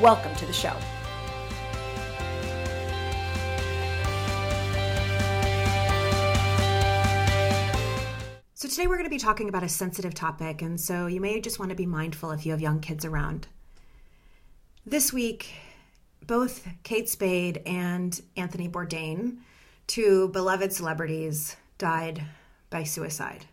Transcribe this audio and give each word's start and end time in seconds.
Welcome 0.00 0.34
to 0.36 0.46
the 0.46 0.52
show. 0.54 0.74
So, 8.54 8.66
today 8.66 8.86
we're 8.86 8.94
going 8.96 9.04
to 9.04 9.10
be 9.10 9.18
talking 9.18 9.50
about 9.50 9.62
a 9.62 9.68
sensitive 9.68 10.14
topic, 10.14 10.62
and 10.62 10.80
so 10.80 11.06
you 11.06 11.20
may 11.20 11.38
just 11.42 11.58
want 11.58 11.68
to 11.68 11.74
be 11.74 11.84
mindful 11.84 12.30
if 12.30 12.46
you 12.46 12.52
have 12.52 12.62
young 12.62 12.80
kids 12.80 13.04
around. 13.04 13.46
This 14.86 15.12
week, 15.12 15.52
both 16.26 16.66
Kate 16.82 17.10
Spade 17.10 17.60
and 17.66 18.18
Anthony 18.38 18.70
Bourdain, 18.70 19.40
two 19.86 20.28
beloved 20.28 20.72
celebrities, 20.72 21.56
died 21.76 22.24
by 22.70 22.84
suicide. 22.84 23.44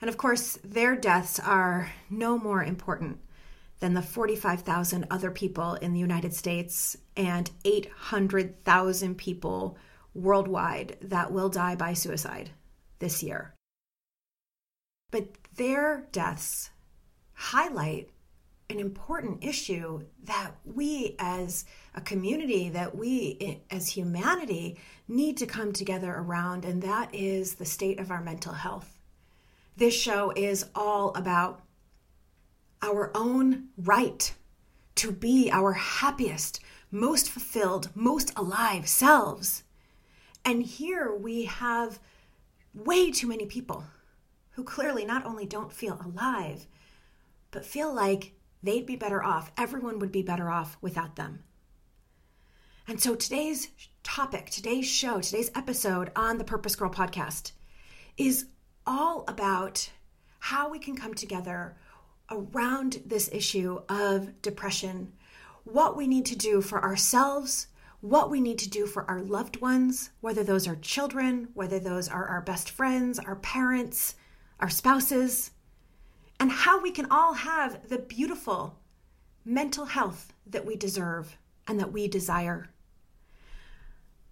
And 0.00 0.10
of 0.10 0.16
course, 0.16 0.58
their 0.64 0.96
deaths 0.96 1.38
are 1.38 1.92
no 2.10 2.36
more 2.36 2.64
important 2.64 3.20
than 3.80 3.94
the 3.94 4.02
45,000 4.02 5.06
other 5.10 5.30
people 5.30 5.74
in 5.74 5.92
the 5.92 6.00
United 6.00 6.34
States 6.34 6.96
and 7.16 7.50
800,000 7.64 9.16
people 9.16 9.76
worldwide 10.14 10.96
that 11.02 11.32
will 11.32 11.48
die 11.48 11.76
by 11.76 11.92
suicide 11.92 12.50
this 12.98 13.22
year. 13.22 13.54
But 15.10 15.28
their 15.56 16.08
deaths 16.12 16.70
highlight 17.34 18.10
an 18.68 18.80
important 18.80 19.44
issue 19.44 20.02
that 20.24 20.52
we 20.64 21.14
as 21.18 21.64
a 21.94 22.00
community, 22.00 22.68
that 22.70 22.96
we 22.96 23.62
as 23.70 23.88
humanity 23.88 24.78
need 25.06 25.36
to 25.36 25.46
come 25.46 25.72
together 25.72 26.12
around, 26.12 26.64
and 26.64 26.82
that 26.82 27.14
is 27.14 27.54
the 27.54 27.64
state 27.64 28.00
of 28.00 28.10
our 28.10 28.20
mental 28.20 28.52
health. 28.52 28.98
This 29.76 29.94
show 29.94 30.32
is 30.34 30.66
all 30.74 31.14
about 31.14 31.60
our 32.86 33.10
own 33.14 33.68
right 33.76 34.32
to 34.96 35.12
be 35.12 35.50
our 35.52 35.72
happiest, 35.72 36.60
most 36.90 37.28
fulfilled, 37.28 37.90
most 37.94 38.32
alive 38.36 38.88
selves. 38.88 39.64
And 40.44 40.62
here 40.62 41.14
we 41.14 41.44
have 41.44 41.98
way 42.72 43.10
too 43.10 43.26
many 43.26 43.46
people 43.46 43.84
who 44.52 44.64
clearly 44.64 45.04
not 45.04 45.26
only 45.26 45.44
don't 45.44 45.72
feel 45.72 46.00
alive, 46.02 46.66
but 47.50 47.66
feel 47.66 47.92
like 47.92 48.32
they'd 48.62 48.86
be 48.86 48.96
better 48.96 49.22
off, 49.22 49.52
everyone 49.58 49.98
would 49.98 50.12
be 50.12 50.22
better 50.22 50.50
off 50.50 50.78
without 50.80 51.16
them. 51.16 51.40
And 52.88 53.00
so 53.00 53.14
today's 53.14 53.68
topic, 54.02 54.48
today's 54.50 54.86
show, 54.86 55.20
today's 55.20 55.50
episode 55.54 56.12
on 56.14 56.38
the 56.38 56.44
Purpose 56.44 56.76
Girl 56.76 56.90
podcast 56.90 57.52
is 58.16 58.46
all 58.86 59.24
about 59.26 59.90
how 60.38 60.70
we 60.70 60.78
can 60.78 60.96
come 60.96 61.12
together 61.12 61.76
around 62.30 63.02
this 63.06 63.28
issue 63.32 63.80
of 63.88 64.40
depression, 64.42 65.12
what 65.64 65.96
we 65.96 66.06
need 66.06 66.26
to 66.26 66.36
do 66.36 66.60
for 66.60 66.82
ourselves, 66.82 67.68
what 68.00 68.30
we 68.30 68.40
need 68.40 68.58
to 68.58 68.68
do 68.68 68.86
for 68.86 69.08
our 69.10 69.20
loved 69.20 69.60
ones, 69.60 70.10
whether 70.20 70.44
those 70.44 70.68
are 70.68 70.76
children, 70.76 71.48
whether 71.54 71.78
those 71.78 72.08
are 72.08 72.26
our 72.26 72.40
best 72.40 72.70
friends, 72.70 73.18
our 73.18 73.36
parents, 73.36 74.14
our 74.60 74.70
spouses, 74.70 75.50
and 76.38 76.50
how 76.50 76.80
we 76.80 76.90
can 76.90 77.06
all 77.10 77.32
have 77.32 77.88
the 77.88 77.98
beautiful 77.98 78.78
mental 79.44 79.86
health 79.86 80.32
that 80.46 80.66
we 80.66 80.76
deserve 80.76 81.36
and 81.66 81.80
that 81.80 81.92
we 81.92 82.08
desire. 82.08 82.68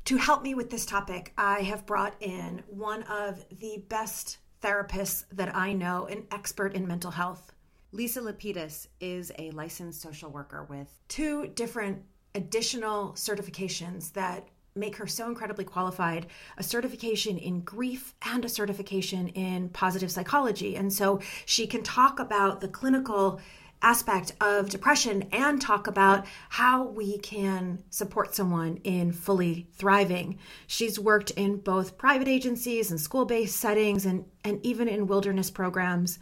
To 0.06 0.19
help 0.19 0.43
me 0.43 0.54
with 0.54 0.69
this 0.69 0.84
topic, 0.84 1.33
I 1.38 1.62
have 1.62 1.87
brought 1.87 2.15
in 2.21 2.62
one 2.69 3.04
of 3.04 3.44
the 3.49 3.83
best 3.88 4.38
therapists 4.62 5.25
that 5.33 5.54
I 5.54 5.72
know, 5.72 6.06
an 6.06 6.27
expert 6.31 6.75
in 6.75 6.87
mental 6.87 7.10
health. 7.10 7.53
Lisa 7.94 8.21
Lapidus 8.21 8.88
is 9.00 9.31
a 9.38 9.53
licensed 9.53 10.03
social 10.03 10.28
worker 10.28 10.65
with 10.65 10.88
two 11.06 11.47
different 11.55 12.03
additional 12.34 13.12
certifications 13.12 14.12
that 14.15 14.49
make 14.75 14.97
her 14.97 15.06
so 15.06 15.28
incredibly 15.28 15.65
qualified 15.65 16.27
a 16.59 16.62
certification 16.65 17.38
in 17.38 17.60
grief 17.60 18.12
and 18.27 18.44
a 18.44 18.49
certification 18.49 19.28
in 19.28 19.69
positive 19.69 20.10
psychology. 20.10 20.75
And 20.75 20.93
so 20.93 21.21
she 21.47 21.69
can 21.69 21.84
talk 21.84 22.19
about 22.19 22.60
the 22.60 22.66
clinical 22.66 23.41
aspect 23.81 24.33
of 24.41 24.71
depression 24.71 25.28
and 25.31 25.62
talk 25.62 25.87
about 25.87 26.27
how 26.49 26.88
we 26.88 27.19
can 27.19 27.84
support 27.91 28.34
someone 28.34 28.78
in 28.83 29.12
fully 29.12 29.69
thriving. 29.75 30.41
She's 30.66 30.99
worked 30.99 31.31
in 31.33 31.59
both 31.59 31.97
private 31.97 32.27
agencies 32.27 32.91
and 32.91 33.00
school 33.00 33.25
based 33.25 33.54
settings 33.54 34.04
and, 34.04 34.25
and 34.43 34.59
even 34.66 34.88
in 34.88 35.06
wilderness 35.06 35.49
programs. 35.49 36.19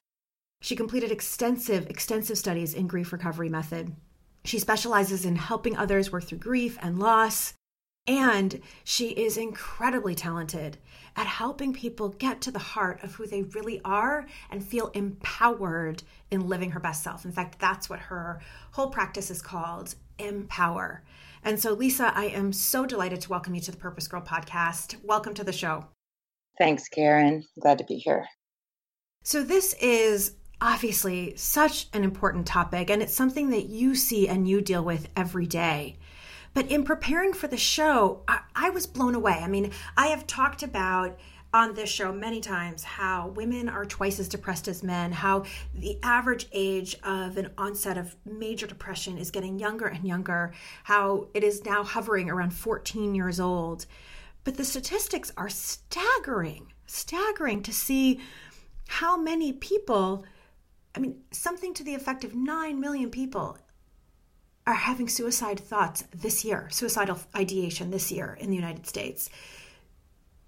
She 0.63 0.77
completed 0.77 1.11
extensive, 1.11 1.91
extensive 1.91 2.39
studies 2.39 2.73
in 2.73 2.87
grief 2.87 3.13
recovery 3.13 3.49
method. 3.49 3.97
She 4.45 4.61
specializes 4.61 5.25
in 5.25 5.35
helping 5.35 5.77
others 5.77 6.13
work 6.13 6.23
through 6.23 6.39
grief 6.39 6.79
and 6.81 7.01
loss. 7.01 7.55
And 8.07 8.61
she 8.85 9.09
is 9.09 9.37
incredibly 9.37 10.15
talented 10.15 10.79
at 11.17 11.27
helping 11.27 11.73
people 11.73 12.11
get 12.11 12.41
to 12.43 12.53
the 12.53 12.61
heart 12.61 13.03
of 13.03 13.17
who 13.17 13.27
they 13.27 13.43
really 13.43 13.81
are 13.85 14.25
and 14.51 14.65
feel 14.65 14.93
empowered 14.95 16.05
in 16.31 16.49
living 16.49 16.71
her 16.71 16.81
best 16.81 17.03
self. 17.03 17.25
In 17.25 17.33
fact, 17.33 17.59
that's 17.59 17.91
what 17.91 17.99
her 17.99 18.41
whole 18.71 18.89
practice 18.89 19.33
is 19.33 19.43
called 19.43 19.97
Empower. 20.21 21.03
And 21.43 21.59
so, 21.59 21.73
Lisa, 21.73 22.13
I 22.17 22.27
am 22.27 22.53
so 22.53 22.87
delighted 22.87 23.21
to 23.23 23.31
welcome 23.31 23.57
you 23.57 23.61
to 23.63 23.73
the 23.73 23.77
Purpose 23.77 24.07
Girl 24.07 24.23
podcast. 24.23 24.95
Welcome 25.03 25.35
to 25.35 25.45
the 25.45 25.53
show. 25.53 25.87
Thanks, 26.57 26.89
Karen. 26.89 27.43
Glad 27.61 27.79
to 27.79 27.85
be 27.85 27.97
here. 27.97 28.27
So, 29.25 29.43
this 29.43 29.75
is 29.81 30.37
obviously 30.63 31.35
such 31.37 31.89
an 31.93 32.05
important 32.05 32.47
topic, 32.47 32.89
and 32.89 33.03
it's 33.03 33.15
something 33.15 33.51
that 33.51 33.67
you 33.67 33.97
see 33.97 34.29
and 34.29 34.49
you 34.49 34.61
deal 34.61 34.83
with 34.83 35.09
every 35.17 35.45
day. 35.45 35.97
But 36.55 36.71
in 36.71 36.85
preparing 36.85 37.33
for 37.33 37.49
the 37.49 37.57
show, 37.57 38.23
I, 38.29 38.41
I 38.55 38.71
was 38.71 38.87
blown 38.87 39.17
away. 39.17 39.33
I 39.33 39.49
mean, 39.49 39.73
I 39.97 40.07
have 40.09 40.27
talked 40.27 40.63
about 40.63 41.19
on 41.53 41.75
this 41.75 41.91
show 41.91 42.13
many 42.13 42.41
times 42.41 42.85
how 42.85 43.29
women 43.29 43.69
are 43.69 43.85
twice 43.85 44.21
as 44.21 44.29
depressed 44.29 44.69
as 44.69 44.85
men, 44.85 45.11
how 45.11 45.45
the 45.75 45.99
average 46.03 46.47
age 46.53 46.97
of 47.03 47.37
an 47.37 47.51
onset 47.59 47.99
of 47.99 48.15
major 48.25 48.67
depression 48.67 49.19
is 49.19 49.33
getting 49.33 49.59
younger 49.59 49.87
and 49.87 50.07
younger, 50.07 50.53
how 50.85 51.27
it 51.35 51.43
is 51.43 51.65
now 51.65 51.83
hovering 51.83 52.31
around 52.31 52.55
14 52.55 53.15
years 53.17 53.41
old. 53.41 53.85
But 54.45 54.57
the 54.57 54.65
statistics 54.65 55.33
are 55.37 55.51
staggering, 55.51 56.73
staggering 56.87 57.63
to 57.65 57.73
see 57.73 58.21
how 58.87 59.17
many 59.17 59.53
people 59.53 60.25
I 60.95 61.01
mean, 61.01 61.23
something 61.31 61.75
to 61.75 61.85
the 61.85 61.95
effect 61.95 62.25
of 62.25 62.35
9 62.35 62.81
million 62.81 63.11
people 63.11 63.59
are 64.67 64.75
having 64.75 65.09
suicide 65.09 65.59
thoughts 65.59 66.05
this 66.15 66.45
year, 66.45 66.69
suicidal 66.71 67.19
ideation 67.35 67.91
this 67.91 68.13
year 68.13 68.37
in 68.41 68.51
the 68.51 68.57
United 68.57 68.87
States. 68.87 69.29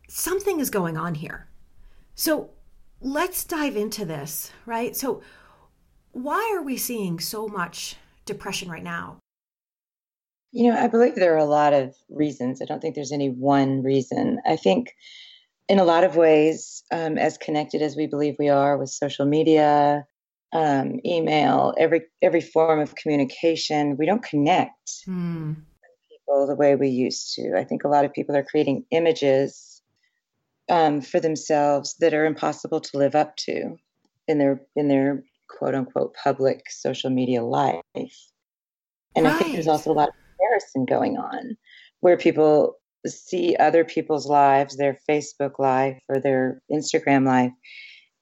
Something 0.08 0.60
is 0.60 0.70
going 0.70 0.96
on 0.96 1.16
here. 1.16 1.48
So 2.14 2.50
let's 3.00 3.44
dive 3.44 3.76
into 3.76 4.04
this, 4.04 4.52
right? 4.66 4.96
So, 4.96 5.22
why 6.12 6.54
are 6.56 6.62
we 6.62 6.76
seeing 6.76 7.18
so 7.18 7.48
much 7.48 7.96
depression 8.24 8.70
right 8.70 8.84
now? 8.84 9.18
You 10.52 10.70
know, 10.70 10.78
I 10.78 10.86
believe 10.86 11.16
there 11.16 11.34
are 11.34 11.38
a 11.38 11.44
lot 11.44 11.72
of 11.72 11.96
reasons. 12.08 12.62
I 12.62 12.66
don't 12.66 12.80
think 12.80 12.94
there's 12.94 13.10
any 13.10 13.30
one 13.30 13.82
reason. 13.82 14.40
I 14.46 14.54
think, 14.54 14.94
in 15.68 15.80
a 15.80 15.84
lot 15.84 16.04
of 16.04 16.14
ways, 16.14 16.84
um, 16.92 17.18
as 17.18 17.36
connected 17.36 17.82
as 17.82 17.96
we 17.96 18.06
believe 18.06 18.36
we 18.38 18.48
are 18.48 18.78
with 18.78 18.90
social 18.90 19.26
media, 19.26 20.06
um, 20.54 21.00
email, 21.04 21.74
every 21.76 22.02
every 22.22 22.40
form 22.40 22.80
of 22.80 22.94
communication. 22.94 23.96
We 23.98 24.06
don't 24.06 24.22
connect 24.22 25.04
mm. 25.06 25.56
people 26.08 26.46
the 26.46 26.54
way 26.54 26.76
we 26.76 26.88
used 26.88 27.34
to. 27.34 27.54
I 27.58 27.64
think 27.64 27.84
a 27.84 27.88
lot 27.88 28.04
of 28.04 28.12
people 28.12 28.36
are 28.36 28.44
creating 28.44 28.86
images 28.90 29.82
um, 30.70 31.00
for 31.00 31.20
themselves 31.20 31.96
that 32.00 32.14
are 32.14 32.24
impossible 32.24 32.80
to 32.80 32.98
live 32.98 33.14
up 33.14 33.36
to 33.38 33.76
in 34.28 34.38
their 34.38 34.62
in 34.76 34.88
their 34.88 35.24
quote 35.48 35.74
unquote 35.74 36.14
public 36.14 36.70
social 36.70 37.10
media 37.10 37.42
life. 37.42 37.82
And 39.16 39.26
right. 39.26 39.34
I 39.34 39.38
think 39.38 39.52
there's 39.52 39.68
also 39.68 39.90
a 39.90 39.94
lot 39.94 40.08
of 40.08 40.14
comparison 40.38 40.84
going 40.86 41.18
on 41.18 41.56
where 42.00 42.16
people 42.16 42.76
see 43.06 43.56
other 43.56 43.84
people's 43.84 44.26
lives, 44.26 44.76
their 44.76 44.98
Facebook 45.08 45.58
life 45.58 46.00
or 46.08 46.20
their 46.20 46.62
Instagram 46.72 47.26
life, 47.26 47.52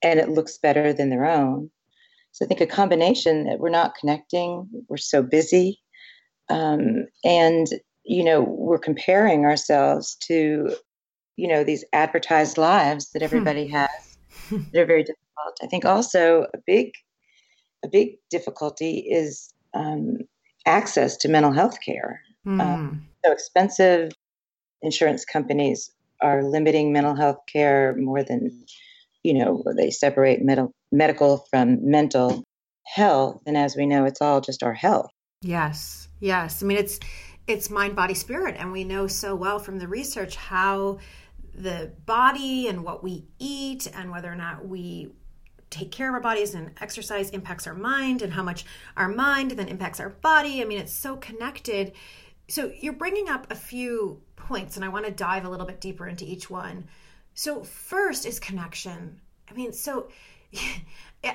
and 0.02 0.18
it 0.18 0.30
looks 0.30 0.58
better 0.58 0.92
than 0.92 1.10
their 1.10 1.26
own. 1.26 1.70
So 2.32 2.44
I 2.44 2.48
think 2.48 2.60
a 2.60 2.66
combination 2.66 3.44
that 3.44 3.60
we're 3.60 3.70
not 3.70 3.94
connecting, 3.94 4.68
we're 4.88 4.96
so 4.96 5.22
busy, 5.22 5.78
Um, 6.48 7.06
and, 7.24 7.66
you 8.04 8.24
know, 8.24 8.42
we're 8.42 8.78
comparing 8.78 9.44
ourselves 9.44 10.16
to, 10.26 10.76
you 11.36 11.48
know, 11.48 11.64
these 11.64 11.84
advertised 11.92 12.58
lives 12.58 13.10
that 13.10 13.20
hmm. 13.20 13.24
everybody 13.24 13.66
hmm. 13.68 13.74
has 13.74 14.18
that 14.72 14.82
are 14.82 14.86
very 14.86 15.02
difficult. 15.02 15.56
I 15.62 15.66
think 15.66 15.84
also 15.84 16.46
a 16.54 16.58
big, 16.66 16.92
a 17.84 17.88
big 17.88 18.16
difficulty 18.30 18.98
is 18.98 19.52
um, 19.74 20.18
access 20.66 21.16
to 21.18 21.28
mental 21.28 21.52
health 21.52 21.78
care. 21.84 22.20
Mm. 22.46 22.60
Um, 22.60 23.08
so 23.24 23.32
expensive. 23.32 24.12
Insurance 24.82 25.24
companies 25.24 25.90
are 26.20 26.42
limiting 26.42 26.92
mental 26.92 27.14
health 27.14 27.38
care 27.50 27.94
more 27.96 28.22
than, 28.22 28.50
you 29.22 29.34
know, 29.34 29.62
they 29.76 29.90
separate 29.90 30.42
med- 30.42 30.68
medical 30.90 31.46
from 31.50 31.90
mental 31.90 32.44
health. 32.86 33.40
And 33.46 33.56
as 33.56 33.76
we 33.76 33.86
know, 33.86 34.04
it's 34.04 34.20
all 34.20 34.40
just 34.40 34.62
our 34.62 34.74
health. 34.74 35.10
Yes, 35.42 36.08
yes. 36.20 36.62
I 36.62 36.66
mean, 36.66 36.78
it's 36.78 37.00
it's 37.46 37.70
mind, 37.70 37.96
body, 37.96 38.14
spirit, 38.14 38.54
and 38.56 38.70
we 38.70 38.84
know 38.84 39.06
so 39.08 39.34
well 39.34 39.58
from 39.58 39.78
the 39.78 39.88
research 39.88 40.36
how 40.36 40.98
the 41.54 41.92
body 42.06 42.68
and 42.68 42.84
what 42.84 43.02
we 43.02 43.26
eat 43.38 43.90
and 43.94 44.10
whether 44.10 44.30
or 44.30 44.36
not 44.36 44.66
we 44.66 45.12
take 45.70 45.90
care 45.90 46.08
of 46.08 46.14
our 46.14 46.20
bodies 46.20 46.54
and 46.54 46.70
exercise 46.80 47.30
impacts 47.30 47.66
our 47.66 47.74
mind 47.74 48.22
and 48.22 48.32
how 48.32 48.42
much 48.42 48.64
our 48.96 49.08
mind 49.08 49.52
then 49.52 49.68
impacts 49.68 50.00
our 50.00 50.10
body. 50.10 50.62
I 50.62 50.64
mean, 50.64 50.78
it's 50.78 50.92
so 50.92 51.16
connected. 51.16 51.92
So 52.48 52.72
you're 52.78 52.92
bringing 52.92 53.28
up 53.28 53.50
a 53.50 53.54
few 53.54 54.20
points, 54.36 54.76
and 54.76 54.84
I 54.84 54.88
want 54.88 55.06
to 55.06 55.12
dive 55.12 55.44
a 55.44 55.48
little 55.48 55.66
bit 55.66 55.80
deeper 55.80 56.06
into 56.06 56.24
each 56.24 56.50
one. 56.50 56.84
So 57.34 57.62
first 57.62 58.26
is 58.26 58.38
connection. 58.38 59.20
I 59.50 59.54
mean, 59.54 59.72
so 59.72 60.08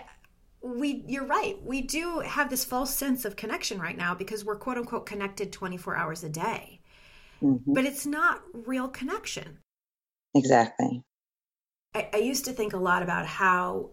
we 0.61 1.03
you're 1.07 1.25
right. 1.25 1.61
We 1.63 1.81
do 1.81 2.19
have 2.19 2.49
this 2.49 2.65
false 2.65 2.95
sense 2.95 3.25
of 3.25 3.35
connection 3.35 3.79
right 3.79 3.97
now 3.97 4.13
because 4.15 4.44
we're 4.44 4.57
quote 4.57 4.77
unquote 4.77 5.05
connected 5.05 5.51
24 5.51 5.95
hours 5.95 6.23
a 6.23 6.29
day. 6.29 6.79
Mm-hmm. 7.41 7.73
But 7.73 7.85
it's 7.85 8.05
not 8.05 8.41
real 8.53 8.88
connection. 8.88 9.59
Exactly. 10.35 11.03
I, 11.94 12.09
I 12.13 12.17
used 12.17 12.45
to 12.45 12.53
think 12.53 12.73
a 12.73 12.77
lot 12.77 13.03
about 13.03 13.25
how 13.25 13.91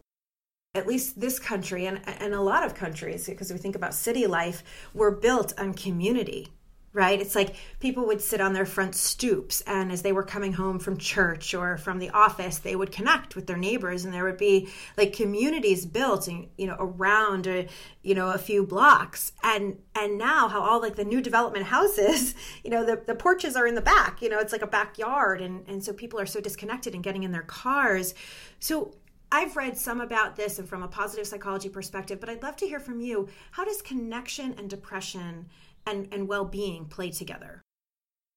at 0.74 0.86
least 0.86 1.20
this 1.20 1.38
country 1.38 1.86
and, 1.86 2.00
and 2.06 2.34
a 2.34 2.40
lot 2.40 2.64
of 2.64 2.74
countries, 2.74 3.26
because 3.26 3.52
we 3.52 3.58
think 3.58 3.76
about 3.76 3.94
city 3.94 4.26
life, 4.26 4.62
were 4.92 5.10
built 5.10 5.52
on 5.58 5.72
community 5.72 6.48
right? 6.94 7.20
It's 7.20 7.34
like 7.34 7.56
people 7.80 8.06
would 8.06 8.22
sit 8.22 8.40
on 8.40 8.52
their 8.52 8.64
front 8.64 8.94
stoops, 8.94 9.60
and 9.66 9.90
as 9.90 10.02
they 10.02 10.12
were 10.12 10.22
coming 10.22 10.54
home 10.54 10.78
from 10.78 10.96
church 10.96 11.52
or 11.52 11.76
from 11.76 11.98
the 11.98 12.08
office, 12.10 12.58
they 12.58 12.76
would 12.76 12.92
connect 12.92 13.34
with 13.34 13.48
their 13.48 13.56
neighbors, 13.56 14.04
and 14.04 14.14
there 14.14 14.24
would 14.24 14.38
be 14.38 14.68
like 14.96 15.12
communities 15.12 15.84
built, 15.84 16.28
and 16.28 16.48
you 16.56 16.68
know, 16.68 16.76
around 16.78 17.48
a, 17.48 17.66
you 18.02 18.14
know 18.14 18.30
a 18.30 18.38
few 18.38 18.64
blocks. 18.64 19.32
And 19.42 19.78
and 19.96 20.16
now 20.16 20.48
how 20.48 20.62
all 20.62 20.80
like 20.80 20.94
the 20.94 21.04
new 21.04 21.20
development 21.20 21.66
houses, 21.66 22.34
you 22.64 22.70
know, 22.70 22.86
the 22.86 23.02
the 23.04 23.16
porches 23.16 23.56
are 23.56 23.66
in 23.66 23.74
the 23.74 23.82
back. 23.82 24.22
You 24.22 24.28
know, 24.28 24.38
it's 24.38 24.52
like 24.52 24.62
a 24.62 24.68
backyard, 24.68 25.42
and 25.42 25.68
and 25.68 25.84
so 25.84 25.92
people 25.92 26.20
are 26.20 26.26
so 26.26 26.40
disconnected 26.40 26.94
and 26.94 27.02
getting 27.02 27.24
in 27.24 27.32
their 27.32 27.42
cars. 27.42 28.14
So 28.60 28.94
I've 29.32 29.56
read 29.56 29.76
some 29.76 30.00
about 30.00 30.36
this 30.36 30.60
and 30.60 30.68
from 30.68 30.84
a 30.84 30.88
positive 30.88 31.26
psychology 31.26 31.68
perspective, 31.68 32.20
but 32.20 32.28
I'd 32.28 32.44
love 32.44 32.54
to 32.58 32.66
hear 32.66 32.78
from 32.78 33.00
you. 33.00 33.28
How 33.50 33.64
does 33.64 33.82
connection 33.82 34.54
and 34.58 34.70
depression 34.70 35.46
and, 35.86 36.08
and 36.12 36.28
well-being 36.28 36.86
play 36.86 37.10
together 37.10 37.64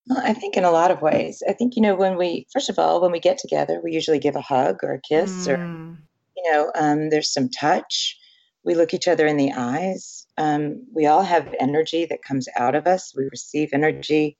well, 0.08 0.22
I 0.24 0.32
think 0.32 0.56
in 0.56 0.64
a 0.64 0.70
lot 0.70 0.90
of 0.90 1.02
ways. 1.02 1.42
I 1.48 1.52
think, 1.52 1.76
you 1.76 1.82
know, 1.82 1.94
when 1.94 2.16
we, 2.16 2.46
first 2.52 2.70
of 2.70 2.78
all, 2.78 3.00
when 3.00 3.12
we 3.12 3.20
get 3.20 3.38
together, 3.38 3.80
we 3.82 3.92
usually 3.92 4.18
give 4.18 4.36
a 4.36 4.40
hug 4.40 4.78
or 4.82 4.94
a 4.94 5.00
kiss 5.00 5.46
mm. 5.46 5.52
or, 5.52 5.98
you 6.36 6.50
know, 6.50 6.72
um, 6.74 7.10
there's 7.10 7.32
some 7.32 7.50
touch. 7.50 8.18
We 8.64 8.74
look 8.74 8.94
each 8.94 9.08
other 9.08 9.26
in 9.26 9.36
the 9.36 9.52
eyes. 9.52 10.26
Um, 10.38 10.86
we 10.94 11.06
all 11.06 11.22
have 11.22 11.54
energy 11.60 12.06
that 12.06 12.22
comes 12.22 12.48
out 12.56 12.74
of 12.74 12.86
us. 12.86 13.12
We 13.14 13.28
receive 13.30 13.70
energy, 13.72 14.38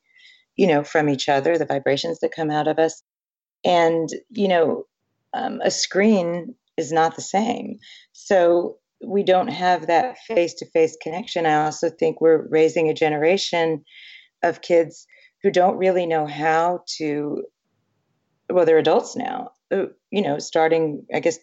you 0.56 0.66
know, 0.66 0.84
from 0.84 1.08
each 1.08 1.28
other, 1.28 1.58
the 1.58 1.66
vibrations 1.66 2.20
that 2.20 2.34
come 2.34 2.50
out 2.50 2.68
of 2.68 2.78
us. 2.78 3.02
And, 3.64 4.08
you 4.30 4.48
know, 4.48 4.84
um, 5.34 5.60
a 5.62 5.70
screen 5.70 6.54
is 6.78 6.92
not 6.92 7.14
the 7.14 7.22
same. 7.22 7.78
So 8.12 8.78
we 9.04 9.22
don't 9.22 9.48
have 9.48 9.86
that 9.86 10.18
face 10.18 10.54
to 10.54 10.66
face 10.70 10.96
connection. 11.00 11.46
I 11.46 11.64
also 11.64 11.90
think 11.90 12.20
we're 12.20 12.46
raising 12.48 12.88
a 12.88 12.94
generation 12.94 13.84
of 14.42 14.60
kids 14.60 15.06
who 15.42 15.50
don't 15.50 15.76
really 15.76 16.06
know 16.06 16.26
how 16.26 16.82
to, 16.96 17.44
well, 18.50 18.66
they're 18.66 18.78
adults 18.78 19.16
now, 19.16 19.52
uh, 19.70 19.86
you 20.10 20.22
know, 20.22 20.38
starting, 20.38 21.06
I 21.14 21.20
guess, 21.20 21.38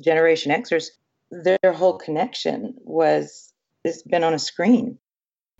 Generation 0.00 0.52
Xers, 0.52 0.86
their 1.30 1.72
whole 1.72 1.98
connection 1.98 2.74
was, 2.78 3.52
it's 3.84 4.02
been 4.02 4.22
on 4.22 4.34
a 4.34 4.38
screen. 4.38 4.98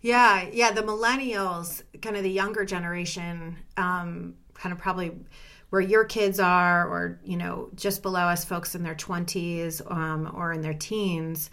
Yeah, 0.03 0.49
yeah. 0.53 0.73
The 0.73 0.83
millennials, 0.83 1.83
kind 2.03 2.17
of 2.17 2.23
the 2.23 2.31
younger 2.31 2.65
generation, 2.65 3.57
um, 3.77 4.35
kind 4.55 4.73
of 4.73 4.79
probably 4.79 5.13
where 5.71 5.81
your 5.81 6.05
kids 6.05 6.39
are 6.39 6.89
or 6.89 7.21
you 7.25 7.37
know 7.37 7.69
just 7.75 8.03
below 8.03 8.23
us 8.23 8.45
folks 8.45 8.75
in 8.75 8.83
their 8.83 8.95
20s 8.95 9.91
um, 9.91 10.31
or 10.35 10.53
in 10.53 10.61
their 10.61 10.75
teens 10.75 11.51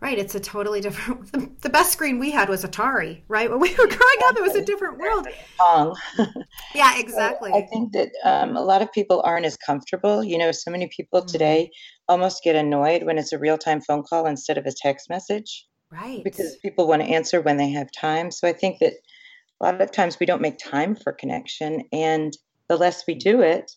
right 0.00 0.18
it's 0.18 0.34
a 0.34 0.40
totally 0.40 0.80
different 0.80 1.30
the, 1.32 1.50
the, 1.62 1.68
best 1.68 1.92
screen 1.92 2.18
we 2.18 2.30
had 2.30 2.48
was 2.48 2.64
atari 2.64 3.22
right? 3.28 3.50
When 3.50 3.60
we 3.60 3.70
were 3.70 3.86
growing 3.86 4.18
up 4.26 4.36
it 4.36 4.42
was 4.42 4.54
a 4.54 4.64
different 4.64 4.98
world. 4.98 5.26
Yeah 6.74 6.98
exactly. 6.98 7.52
I 7.52 7.62
think 7.62 7.92
that 7.92 8.10
um, 8.24 8.56
a 8.56 8.62
lot 8.62 8.82
of 8.82 8.92
people 8.92 9.22
aren't 9.24 9.46
as 9.46 9.56
comfortable 9.56 10.22
you 10.22 10.38
know 10.38 10.52
so 10.52 10.70
many 10.70 10.88
people 10.94 11.20
mm-hmm. 11.20 11.30
today 11.30 11.70
almost 12.08 12.42
get 12.44 12.56
annoyed 12.56 13.02
when 13.02 13.18
it's 13.18 13.32
a 13.32 13.38
real-time 13.38 13.80
phone 13.80 14.02
call 14.02 14.26
instead 14.26 14.58
of 14.58 14.66
a 14.66 14.72
text 14.72 15.10
message 15.10 15.66
right. 15.90 16.22
because 16.24 16.56
people 16.62 16.86
want 16.86 17.02
to 17.02 17.08
answer 17.08 17.40
when 17.40 17.56
they 17.56 17.70
have 17.70 17.88
time. 17.92 18.30
So 18.30 18.46
i 18.46 18.52
think 18.52 18.78
that 18.80 18.94
a 19.60 19.64
lot 19.64 19.80
of 19.80 19.90
times 19.90 20.18
we 20.20 20.26
don't 20.26 20.40
make 20.40 20.58
time 20.58 20.94
for 20.94 21.12
connection 21.12 21.82
and 21.92 22.32
the 22.68 22.76
less 22.76 23.04
we 23.06 23.14
do 23.14 23.40
it, 23.40 23.72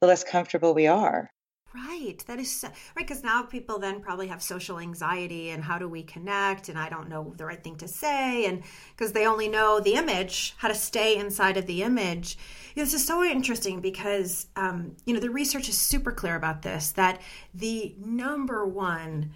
the 0.00 0.06
less 0.06 0.24
comfortable 0.24 0.74
we 0.74 0.86
are. 0.86 1.30
Right. 1.74 2.22
That 2.28 2.38
is 2.38 2.60
so, 2.60 2.68
right. 2.68 3.04
Because 3.04 3.24
now 3.24 3.42
people 3.42 3.80
then 3.80 4.00
probably 4.00 4.28
have 4.28 4.40
social 4.40 4.78
anxiety 4.78 5.50
and 5.50 5.64
how 5.64 5.76
do 5.76 5.88
we 5.88 6.04
connect? 6.04 6.68
And 6.68 6.78
I 6.78 6.88
don't 6.88 7.08
know 7.08 7.34
the 7.36 7.46
right 7.46 7.62
thing 7.62 7.76
to 7.78 7.88
say. 7.88 8.46
And 8.46 8.62
because 8.96 9.12
they 9.12 9.26
only 9.26 9.48
know 9.48 9.80
the 9.80 9.94
image, 9.94 10.54
how 10.58 10.68
to 10.68 10.74
stay 10.74 11.16
inside 11.16 11.56
of 11.56 11.66
the 11.66 11.82
image. 11.82 12.38
This 12.76 12.94
is 12.94 13.04
so 13.04 13.24
interesting 13.24 13.80
because, 13.80 14.46
um, 14.54 14.94
you 15.04 15.14
know, 15.14 15.20
the 15.20 15.30
research 15.30 15.68
is 15.68 15.76
super 15.76 16.12
clear 16.12 16.36
about 16.36 16.62
this 16.62 16.92
that 16.92 17.20
the 17.52 17.96
number 17.98 18.64
one 18.64 19.32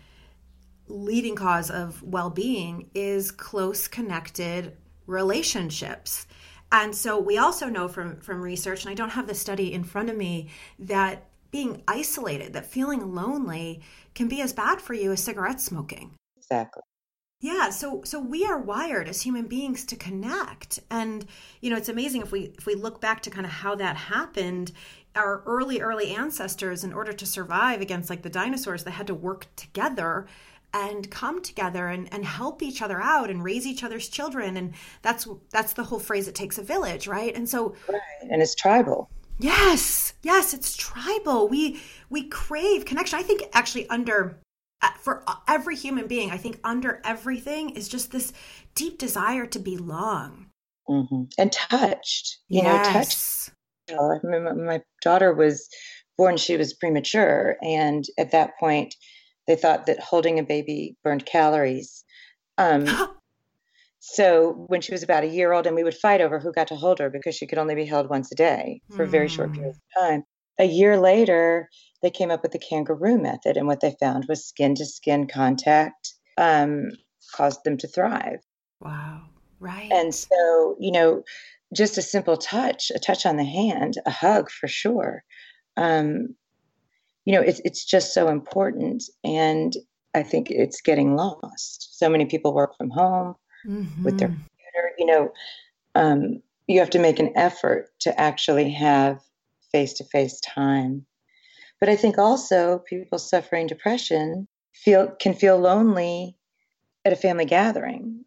leading 0.86 1.34
cause 1.34 1.70
of 1.70 2.02
well 2.04 2.30
being 2.30 2.88
is 2.94 3.32
close 3.32 3.88
connected 3.88 4.76
relationships. 5.06 6.26
And 6.70 6.94
so 6.94 7.18
we 7.18 7.38
also 7.38 7.68
know 7.68 7.88
from 7.88 8.20
from 8.20 8.40
research, 8.42 8.84
and 8.84 8.90
I 8.90 8.94
don't 8.94 9.10
have 9.10 9.26
the 9.26 9.34
study 9.34 9.72
in 9.72 9.84
front 9.84 10.10
of 10.10 10.16
me, 10.16 10.48
that 10.78 11.28
being 11.50 11.82
isolated, 11.88 12.52
that 12.52 12.66
feeling 12.66 13.14
lonely 13.14 13.82
can 14.14 14.28
be 14.28 14.40
as 14.42 14.52
bad 14.52 14.80
for 14.80 14.94
you 14.94 15.12
as 15.12 15.22
cigarette 15.22 15.60
smoking. 15.60 16.16
Exactly. 16.36 16.82
Yeah, 17.40 17.70
so 17.70 18.02
so 18.04 18.18
we 18.20 18.44
are 18.44 18.58
wired 18.58 19.08
as 19.08 19.22
human 19.22 19.46
beings 19.46 19.84
to 19.86 19.96
connect. 19.96 20.80
And 20.90 21.24
you 21.60 21.70
know, 21.70 21.76
it's 21.76 21.88
amazing 21.88 22.22
if 22.22 22.32
we 22.32 22.52
if 22.58 22.66
we 22.66 22.74
look 22.74 23.00
back 23.00 23.22
to 23.22 23.30
kind 23.30 23.46
of 23.46 23.52
how 23.52 23.76
that 23.76 23.96
happened, 23.96 24.72
our 25.14 25.42
early 25.46 25.80
early 25.80 26.10
ancestors 26.14 26.82
in 26.82 26.92
order 26.92 27.12
to 27.12 27.26
survive 27.26 27.80
against 27.80 28.10
like 28.10 28.22
the 28.22 28.30
dinosaurs, 28.30 28.82
they 28.84 28.90
had 28.90 29.06
to 29.06 29.14
work 29.14 29.46
together 29.54 30.26
and 30.78 31.10
come 31.10 31.42
together 31.42 31.88
and, 31.88 32.12
and 32.12 32.24
help 32.24 32.62
each 32.62 32.82
other 32.82 33.00
out 33.00 33.30
and 33.30 33.42
raise 33.42 33.66
each 33.66 33.82
other's 33.82 34.08
children. 34.08 34.56
And 34.56 34.74
that's 35.02 35.26
that's 35.50 35.72
the 35.72 35.84
whole 35.84 35.98
phrase 35.98 36.28
it 36.28 36.34
takes 36.34 36.58
a 36.58 36.62
village 36.62 37.06
right? 37.06 37.34
And 37.34 37.48
so 37.48 37.74
right. 37.88 38.00
and 38.22 38.40
it's 38.40 38.54
tribal. 38.54 39.10
Yes. 39.38 40.14
Yes 40.22 40.54
it's 40.54 40.76
tribal. 40.76 41.48
We 41.48 41.80
we 42.10 42.28
crave 42.28 42.84
connection. 42.84 43.18
I 43.18 43.22
think 43.22 43.42
actually 43.52 43.88
under 43.88 44.40
uh, 44.80 44.90
for 45.00 45.24
every 45.48 45.74
human 45.74 46.06
being 46.06 46.30
i 46.30 46.36
think 46.36 46.60
under 46.62 47.00
everything 47.04 47.70
is 47.70 47.88
just 47.88 48.12
this 48.12 48.32
deep 48.76 48.96
desire 48.96 49.44
to 49.44 49.58
belong. 49.58 50.46
Mm-hmm. 50.88 51.24
and 51.36 51.52
touched 51.52 52.38
you 52.48 52.62
yes. 52.62 52.86
know 52.86 52.92
touched. 52.92 53.50
I 53.90 54.52
my 54.54 54.80
daughter 55.02 55.34
was 55.34 55.68
born 56.18 56.36
she 56.36 56.56
was 56.56 56.74
premature. 56.74 57.56
And 57.62 58.04
at 58.18 58.32
that 58.32 58.58
point 58.58 58.94
they 59.48 59.56
thought 59.56 59.86
that 59.86 59.98
holding 59.98 60.38
a 60.38 60.44
baby 60.44 60.94
burned 61.02 61.26
calories. 61.26 62.04
Um, 62.58 62.86
so 63.98 64.52
when 64.68 64.82
she 64.82 64.92
was 64.92 65.02
about 65.02 65.24
a 65.24 65.28
year 65.28 65.52
old, 65.52 65.66
and 65.66 65.74
we 65.74 65.82
would 65.82 65.96
fight 65.96 66.20
over 66.20 66.38
who 66.38 66.52
got 66.52 66.68
to 66.68 66.76
hold 66.76 67.00
her 67.00 67.10
because 67.10 67.34
she 67.34 67.46
could 67.46 67.58
only 67.58 67.74
be 67.74 67.86
held 67.86 68.10
once 68.10 68.30
a 68.30 68.36
day 68.36 68.82
for 68.94 69.06
mm. 69.06 69.10
very 69.10 69.26
short 69.26 69.48
hmm. 69.48 69.56
periods 69.56 69.78
of 69.78 70.02
time. 70.02 70.22
A 70.60 70.66
year 70.66 71.00
later, 71.00 71.68
they 72.02 72.10
came 72.10 72.30
up 72.30 72.42
with 72.42 72.52
the 72.52 72.58
kangaroo 72.58 73.18
method, 73.18 73.56
and 73.56 73.66
what 73.66 73.80
they 73.80 73.96
found 73.98 74.26
was 74.28 74.46
skin 74.46 74.74
to 74.76 74.84
skin 74.84 75.26
contact 75.26 76.12
um, 76.36 76.90
caused 77.34 77.64
them 77.64 77.78
to 77.78 77.88
thrive. 77.88 78.40
Wow. 78.80 79.22
Right. 79.60 79.90
And 79.90 80.14
so, 80.14 80.76
you 80.78 80.92
know, 80.92 81.22
just 81.74 81.98
a 81.98 82.02
simple 82.02 82.36
touch, 82.36 82.92
a 82.94 82.98
touch 82.98 83.24
on 83.24 83.36
the 83.36 83.44
hand, 83.44 83.94
a 84.04 84.10
hug 84.10 84.50
for 84.50 84.68
sure, 84.68 85.24
um, 85.76 86.34
you 87.28 87.34
know, 87.34 87.42
it's 87.42 87.60
it's 87.62 87.84
just 87.84 88.14
so 88.14 88.28
important, 88.28 89.04
and 89.22 89.74
I 90.14 90.22
think 90.22 90.50
it's 90.50 90.80
getting 90.80 91.14
lost. 91.14 91.98
So 91.98 92.08
many 92.08 92.24
people 92.24 92.54
work 92.54 92.74
from 92.74 92.88
home 92.88 93.34
mm-hmm. 93.66 94.02
with 94.02 94.18
their 94.18 94.28
mm-hmm. 94.28 94.86
you 94.96 95.04
know, 95.04 95.32
um, 95.94 96.42
you 96.68 96.78
have 96.78 96.88
to 96.88 96.98
make 96.98 97.18
an 97.18 97.32
effort 97.36 97.90
to 98.00 98.18
actually 98.18 98.70
have 98.70 99.20
face 99.70 99.92
to 99.94 100.04
face 100.04 100.40
time. 100.40 101.04
But 101.80 101.90
I 101.90 101.96
think 101.96 102.16
also 102.16 102.78
people 102.78 103.18
suffering 103.18 103.66
depression 103.66 104.48
feel 104.72 105.08
can 105.20 105.34
feel 105.34 105.58
lonely 105.58 106.34
at 107.04 107.12
a 107.12 107.16
family 107.16 107.44
gathering. 107.44 108.24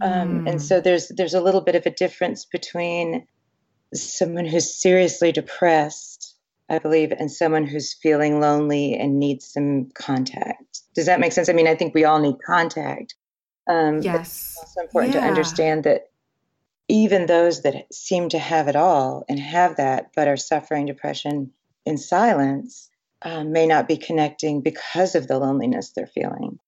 Um, 0.00 0.46
mm. 0.46 0.50
And 0.50 0.60
so 0.60 0.80
there's 0.80 1.12
there's 1.16 1.34
a 1.34 1.40
little 1.40 1.60
bit 1.60 1.76
of 1.76 1.86
a 1.86 1.90
difference 1.90 2.44
between 2.44 3.24
someone 3.94 4.46
who's 4.46 4.74
seriously 4.74 5.30
depressed, 5.30 6.11
I 6.72 6.78
believe, 6.78 7.12
and 7.12 7.30
someone 7.30 7.66
who's 7.66 7.92
feeling 7.92 8.40
lonely 8.40 8.94
and 8.94 9.18
needs 9.18 9.46
some 9.46 9.90
contact. 9.90 10.80
Does 10.94 11.06
that 11.06 11.20
make 11.20 11.32
sense? 11.32 11.50
I 11.50 11.52
mean, 11.52 11.68
I 11.68 11.74
think 11.74 11.94
we 11.94 12.04
all 12.04 12.18
need 12.18 12.36
contact. 12.44 13.14
Um, 13.68 14.00
yes. 14.00 14.56
It's 14.56 14.58
also 14.58 14.80
important 14.80 15.14
yeah. 15.14 15.20
to 15.20 15.26
understand 15.26 15.84
that 15.84 16.08
even 16.88 17.26
those 17.26 17.62
that 17.62 17.92
seem 17.92 18.30
to 18.30 18.38
have 18.38 18.68
it 18.68 18.76
all 18.76 19.24
and 19.28 19.38
have 19.38 19.76
that, 19.76 20.12
but 20.16 20.28
are 20.28 20.36
suffering 20.36 20.86
depression 20.86 21.52
in 21.84 21.98
silence, 21.98 22.88
um, 23.20 23.52
may 23.52 23.66
not 23.66 23.86
be 23.86 23.98
connecting 23.98 24.62
because 24.62 25.14
of 25.14 25.28
the 25.28 25.38
loneliness 25.38 25.90
they're 25.90 26.06
feeling. 26.06 26.58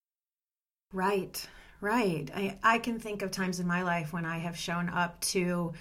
Right, 0.92 1.48
right. 1.80 2.30
I, 2.34 2.58
I 2.62 2.78
can 2.78 2.98
think 2.98 3.22
of 3.22 3.30
times 3.30 3.58
in 3.58 3.66
my 3.66 3.82
life 3.82 4.12
when 4.12 4.24
I 4.24 4.38
have 4.38 4.56
shown 4.56 4.88
up 4.88 5.20
to 5.22 5.72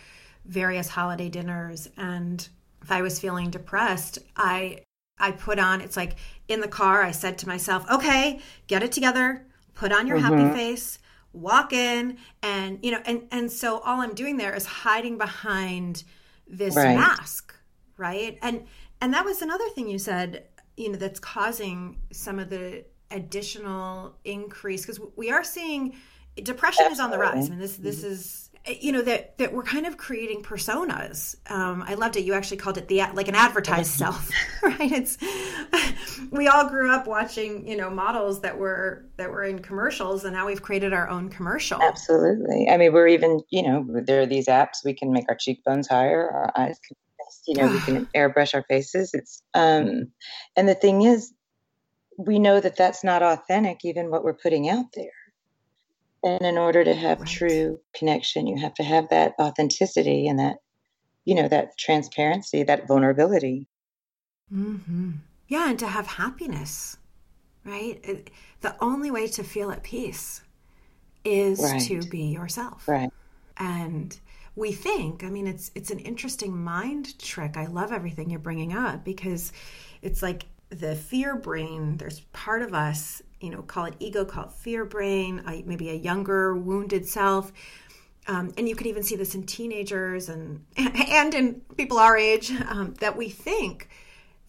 various 0.45 0.87
holiday 0.87 1.29
dinners 1.29 1.89
and 1.97 2.47
if 2.83 2.91
I 2.91 3.01
was 3.01 3.19
feeling 3.19 3.49
depressed, 3.49 4.19
I 4.35 4.83
I 5.19 5.31
put 5.31 5.59
on 5.59 5.81
it's 5.81 5.97
like 5.97 6.17
in 6.47 6.59
the 6.59 6.67
car 6.67 7.01
I 7.01 7.11
said 7.11 7.37
to 7.39 7.47
myself, 7.47 7.89
"Okay, 7.89 8.39
get 8.67 8.83
it 8.83 8.91
together, 8.91 9.45
put 9.73 9.91
on 9.91 10.07
your 10.07 10.17
mm-hmm. 10.17 10.35
happy 10.35 10.53
face, 10.53 10.99
walk 11.33 11.73
in 11.73 12.17
and 12.41 12.79
you 12.83 12.91
know 12.91 13.01
and 13.05 13.23
and 13.31 13.51
so 13.51 13.79
all 13.79 14.01
I'm 14.01 14.13
doing 14.13 14.37
there 14.37 14.53
is 14.55 14.65
hiding 14.65 15.17
behind 15.17 16.03
this 16.47 16.75
right. 16.75 16.95
mask, 16.95 17.55
right? 17.97 18.37
And 18.41 18.65
and 19.01 19.13
that 19.13 19.25
was 19.25 19.41
another 19.41 19.67
thing 19.69 19.89
you 19.89 19.99
said, 19.99 20.45
you 20.77 20.91
know, 20.91 20.97
that's 20.97 21.19
causing 21.19 21.97
some 22.11 22.39
of 22.39 22.49
the 22.49 22.85
additional 23.11 24.17
increase 24.23 24.85
because 24.85 24.99
we 25.15 25.31
are 25.31 25.43
seeing 25.43 25.95
depression 26.41 26.85
Absolutely. 26.85 26.93
is 26.93 26.99
on 26.99 27.11
the 27.11 27.17
rise. 27.17 27.47
I 27.47 27.49
mean, 27.49 27.59
this 27.59 27.77
this 27.77 28.03
is 28.03 28.49
you 28.65 28.93
know 28.93 29.01
that 29.01 29.37
that 29.39 29.53
we're 29.53 29.63
kind 29.63 29.85
of 29.85 29.97
creating 29.97 30.41
personas. 30.41 31.35
Um, 31.51 31.83
I 31.85 31.95
loved 31.95 32.15
it. 32.15 32.21
You 32.21 32.33
actually 32.33 32.57
called 32.57 32.77
it 32.77 32.87
the 32.87 33.03
like 33.13 33.27
an 33.27 33.35
advertised 33.35 33.91
self, 33.97 34.29
right? 34.63 34.91
It's 34.91 35.17
we 36.31 36.47
all 36.47 36.69
grew 36.69 36.91
up 36.91 37.05
watching 37.05 37.67
you 37.67 37.75
know 37.75 37.89
models 37.89 38.41
that 38.41 38.57
were 38.57 39.05
that 39.17 39.29
were 39.29 39.43
in 39.43 39.59
commercials, 39.59 40.23
and 40.23 40.33
now 40.33 40.45
we've 40.45 40.61
created 40.61 40.93
our 40.93 41.09
own 41.09 41.29
commercial. 41.29 41.81
Absolutely. 41.81 42.69
I 42.69 42.77
mean, 42.77 42.93
we're 42.93 43.07
even 43.07 43.41
you 43.49 43.63
know 43.63 43.85
there 44.05 44.21
are 44.21 44.25
these 44.25 44.47
apps 44.47 44.85
we 44.85 44.93
can 44.93 45.11
make 45.11 45.25
our 45.27 45.35
cheekbones 45.35 45.87
higher, 45.87 46.29
our 46.29 46.51
eyes 46.55 46.79
can 46.87 46.95
you 47.47 47.55
know 47.55 47.71
we 47.71 47.79
can 47.81 48.05
airbrush 48.15 48.53
our 48.53 48.63
faces. 48.63 49.11
It's 49.13 49.43
um, 49.53 50.11
and 50.55 50.69
the 50.69 50.75
thing 50.75 51.01
is, 51.01 51.33
we 52.17 52.39
know 52.39 52.61
that 52.61 52.77
that's 52.77 53.03
not 53.03 53.23
authentic, 53.23 53.79
even 53.83 54.09
what 54.09 54.23
we're 54.23 54.33
putting 54.33 54.69
out 54.69 54.85
there. 54.95 55.11
And 56.23 56.41
in 56.41 56.57
order 56.57 56.83
to 56.83 56.93
have 56.93 57.19
right. 57.19 57.29
true 57.29 57.79
connection, 57.93 58.47
you 58.47 58.57
have 58.61 58.73
to 58.75 58.83
have 58.83 59.09
that 59.09 59.33
authenticity 59.39 60.27
and 60.27 60.39
that, 60.39 60.57
you 61.25 61.35
know, 61.35 61.49
that 61.49 61.77
transparency, 61.77 62.63
that 62.63 62.87
vulnerability. 62.87 63.67
Mm-hmm. 64.53 65.11
Yeah, 65.49 65.69
and 65.69 65.79
to 65.79 65.87
have 65.87 66.07
happiness, 66.07 66.97
right? 67.65 68.29
The 68.61 68.75
only 68.79 69.11
way 69.11 69.27
to 69.27 69.43
feel 69.43 69.71
at 69.71 69.83
peace 69.83 70.41
is 71.25 71.59
right. 71.59 71.81
to 71.81 72.01
be 72.03 72.25
yourself. 72.25 72.87
Right. 72.87 73.09
And 73.57 74.17
we 74.55 74.71
think, 74.71 75.23
I 75.23 75.29
mean, 75.29 75.47
it's 75.47 75.71
it's 75.75 75.91
an 75.91 75.99
interesting 75.99 76.55
mind 76.55 77.17
trick. 77.19 77.57
I 77.57 77.65
love 77.65 77.91
everything 77.91 78.29
you're 78.29 78.39
bringing 78.39 78.73
up 78.73 79.03
because 79.03 79.51
it's 80.01 80.21
like 80.21 80.45
the 80.69 80.95
fear 80.95 81.35
brain. 81.35 81.97
There's 81.97 82.21
part 82.31 82.61
of 82.61 82.73
us 82.73 83.21
you 83.43 83.49
know, 83.49 83.61
call 83.61 83.85
it 83.85 83.95
ego, 83.99 84.23
call 84.23 84.45
it 84.45 84.51
fear 84.53 84.85
brain, 84.85 85.43
uh, 85.45 85.61
maybe 85.65 85.89
a 85.89 85.95
younger 85.95 86.55
wounded 86.55 87.05
self. 87.05 87.51
Um, 88.25 88.53
and 88.57 88.69
you 88.69 88.75
can 88.75 88.87
even 88.87 89.03
see 89.03 89.17
this 89.17 89.35
in 89.35 89.43
teenagers 89.43 90.29
and 90.29 90.65
and 90.77 91.33
in 91.33 91.61
people 91.75 91.97
our 91.97 92.17
age 92.17 92.51
um, 92.69 92.93
that 93.01 93.17
we 93.17 93.29
think 93.29 93.89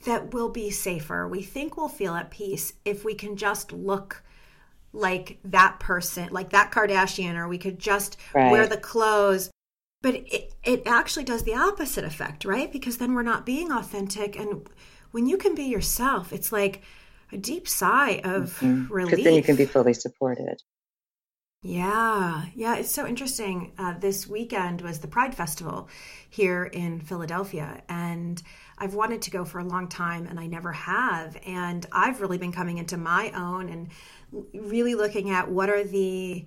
that 0.04 0.32
we'll 0.32 0.50
be 0.50 0.70
safer. 0.70 1.26
We 1.26 1.42
think 1.42 1.76
we'll 1.76 1.88
feel 1.88 2.14
at 2.14 2.30
peace 2.30 2.74
if 2.84 3.04
we 3.04 3.14
can 3.14 3.36
just 3.36 3.72
look 3.72 4.22
like 4.92 5.38
that 5.44 5.80
person, 5.80 6.28
like 6.30 6.50
that 6.50 6.70
Kardashian, 6.70 7.34
or 7.34 7.48
we 7.48 7.58
could 7.58 7.80
just 7.80 8.16
right. 8.32 8.52
wear 8.52 8.66
the 8.68 8.76
clothes. 8.76 9.50
But 10.02 10.14
it, 10.14 10.54
it 10.62 10.82
actually 10.86 11.24
does 11.24 11.42
the 11.42 11.54
opposite 11.54 12.04
effect, 12.04 12.44
right? 12.44 12.70
Because 12.70 12.98
then 12.98 13.14
we're 13.14 13.22
not 13.22 13.46
being 13.46 13.72
authentic. 13.72 14.38
And 14.38 14.68
when 15.10 15.26
you 15.26 15.36
can 15.36 15.54
be 15.54 15.64
yourself, 15.64 16.32
it's 16.32 16.52
like, 16.52 16.82
a 17.34 17.38
deep 17.38 17.68
sigh 17.68 18.20
of 18.24 18.58
mm-hmm. 18.60 18.92
relief. 18.92 19.10
Because 19.10 19.24
then 19.24 19.34
you 19.34 19.42
can 19.42 19.56
be 19.56 19.66
fully 19.66 19.94
supported. 19.94 20.56
Yeah, 21.66 22.44
yeah, 22.54 22.76
it's 22.76 22.92
so 22.92 23.06
interesting. 23.06 23.72
Uh, 23.78 23.98
this 23.98 24.26
weekend 24.26 24.82
was 24.82 24.98
the 24.98 25.08
Pride 25.08 25.34
Festival 25.34 25.88
here 26.28 26.64
in 26.64 27.00
Philadelphia, 27.00 27.82
and 27.88 28.42
I've 28.76 28.92
wanted 28.92 29.22
to 29.22 29.30
go 29.30 29.46
for 29.46 29.60
a 29.60 29.64
long 29.64 29.88
time, 29.88 30.26
and 30.26 30.38
I 30.38 30.46
never 30.46 30.72
have. 30.72 31.38
And 31.46 31.86
I've 31.90 32.20
really 32.20 32.36
been 32.36 32.52
coming 32.52 32.76
into 32.76 32.98
my 32.98 33.30
own 33.30 33.70
and 33.70 33.88
really 34.52 34.94
looking 34.94 35.30
at 35.30 35.50
what 35.50 35.70
are 35.70 35.84
the 35.84 36.44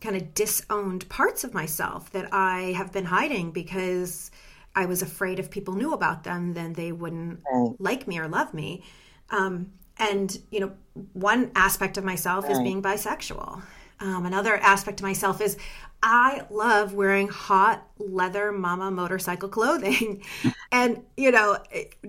kind 0.00 0.14
of 0.14 0.32
disowned 0.32 1.08
parts 1.08 1.42
of 1.42 1.54
myself 1.54 2.10
that 2.12 2.32
I 2.32 2.72
have 2.76 2.92
been 2.92 3.06
hiding 3.06 3.50
because 3.50 4.30
I 4.76 4.86
was 4.86 5.02
afraid 5.02 5.40
if 5.40 5.50
people 5.50 5.74
knew 5.74 5.92
about 5.92 6.22
them, 6.22 6.54
then 6.54 6.72
they 6.74 6.92
wouldn't 6.92 7.40
right. 7.52 7.74
like 7.80 8.06
me 8.06 8.20
or 8.20 8.28
love 8.28 8.54
me. 8.54 8.84
Um, 9.30 9.72
and 9.98 10.38
you 10.50 10.60
know 10.60 10.72
one 11.12 11.50
aspect 11.54 11.96
of 11.96 12.04
myself 12.04 12.44
right. 12.44 12.52
is 12.52 12.58
being 12.58 12.82
bisexual. 12.82 13.62
Um, 14.00 14.26
another 14.26 14.56
aspect 14.56 14.98
of 15.00 15.04
myself 15.04 15.40
is 15.40 15.56
i 16.02 16.42
love 16.50 16.92
wearing 16.92 17.28
hot 17.28 17.86
leather 17.98 18.50
mama 18.50 18.90
motorcycle 18.90 19.48
clothing. 19.48 20.22
And 20.72 21.04
you 21.18 21.30
know 21.32 21.58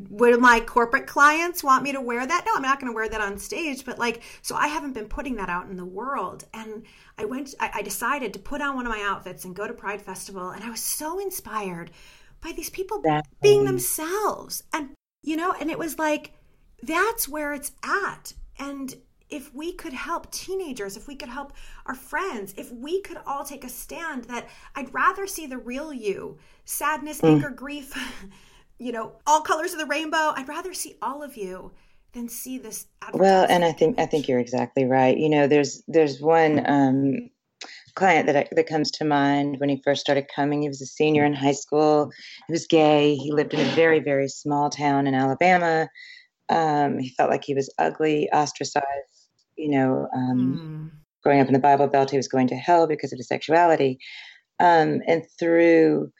would 0.10 0.40
my 0.40 0.62
corporate 0.62 1.06
clients 1.06 1.66
want 1.66 1.84
me 1.84 1.92
to 1.92 2.00
wear 2.00 2.26
that? 2.26 2.46
No 2.46 2.54
i'm 2.56 2.62
not 2.62 2.80
going 2.80 2.92
to 2.92 2.96
wear 2.96 3.10
that 3.10 3.20
on 3.20 3.38
stage 3.38 3.84
but 3.84 4.00
like 4.00 4.24
so 4.42 4.56
i 4.56 4.68
haven't 4.68 4.94
been 4.94 5.08
putting 5.08 5.36
that 5.36 5.50
out 5.50 5.70
in 5.70 5.76
the 5.76 5.86
world. 5.86 6.46
And 6.54 6.84
i 7.18 7.26
went 7.26 7.54
I, 7.60 7.72
I 7.76 7.82
decided 7.82 8.34
to 8.34 8.40
put 8.40 8.62
on 8.62 8.76
one 8.76 8.88
of 8.88 8.92
my 8.92 9.04
outfits 9.06 9.44
and 9.44 9.54
go 9.54 9.68
to 9.68 9.74
pride 9.74 10.02
festival 10.02 10.50
and 10.50 10.64
i 10.64 10.70
was 10.70 10.80
so 10.80 11.20
inspired 11.20 11.92
by 12.42 12.54
these 12.54 12.70
people 12.70 13.02
that 13.02 13.26
being 13.42 13.66
themselves. 13.66 14.64
And 14.72 14.92
you 15.24 15.36
know 15.36 15.54
and 15.60 15.70
it 15.70 15.78
was 15.78 16.00
like 16.00 16.32
that's 16.86 17.28
where 17.28 17.54
it's 17.54 17.72
at. 17.84 18.34
And 18.60 18.96
if 19.30 19.54
we 19.54 19.74
could 19.74 19.94
help 19.94 20.32
teenagers, 20.32 20.96
if 20.96 21.08
we 21.08 21.16
could 21.16 21.30
help 21.30 21.54
our 21.86 21.96
friends, 21.96 22.54
if 22.58 22.72
we 22.72 23.02
could 23.02 23.18
all 23.26 23.44
take 23.44 23.64
a 23.64 23.70
stand 23.70 24.26
that 24.26 24.48
I'd 24.76 24.94
rather 24.94 25.26
see 25.26 25.48
the 25.48 25.58
real 25.58 25.92
you, 25.92 26.38
sadness, 26.66 27.22
mm. 27.22 27.30
anger, 27.30 27.50
grief, 27.50 27.98
you 28.80 28.92
know, 28.92 29.14
all 29.26 29.42
colors 29.42 29.74
of 29.74 29.80
the 29.80 29.86
rainbow. 29.86 30.34
I'd 30.36 30.48
rather 30.48 30.74
see 30.74 30.96
all 31.02 31.24
of 31.24 31.36
you 31.36 31.72
than 32.14 32.30
see 32.30 32.58
this. 32.60 32.86
Well, 33.14 33.46
and 33.50 33.66
I 33.66 33.72
think 33.72 34.00
I 34.00 34.06
think 34.06 34.28
you're 34.28 34.40
exactly 34.40 34.86
right. 34.86 35.18
You 35.18 35.30
know, 35.30 35.48
there's 35.48 35.82
there's 35.88 36.22
one 36.22 36.64
um, 36.70 37.30
client 37.96 38.28
that 38.28 38.36
I, 38.36 38.48
that 38.52 38.68
comes 38.68 38.92
to 38.92 39.06
mind 39.06 39.60
when 39.60 39.70
he 39.70 39.82
first 39.84 40.02
started 40.02 40.26
coming. 40.34 40.62
He 40.62 40.68
was 40.68 40.82
a 40.82 40.86
senior 40.86 41.26
in 41.26 41.34
high 41.34 41.54
school. 41.54 42.12
He 42.48 42.54
was 42.54 42.68
gay. 42.68 43.16
He 43.16 43.32
lived 43.32 43.54
in 43.54 43.60
a 43.62 43.76
very 43.76 44.00
very 44.00 44.28
small 44.28 44.70
town 44.70 45.08
in 45.08 45.16
Alabama. 45.16 45.90
Um, 46.50 47.00
he 47.00 47.10
felt 47.10 47.30
like 47.30 47.44
he 47.44 47.56
was 47.56 47.74
ugly, 47.80 48.30
ostracized. 48.32 48.86
You 49.56 49.70
know, 49.70 50.08
um, 50.16 50.92
mm. 50.92 50.98
growing 51.24 51.40
up 51.40 51.48
in 51.48 51.54
the 51.54 51.60
Bible 51.60 51.88
Belt, 51.88 52.10
he 52.12 52.18
was 52.18 52.28
going 52.28 52.48
to 52.48 52.56
hell 52.56 52.88
because 52.88 53.14
of 53.14 53.18
his 53.18 53.28
sexuality. 53.28 54.00
Um, 54.60 55.02
and 55.08 55.24
through, 55.40 56.12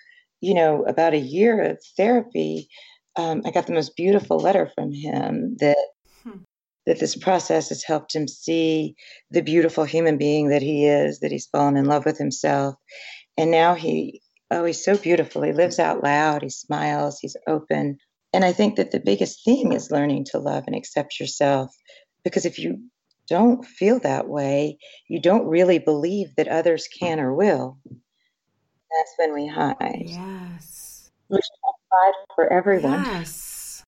you 0.42 0.54
know, 0.54 0.84
about 0.84 1.14
a 1.14 1.20
year 1.20 1.62
of 1.62 1.80
therapy, 1.98 2.68
um, 3.16 3.42
I 3.46 3.52
got 3.52 3.68
the 3.68 3.74
most 3.74 3.96
beautiful 3.96 4.38
letter 4.38 4.72
from 4.76 4.92
him 4.92 5.56
that 5.60 5.78
hmm. 6.24 6.40
that 6.86 7.00
this 7.00 7.16
process 7.16 7.70
has 7.70 7.84
helped 7.84 8.16
him 8.16 8.28
see 8.28 8.96
the 9.32 9.42
beautiful 9.42 9.84
human 9.84 10.18
being 10.18 10.50
that 10.50 10.62
he 10.62 10.86
is, 10.86 11.20
that 11.20 11.32
he's 11.32 11.48
fallen 11.48 11.78
in 11.78 11.86
love 11.86 12.06
with 12.06 12.18
himself, 12.18 12.76
and 13.38 13.52
now 13.52 13.76
he 13.76 14.22
oh 14.52 14.66
he's 14.66 14.84
so 14.84 14.98
beautiful. 14.98 15.44
He 15.44 15.54
lives 15.54 15.80
out 15.80 16.04
loud. 16.04 16.42
He 16.42 16.50
smiles. 16.50 17.20
He's 17.20 17.38
open. 17.48 17.98
And 18.34 18.44
I 18.44 18.52
think 18.52 18.76
that 18.78 18.92
the 18.92 19.00
biggest 19.00 19.46
thing 19.46 19.74
is 19.74 19.92
learning 19.92 20.26
to 20.32 20.40
love 20.40 20.64
and 20.66 20.76
accept 20.76 21.20
yourself. 21.20 21.74
Because 22.24 22.46
if 22.46 22.58
you 22.58 22.80
don't 23.28 23.66
feel 23.66 24.00
that 24.00 24.28
way, 24.28 24.78
you 25.08 25.22
don't 25.22 25.46
really 25.46 25.80
believe 25.80 26.36
that 26.36 26.48
others 26.48 26.88
can 27.00 27.20
or 27.20 27.34
will. 27.34 27.78
That's 27.86 29.14
when 29.18 29.34
we 29.34 29.48
hide. 29.48 30.04
Yes. 30.06 31.12
We 31.30 31.38
should 31.38 31.74
hide 31.92 32.14
for 32.36 32.52
everyone. 32.52 33.04
Yes. 33.06 33.84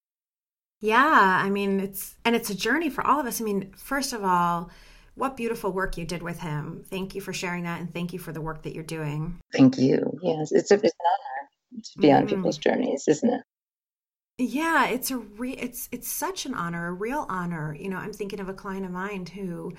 Yeah. 0.79 1.41
I 1.43 1.49
mean, 1.49 1.79
it's, 1.79 2.15
and 2.23 2.35
it's 2.35 2.49
a 2.49 2.55
journey 2.55 2.89
for 2.89 3.05
all 3.05 3.19
of 3.19 3.25
us. 3.25 3.41
I 3.41 3.43
mean, 3.43 3.73
first 3.75 4.13
of 4.13 4.23
all, 4.23 4.69
what 5.15 5.37
beautiful 5.37 5.71
work 5.71 5.97
you 5.97 6.05
did 6.05 6.21
with 6.21 6.39
him. 6.39 6.83
Thank 6.89 7.15
you 7.15 7.21
for 7.21 7.33
sharing 7.33 7.63
that, 7.63 7.79
and 7.79 7.93
thank 7.93 8.11
you 8.11 8.19
for 8.19 8.33
the 8.33 8.41
work 8.41 8.63
that 8.63 8.73
you're 8.75 8.83
doing. 8.83 9.39
Thank 9.53 9.77
you. 9.77 10.19
Yes, 10.21 10.51
it's, 10.51 10.71
a, 10.71 10.75
it's 10.75 10.83
an 10.83 10.89
honor 10.91 11.81
to 11.81 11.99
be 11.99 12.07
mm-hmm. 12.07 12.17
on 12.17 12.27
people's 12.27 12.57
journeys, 12.57 13.05
isn't 13.07 13.33
it? 13.33 13.41
Yeah, 14.37 14.87
it's 14.87 15.11
a 15.11 15.17
re- 15.17 15.53
it's 15.53 15.87
it's 15.93 16.11
such 16.11 16.45
an 16.45 16.53
honor, 16.53 16.87
a 16.87 16.93
real 16.93 17.25
honor. 17.29 17.75
You 17.79 17.89
know, 17.89 17.97
I'm 17.97 18.11
thinking 18.11 18.39
of 18.41 18.49
a 18.49 18.53
client 18.53 18.85
of 18.85 18.91
mine 18.91 19.25
who 19.27 19.73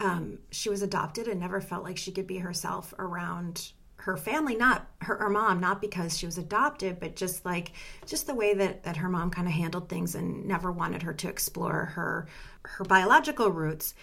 um, 0.00 0.38
she 0.50 0.70
was 0.70 0.82
adopted 0.82 1.28
and 1.28 1.40
never 1.40 1.60
felt 1.60 1.84
like 1.84 1.98
she 1.98 2.12
could 2.12 2.26
be 2.26 2.38
herself 2.38 2.94
around 2.98 3.72
her 3.98 4.16
family 4.16 4.56
not 4.56 4.88
her, 5.02 5.16
her 5.18 5.30
mom 5.30 5.60
not 5.60 5.80
because 5.80 6.18
she 6.18 6.26
was 6.26 6.38
adopted 6.38 7.00
but 7.00 7.16
just 7.16 7.44
like 7.44 7.72
just 8.06 8.26
the 8.26 8.34
way 8.34 8.54
that 8.54 8.82
that 8.84 8.96
her 8.98 9.08
mom 9.08 9.30
kind 9.30 9.48
of 9.48 9.54
handled 9.54 9.88
things 9.88 10.14
and 10.14 10.46
never 10.46 10.72
wanted 10.72 11.02
her 11.02 11.14
to 11.14 11.28
explore 11.28 11.86
her 11.86 12.26
her 12.64 12.84
biological 12.84 13.50
roots 13.50 13.94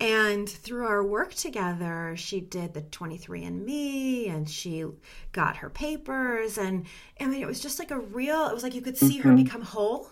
and 0.00 0.48
through 0.48 0.86
our 0.86 1.04
work 1.04 1.34
together 1.34 2.14
she 2.16 2.40
did 2.40 2.74
the 2.74 2.82
23andme 2.82 4.28
and 4.28 4.48
she 4.48 4.84
got 5.32 5.56
her 5.56 5.70
papers 5.70 6.58
and 6.58 6.86
i 7.20 7.26
mean 7.26 7.40
it 7.40 7.46
was 7.46 7.60
just 7.60 7.78
like 7.78 7.90
a 7.90 7.98
real 7.98 8.46
it 8.46 8.54
was 8.54 8.62
like 8.62 8.74
you 8.74 8.82
could 8.82 8.98
see 8.98 9.18
mm-hmm. 9.18 9.30
her 9.30 9.36
become 9.36 9.62
whole 9.62 10.10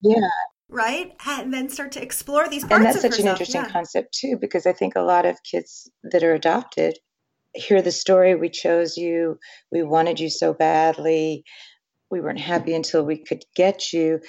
yeah 0.00 0.28
right 0.70 1.14
and 1.26 1.52
then 1.52 1.68
start 1.68 1.92
to 1.92 2.02
explore 2.02 2.48
these 2.48 2.64
parts 2.64 2.76
and 2.76 2.84
that's 2.86 3.00
such 3.00 3.10
herself. 3.12 3.26
an 3.26 3.30
interesting 3.32 3.62
yeah. 3.62 3.70
concept 3.70 4.14
too 4.14 4.36
because 4.40 4.66
i 4.66 4.72
think 4.72 4.94
a 4.96 5.02
lot 5.02 5.26
of 5.26 5.36
kids 5.42 5.90
that 6.04 6.22
are 6.22 6.34
adopted 6.34 6.98
hear 7.54 7.82
the 7.82 7.92
story 7.92 8.34
we 8.34 8.48
chose 8.48 8.96
you 8.96 9.38
we 9.72 9.82
wanted 9.82 10.20
you 10.20 10.30
so 10.30 10.54
badly 10.54 11.44
we 12.10 12.20
weren't 12.20 12.40
happy 12.40 12.74
until 12.74 13.04
we 13.04 13.18
could 13.18 13.44
get 13.54 13.92
you 13.92 14.20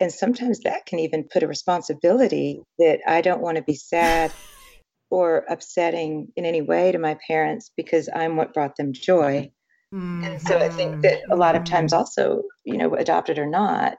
and 0.00 0.12
sometimes 0.12 0.60
that 0.60 0.86
can 0.86 0.98
even 0.98 1.24
put 1.24 1.42
a 1.42 1.48
responsibility 1.48 2.60
that 2.78 3.00
i 3.06 3.20
don't 3.20 3.40
want 3.40 3.56
to 3.56 3.62
be 3.62 3.74
sad 3.74 4.32
or 5.10 5.44
upsetting 5.48 6.28
in 6.36 6.44
any 6.44 6.60
way 6.60 6.92
to 6.92 6.98
my 6.98 7.16
parents 7.26 7.70
because 7.76 8.08
i'm 8.14 8.36
what 8.36 8.54
brought 8.54 8.76
them 8.76 8.92
joy 8.92 9.50
mm-hmm. 9.94 10.24
and 10.24 10.42
so 10.42 10.58
i 10.58 10.68
think 10.68 11.02
that 11.02 11.20
a 11.30 11.36
lot 11.36 11.56
of 11.56 11.64
times 11.64 11.92
mm-hmm. 11.92 12.00
also 12.00 12.42
you 12.64 12.76
know 12.76 12.94
adopted 12.94 13.38
or 13.38 13.46
not 13.46 13.96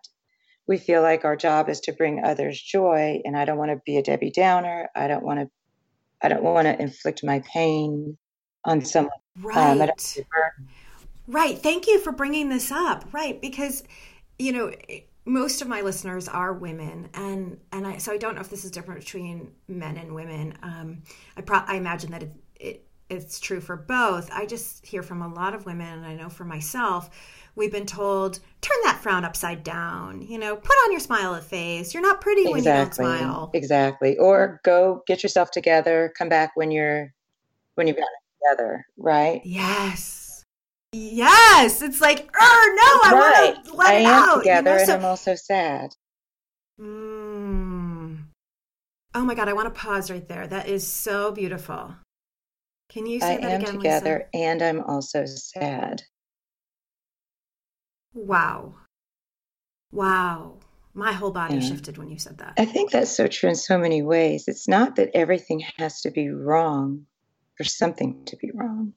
we 0.68 0.77
feel 0.77 1.01
like 1.01 1.25
our 1.25 1.36
job 1.36 1.68
is 1.68 1.79
to 1.79 1.94
bring 1.94 2.24
others 2.24 2.62
joy 2.62 3.20
and 3.25 3.36
i 3.36 3.46
don't 3.46 3.58
want 3.58 3.72
to 3.72 3.82
be 3.86 3.98
a 3.98 4.03
debbie 4.03 4.32
downer 4.32 4.88
i 4.96 5.08
don't 5.08 5.24
want 5.24 5.39
to 5.39 5.48
i 6.22 6.27
don't 6.27 6.44
want 6.44 6.65
to 6.65 6.82
inflict 6.82 7.24
my 7.24 7.41
pain 7.51 8.18
on 8.65 8.84
someone. 8.84 9.12
Um, 9.38 9.44
right. 9.44 9.82
Um, 9.82 10.68
right. 11.27 11.58
Thank 11.58 11.88
you 11.88 12.00
for 12.00 12.12
bringing 12.12 12.50
this 12.50 12.72
up. 12.72 13.06
Right. 13.12 13.41
Because, 13.41 13.84
you 14.38 14.51
know, 14.51 14.72
most 15.29 15.62
of 15.62 15.67
my 15.67 15.81
listeners 15.81 16.27
are 16.27 16.53
women 16.53 17.09
and 17.13 17.59
and 17.71 17.86
I 17.88 17.98
so 17.98 18.12
I 18.12 18.17
don't 18.17 18.36
know 18.36 18.41
if 18.41 18.50
this 18.50 18.65
is 18.65 18.71
different 18.71 19.01
between 19.01 19.51
men 19.67 19.98
and 19.98 20.13
women. 20.13 20.57
Um, 20.62 21.03
I 21.38 21.41
pro- 21.41 21.63
I 21.65 21.75
imagine 21.75 22.12
that 22.12 22.24
it, 22.24 22.31
it 22.59 22.88
it's 23.09 23.39
true 23.39 23.62
for 23.62 23.75
both. 23.75 24.29
I 24.31 24.45
just 24.45 24.86
hear 24.86 25.03
from 25.03 25.21
a 25.21 25.27
lot 25.27 25.53
of 25.53 25.65
women 25.65 25.88
and 25.88 26.05
I 26.05 26.15
know 26.15 26.29
for 26.29 26.45
myself 26.45 27.09
we've 27.55 27.71
been 27.71 27.86
told 27.86 28.39
turn 28.62 28.77
that 28.83 29.00
frown 29.01 29.25
upside 29.25 29.63
down 29.63 30.21
you 30.21 30.38
know 30.38 30.55
put 30.55 30.75
on 30.86 30.91
your 30.91 31.00
smile 31.00 31.33
of 31.33 31.45
face 31.45 31.93
you're 31.93 32.03
not 32.03 32.21
pretty 32.21 32.45
when 32.48 32.63
you 32.63 32.63
don't 32.63 32.93
smile 32.93 33.50
exactly 33.53 34.17
or 34.17 34.62
go 34.63 35.03
get 35.07 35.24
yourself 35.24 35.51
together 35.51 36.13
come 36.17 36.29
back 36.29 36.51
when 36.55 36.71
you're 36.71 37.12
when 37.79 37.88
you've 37.88 37.95
got 37.95 38.03
it 38.03 38.29
together, 38.43 38.86
right? 38.98 39.41
Yes. 39.45 40.18
Yes. 40.91 41.81
It's 41.81 42.01
like, 42.01 42.19
er, 42.19 42.29
no, 42.34 42.39
I 42.41 43.10
right. 43.13 43.53
want 43.53 43.65
to 43.65 43.75
let 43.75 43.89
I 43.89 43.93
it 43.96 44.05
am 44.05 44.29
out. 44.29 44.38
together 44.39 44.72
you 44.72 44.77
know, 44.79 44.86
so, 44.86 44.93
and 44.93 45.03
I'm 45.03 45.10
also 45.10 45.36
sad. 45.36 45.96
Mm. 46.79 48.17
Oh 49.15 49.25
my 49.25 49.36
God, 49.36 49.50
I 49.50 49.53
want 49.53 49.74
to 49.74 49.79
pause 49.79 50.10
right 50.10 50.27
there. 50.27 50.48
That 50.48 50.67
is 50.67 50.88
so 50.88 51.31
beautiful. 51.31 51.95
Can 52.89 53.06
you 53.06 53.19
say 53.19 53.38
that? 53.38 53.43
I 53.43 53.47
that 53.47 53.56
am 53.56 53.62
again, 53.62 53.73
together 53.73 54.28
Lisa? 54.34 54.45
and 54.45 54.62
I'm 54.62 54.82
also 54.82 55.25
sad. 55.25 56.04
Wow. 58.13 58.75
Wow. 59.91 60.58
My 60.93 61.12
whole 61.13 61.32
body 61.32 61.62
shifted 61.62 61.97
when 61.97 62.10
you 62.10 62.17
said 62.17 62.39
that. 62.39 62.54
I 62.58 62.65
think 62.65 62.91
that's 62.91 63.15
so 63.15 63.28
true 63.28 63.49
in 63.49 63.56
so 63.56 63.78
many 63.78 64.02
ways. 64.02 64.47
It's 64.47 64.67
not 64.67 64.95
that 64.95 65.12
everything 65.13 65.63
has 65.78 66.02
to 66.02 66.12
be 66.12 66.30
wrong 66.30 67.06
for 67.56 67.63
something 67.63 68.25
to 68.25 68.36
be 68.38 68.52
wrong. 68.54 68.93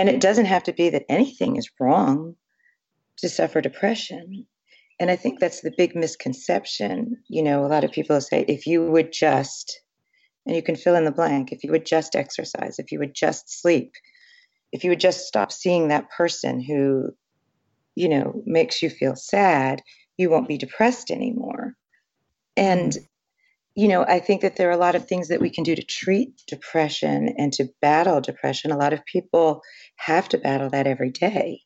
And 0.00 0.08
it 0.08 0.18
doesn't 0.18 0.46
have 0.46 0.62
to 0.62 0.72
be 0.72 0.88
that 0.88 1.04
anything 1.10 1.56
is 1.56 1.70
wrong 1.78 2.34
to 3.18 3.28
suffer 3.28 3.60
depression. 3.60 4.46
And 4.98 5.10
I 5.10 5.16
think 5.16 5.38
that's 5.38 5.60
the 5.60 5.74
big 5.76 5.94
misconception. 5.94 7.18
You 7.28 7.42
know, 7.42 7.66
a 7.66 7.68
lot 7.68 7.84
of 7.84 7.92
people 7.92 8.18
say, 8.22 8.46
if 8.48 8.66
you 8.66 8.82
would 8.82 9.12
just, 9.12 9.82
and 10.46 10.56
you 10.56 10.62
can 10.62 10.76
fill 10.76 10.96
in 10.96 11.04
the 11.04 11.10
blank, 11.10 11.52
if 11.52 11.64
you 11.64 11.70
would 11.72 11.84
just 11.84 12.16
exercise, 12.16 12.78
if 12.78 12.92
you 12.92 12.98
would 12.98 13.14
just 13.14 13.60
sleep, 13.60 13.92
if 14.72 14.84
you 14.84 14.90
would 14.90 15.00
just 15.00 15.26
stop 15.26 15.52
seeing 15.52 15.88
that 15.88 16.08
person 16.08 16.62
who, 16.62 17.10
you 17.94 18.08
know, 18.08 18.42
makes 18.46 18.80
you 18.80 18.88
feel 18.88 19.16
sad, 19.16 19.82
you 20.16 20.30
won't 20.30 20.48
be 20.48 20.56
depressed 20.56 21.10
anymore. 21.10 21.74
And 22.56 22.96
you 23.80 23.88
know, 23.88 24.04
I 24.04 24.20
think 24.20 24.42
that 24.42 24.56
there 24.56 24.68
are 24.68 24.72
a 24.72 24.76
lot 24.76 24.94
of 24.94 25.08
things 25.08 25.28
that 25.28 25.40
we 25.40 25.48
can 25.48 25.64
do 25.64 25.74
to 25.74 25.82
treat 25.82 26.42
depression 26.46 27.34
and 27.38 27.50
to 27.54 27.70
battle 27.80 28.20
depression. 28.20 28.72
A 28.72 28.76
lot 28.76 28.92
of 28.92 29.06
people 29.06 29.62
have 29.96 30.28
to 30.28 30.38
battle 30.38 30.68
that 30.68 30.86
every 30.86 31.08
day. 31.08 31.62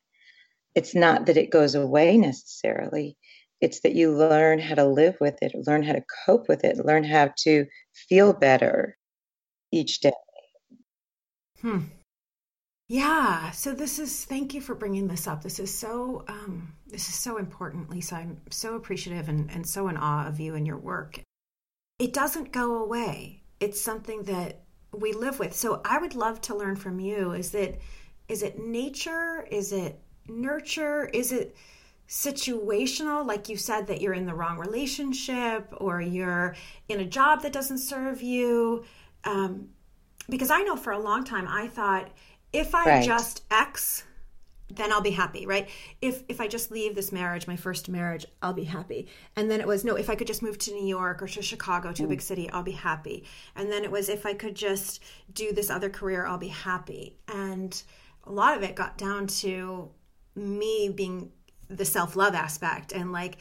It's 0.75 0.95
not 0.95 1.25
that 1.25 1.35
it 1.35 1.49
goes 1.49 1.75
away 1.75 2.17
necessarily, 2.17 3.17
it's 3.59 3.81
that 3.81 3.95
you 3.95 4.15
learn 4.15 4.59
how 4.59 4.75
to 4.75 4.85
live 4.85 5.17
with 5.19 5.39
it, 5.41 5.51
learn 5.67 5.83
how 5.83 5.91
to 5.91 6.05
cope 6.25 6.47
with 6.47 6.63
it, 6.63 6.77
learn 6.77 7.03
how 7.03 7.33
to 7.39 7.65
feel 8.07 8.31
better 8.31 8.97
each 9.73 9.99
day. 9.99 10.13
Hmm. 11.61 11.79
Yeah. 12.87 13.51
So 13.51 13.73
this 13.73 13.99
is 13.99 14.23
thank 14.23 14.53
you 14.53 14.61
for 14.61 14.73
bringing 14.73 15.09
this 15.09 15.27
up. 15.27 15.43
This 15.43 15.59
is 15.59 15.77
so 15.77 16.23
um, 16.29 16.75
this 16.87 17.09
is 17.09 17.15
so 17.15 17.35
important, 17.35 17.89
Lisa. 17.89 18.15
I'm 18.15 18.39
so 18.51 18.75
appreciative 18.75 19.27
and, 19.27 19.51
and 19.51 19.67
so 19.67 19.89
in 19.89 19.97
awe 19.97 20.27
of 20.27 20.39
you 20.39 20.55
and 20.55 20.65
your 20.65 20.77
work 20.77 21.24
it 21.99 22.13
doesn't 22.13 22.51
go 22.51 22.83
away. 22.83 23.41
It's 23.59 23.79
something 23.79 24.23
that 24.23 24.61
we 24.91 25.13
live 25.13 25.39
with. 25.39 25.53
So 25.53 25.81
I 25.85 25.97
would 25.97 26.15
love 26.15 26.41
to 26.41 26.55
learn 26.55 26.75
from 26.75 26.99
you 26.99 27.31
is 27.31 27.53
it 27.53 27.81
is 28.27 28.43
it 28.43 28.59
nature? 28.59 29.47
Is 29.51 29.71
it 29.71 29.99
nurture? 30.27 31.05
Is 31.05 31.31
it 31.31 31.55
situational 32.07 33.25
like 33.25 33.49
you 33.49 33.57
said 33.57 33.87
that 33.87 33.99
you're 33.99 34.13
in 34.13 34.25
the 34.25 34.33
wrong 34.33 34.59
relationship 34.59 35.67
or 35.77 36.01
you're 36.01 36.55
in 36.87 36.99
a 36.99 37.05
job 37.05 37.41
that 37.41 37.51
doesn't 37.51 37.79
serve 37.79 38.21
you 38.21 38.85
um, 39.23 39.67
because 40.29 40.51
i 40.51 40.61
know 40.61 40.75
for 40.75 40.93
a 40.93 40.99
long 40.99 41.23
time 41.23 41.47
i 41.49 41.67
thought 41.67 42.07
if 42.53 42.75
i 42.75 42.85
right. 42.85 43.03
just 43.03 43.41
x 43.49 44.03
then 44.69 44.91
I'll 44.91 45.01
be 45.01 45.11
happy, 45.11 45.45
right? 45.45 45.69
If 46.01 46.23
if 46.27 46.41
I 46.41 46.47
just 46.47 46.71
leave 46.71 46.95
this 46.95 47.11
marriage, 47.11 47.47
my 47.47 47.55
first 47.55 47.87
marriage, 47.87 48.25
I'll 48.41 48.53
be 48.53 48.63
happy. 48.63 49.07
And 49.35 49.49
then 49.49 49.61
it 49.61 49.67
was 49.67 49.85
no, 49.85 49.95
if 49.95 50.09
I 50.09 50.15
could 50.15 50.27
just 50.27 50.41
move 50.41 50.57
to 50.59 50.73
New 50.73 50.87
York 50.87 51.21
or 51.21 51.27
to 51.27 51.41
Chicago, 51.41 51.91
to 51.93 52.05
a 52.05 52.07
big 52.07 52.19
mm. 52.19 52.23
city, 52.23 52.49
I'll 52.49 52.63
be 52.63 52.71
happy. 52.71 53.25
And 53.55 53.71
then 53.71 53.83
it 53.83 53.91
was 53.91 54.09
if 54.09 54.25
I 54.25 54.33
could 54.33 54.55
just 54.55 55.03
do 55.33 55.53
this 55.53 55.69
other 55.69 55.89
career, 55.89 56.25
I'll 56.25 56.37
be 56.37 56.47
happy. 56.47 57.17
And 57.27 57.81
a 58.23 58.31
lot 58.31 58.57
of 58.57 58.63
it 58.63 58.75
got 58.75 58.97
down 58.97 59.27
to 59.27 59.91
me 60.35 60.89
being 60.89 61.31
the 61.69 61.85
self-love 61.85 62.35
aspect 62.35 62.91
and 62.91 63.11
like 63.11 63.37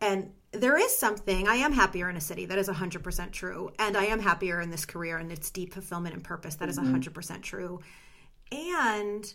and 0.00 0.30
there 0.52 0.76
is 0.76 0.96
something 0.96 1.46
i 1.48 1.54
am 1.54 1.72
happier 1.72 2.10
in 2.10 2.16
a 2.16 2.20
city 2.20 2.44
that 2.44 2.58
is 2.58 2.68
100% 2.68 3.30
true 3.30 3.70
and 3.78 3.96
i 3.96 4.04
am 4.04 4.20
happier 4.20 4.60
in 4.60 4.70
this 4.70 4.84
career 4.84 5.18
and 5.18 5.32
its 5.32 5.50
deep 5.50 5.72
fulfillment 5.72 6.14
and 6.14 6.24
purpose 6.24 6.56
That 6.56 6.68
is 6.68 6.78
mm-hmm. 6.78 6.96
100% 6.96 7.42
true 7.42 7.80
and 8.52 9.32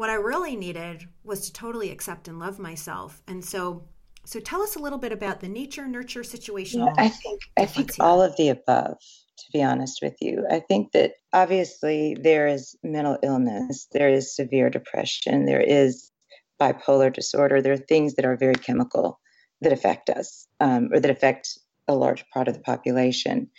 what 0.00 0.08
I 0.08 0.14
really 0.14 0.56
needed 0.56 1.06
was 1.24 1.42
to 1.42 1.52
totally 1.52 1.90
accept 1.90 2.26
and 2.26 2.38
love 2.38 2.58
myself. 2.58 3.20
And 3.28 3.44
so 3.44 3.84
so 4.24 4.40
tell 4.40 4.62
us 4.62 4.76
a 4.76 4.78
little 4.78 4.98
bit 4.98 5.12
about 5.12 5.40
the 5.40 5.48
nature 5.48 5.86
nurture 5.86 6.24
situation. 6.24 6.80
Yeah, 6.80 6.94
I 6.96 7.08
think 7.10 7.42
I 7.58 7.66
think 7.66 7.92
all 8.00 8.22
of 8.22 8.34
the 8.38 8.48
above 8.48 8.96
to 8.96 9.44
be 9.52 9.62
honest 9.62 10.00
with 10.02 10.14
you. 10.22 10.46
I 10.50 10.60
think 10.60 10.92
that 10.92 11.12
obviously 11.34 12.16
there 12.18 12.46
is 12.46 12.74
mental 12.82 13.18
illness, 13.22 13.88
there 13.92 14.08
is 14.08 14.34
severe 14.34 14.70
depression, 14.70 15.44
there 15.44 15.60
is 15.60 16.10
bipolar 16.58 17.12
disorder, 17.12 17.60
there 17.60 17.74
are 17.74 17.86
things 17.88 18.14
that 18.14 18.24
are 18.24 18.36
very 18.38 18.54
chemical 18.54 19.20
that 19.60 19.72
affect 19.72 20.08
us 20.08 20.46
um, 20.60 20.88
or 20.94 21.00
that 21.00 21.10
affect 21.10 21.58
a 21.88 21.94
large 21.94 22.24
part 22.32 22.48
of 22.48 22.54
the 22.54 22.60
population. 22.60 23.50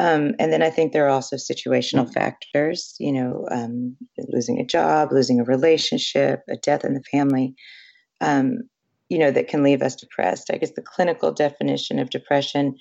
Um, 0.00 0.34
and 0.38 0.50
then 0.50 0.62
I 0.62 0.70
think 0.70 0.92
there 0.92 1.04
are 1.04 1.10
also 1.10 1.36
situational 1.36 2.10
factors, 2.10 2.96
you 2.98 3.12
know, 3.12 3.46
um, 3.50 3.98
losing 4.28 4.58
a 4.58 4.64
job, 4.64 5.12
losing 5.12 5.40
a 5.40 5.44
relationship, 5.44 6.40
a 6.48 6.56
death 6.56 6.86
in 6.86 6.94
the 6.94 7.02
family, 7.02 7.54
um, 8.22 8.60
you 9.10 9.18
know, 9.18 9.30
that 9.30 9.48
can 9.48 9.62
leave 9.62 9.82
us 9.82 9.94
depressed. 9.94 10.50
I 10.50 10.56
guess 10.56 10.72
the 10.72 10.80
clinical 10.80 11.32
definition 11.32 11.98
of 11.98 12.08
depression 12.08 12.78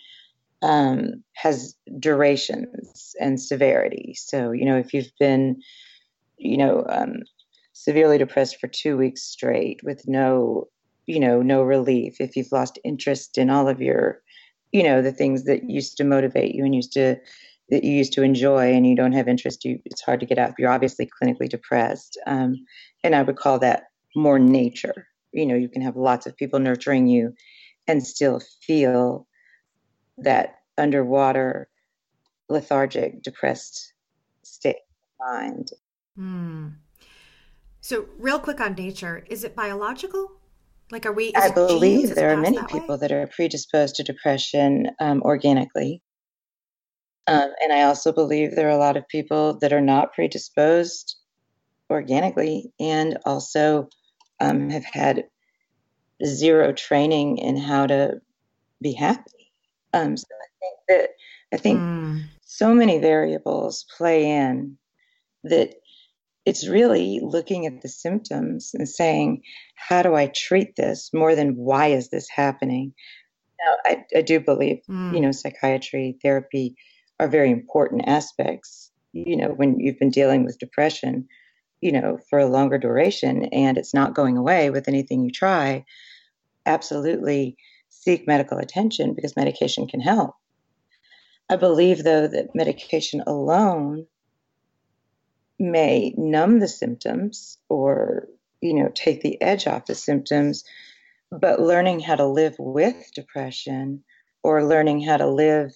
um, 0.61 1.21
has 1.33 1.75
durations 1.99 3.13
and 3.19 3.41
severity. 3.41 4.13
So, 4.15 4.51
you 4.51 4.63
know, 4.63 4.77
if 4.77 4.93
you've 4.93 5.11
been, 5.19 5.59
you 6.37 6.55
know, 6.55 6.85
um, 6.87 7.15
severely 7.73 8.17
depressed 8.17 8.61
for 8.61 8.69
two 8.69 8.95
weeks 8.95 9.23
straight 9.23 9.81
with 9.83 10.07
no, 10.07 10.69
you 11.05 11.19
know, 11.19 11.41
no 11.41 11.63
relief, 11.63 12.21
if 12.21 12.37
you've 12.37 12.53
lost 12.53 12.79
interest 12.85 13.37
in 13.37 13.49
all 13.49 13.67
of 13.67 13.81
your 13.81 14.21
you 14.71 14.83
know 14.83 15.01
the 15.01 15.11
things 15.11 15.45
that 15.45 15.69
used 15.69 15.97
to 15.97 16.03
motivate 16.03 16.55
you 16.55 16.63
and 16.65 16.75
used 16.75 16.93
to 16.93 17.17
that 17.69 17.83
you 17.83 17.91
used 17.91 18.13
to 18.13 18.23
enjoy 18.23 18.73
and 18.73 18.87
you 18.87 18.95
don't 18.95 19.11
have 19.11 19.27
interest, 19.27 19.63
you, 19.63 19.79
it's 19.85 20.01
hard 20.01 20.19
to 20.19 20.25
get 20.25 20.39
up. 20.39 20.55
You're 20.57 20.71
obviously 20.71 21.07
clinically 21.21 21.47
depressed. 21.47 22.17
Um, 22.25 22.65
and 23.03 23.15
I 23.15 23.21
would 23.21 23.35
call 23.35 23.59
that 23.59 23.83
more 24.15 24.39
nature. 24.39 25.07
You 25.31 25.45
know, 25.45 25.55
you 25.55 25.69
can 25.69 25.81
have 25.83 25.95
lots 25.95 26.25
of 26.25 26.35
people 26.35 26.59
nurturing 26.59 27.07
you 27.07 27.33
and 27.87 28.05
still 28.05 28.41
feel 28.65 29.27
that 30.17 30.55
underwater, 30.77 31.69
lethargic, 32.49 33.21
depressed 33.21 33.93
state 34.43 34.77
of 35.19 35.41
mind. 35.41 35.69
Mm. 36.19 36.73
So, 37.81 38.07
real 38.17 38.39
quick 38.39 38.59
on 38.59 38.73
nature, 38.73 39.23
is 39.29 39.43
it 39.43 39.55
biological? 39.55 40.38
Like, 40.91 41.05
are 41.05 41.13
we? 41.13 41.33
I 41.35 41.51
believe 41.51 42.15
there 42.15 42.31
are 42.31 42.37
many 42.37 42.57
people 42.63 42.95
way? 42.95 42.97
that 42.97 43.11
are 43.11 43.27
predisposed 43.27 43.95
to 43.95 44.03
depression 44.03 44.89
um, 44.99 45.21
organically. 45.21 46.01
Um, 47.27 47.51
and 47.61 47.71
I 47.71 47.83
also 47.83 48.11
believe 48.11 48.55
there 48.55 48.67
are 48.67 48.71
a 48.71 48.77
lot 48.77 48.97
of 48.97 49.07
people 49.07 49.59
that 49.59 49.71
are 49.71 49.81
not 49.81 50.13
predisposed 50.13 51.15
organically 51.89 52.73
and 52.79 53.19
also 53.23 53.89
um, 54.39 54.71
have 54.71 54.85
had 54.85 55.25
zero 56.25 56.73
training 56.73 57.37
in 57.37 57.55
how 57.55 57.85
to 57.85 58.19
be 58.81 58.93
happy. 58.93 59.51
Um, 59.93 60.17
so 60.17 60.25
I 60.31 60.47
think 60.59 60.79
that 60.87 61.09
I 61.53 61.57
think 61.57 61.79
mm. 61.79 62.23
so 62.41 62.73
many 62.73 62.99
variables 62.99 63.85
play 63.95 64.29
in 64.29 64.77
that 65.43 65.75
it's 66.49 66.67
really 66.67 67.19
looking 67.21 67.67
at 67.67 67.81
the 67.81 67.87
symptoms 67.87 68.71
and 68.73 68.89
saying, 68.89 69.43
how 69.75 70.01
do 70.01 70.15
I 70.15 70.25
treat 70.27 70.75
this 70.75 71.11
more 71.13 71.35
than 71.35 71.55
why 71.55 71.87
is 71.87 72.09
this 72.09 72.27
happening? 72.27 72.93
Now, 73.63 73.75
I, 73.85 74.05
I 74.17 74.21
do 74.23 74.39
believe, 74.39 74.79
mm. 74.89 75.13
you 75.13 75.21
know, 75.21 75.31
psychiatry, 75.31 76.17
therapy 76.23 76.75
are 77.19 77.27
very 77.27 77.51
important 77.51 78.07
aspects. 78.07 78.91
You 79.13 79.37
know, 79.37 79.49
when 79.49 79.79
you've 79.79 79.99
been 79.99 80.09
dealing 80.09 80.43
with 80.43 80.57
depression, 80.57 81.27
you 81.81 81.91
know, 81.91 82.17
for 82.31 82.39
a 82.39 82.47
longer 82.47 82.79
duration 82.79 83.45
and 83.45 83.77
it's 83.77 83.93
not 83.93 84.15
going 84.15 84.35
away 84.35 84.71
with 84.71 84.87
anything 84.87 85.23
you 85.23 85.31
try, 85.31 85.85
absolutely 86.65 87.57
seek 87.89 88.27
medical 88.27 88.57
attention 88.57 89.13
because 89.13 89.35
medication 89.37 89.87
can 89.87 89.99
help. 89.99 90.33
I 91.47 91.57
believe, 91.57 92.03
though, 92.03 92.27
that 92.27 92.55
medication 92.55 93.21
alone 93.27 94.07
may 95.59 96.13
numb 96.17 96.59
the 96.59 96.67
symptoms 96.67 97.57
or, 97.67 98.27
you 98.61 98.73
know, 98.73 98.89
take 98.95 99.21
the 99.21 99.41
edge 99.41 99.67
off 99.67 99.85
the 99.85 99.95
symptoms, 99.95 100.63
but 101.31 101.61
learning 101.61 101.99
how 101.99 102.15
to 102.15 102.25
live 102.25 102.55
with 102.57 103.11
depression 103.13 104.03
or 104.43 104.65
learning 104.65 105.01
how 105.01 105.17
to 105.17 105.27
live 105.27 105.71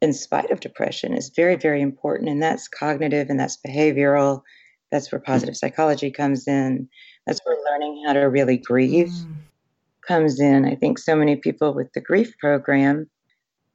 in 0.00 0.12
spite 0.12 0.50
of 0.50 0.60
depression 0.60 1.14
is 1.14 1.30
very, 1.30 1.56
very 1.56 1.80
important. 1.80 2.28
And 2.30 2.42
that's 2.42 2.68
cognitive 2.68 3.28
and 3.28 3.40
that's 3.40 3.58
behavioral. 3.66 4.42
That's 4.92 5.10
where 5.10 5.20
positive 5.20 5.56
psychology 5.56 6.10
comes 6.10 6.46
in. 6.46 6.88
That's 7.26 7.40
where 7.44 7.56
learning 7.70 8.04
how 8.06 8.12
to 8.12 8.20
really 8.20 8.56
grieve 8.56 9.08
mm. 9.08 9.34
comes 10.06 10.38
in. 10.38 10.64
I 10.64 10.76
think 10.76 10.98
so 10.98 11.16
many 11.16 11.36
people 11.36 11.74
with 11.74 11.92
the 11.92 12.00
grief 12.00 12.38
program, 12.38 13.10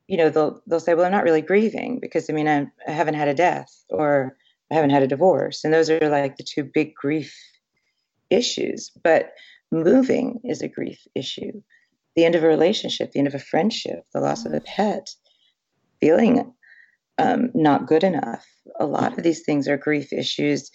you 0.08 0.18
know, 0.18 0.30
they'll 0.30 0.62
they'll 0.68 0.80
say, 0.80 0.94
"Well, 0.94 1.06
I'm 1.06 1.12
not 1.12 1.24
really 1.24 1.42
grieving 1.42 2.00
because 2.00 2.30
I 2.30 2.34
mean, 2.34 2.48
I, 2.48 2.68
I 2.88 2.92
haven't 2.92 3.16
had 3.16 3.28
a 3.28 3.34
death 3.34 3.84
or 3.90 4.38
I 4.72 4.76
haven't 4.76 4.92
had 4.92 5.04
a 5.04 5.08
divorce," 5.08 5.64
and 5.64 5.74
those 5.74 5.90
are 5.90 6.10
like 6.10 6.38
the 6.38 6.44
two 6.44 6.64
big 6.64 6.94
grief 6.96 7.36
issues. 8.30 8.92
But 9.04 9.34
moving 9.72 10.40
is 10.44 10.62
a 10.62 10.68
grief 10.68 11.00
issue. 11.16 11.62
The 12.16 12.26
end 12.26 12.36
of 12.36 12.44
a 12.44 12.48
relationship, 12.48 13.12
the 13.12 13.20
end 13.20 13.28
of 13.28 13.36
a 13.36 13.40
friendship, 13.40 14.06
the 14.14 14.22
loss 14.22 14.46
of 14.46 14.54
a 14.54 14.62
pet, 14.62 15.10
feeling 16.00 16.54
um, 17.18 17.52
not 17.54 17.88
good 17.88 18.04
enough. 18.04 18.46
A 18.80 18.86
lot 18.86 19.18
of 19.18 19.24
these 19.24 19.44
things 19.44 19.68
are 19.68 19.78
grief 19.78 20.12
issues, 20.12 20.72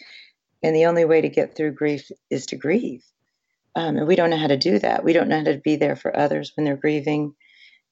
and 0.63 0.75
the 0.75 0.87
only 0.87 1.05
way 1.05 1.21
to 1.21 1.29
get 1.29 1.57
through 1.57 1.73
grief 1.73 2.11
is 2.31 2.47
to 2.47 2.57
grieve. 2.57 3.05
Um, 3.75 3.99
and 3.99 4.07
we 4.07 4.17
don't 4.17 4.31
know 4.31 4.39
how 4.39 4.47
to 4.47 4.57
do 4.57 4.79
that. 4.79 5.05
We 5.05 5.13
don't 5.13 5.29
know 5.29 5.39
how 5.39 5.45
to 5.45 5.61
be 5.63 5.77
there 5.77 5.97
for 5.97 6.17
others 6.17 6.53
when 6.55 6.65
they're 6.65 6.77
grieving. 6.77 7.35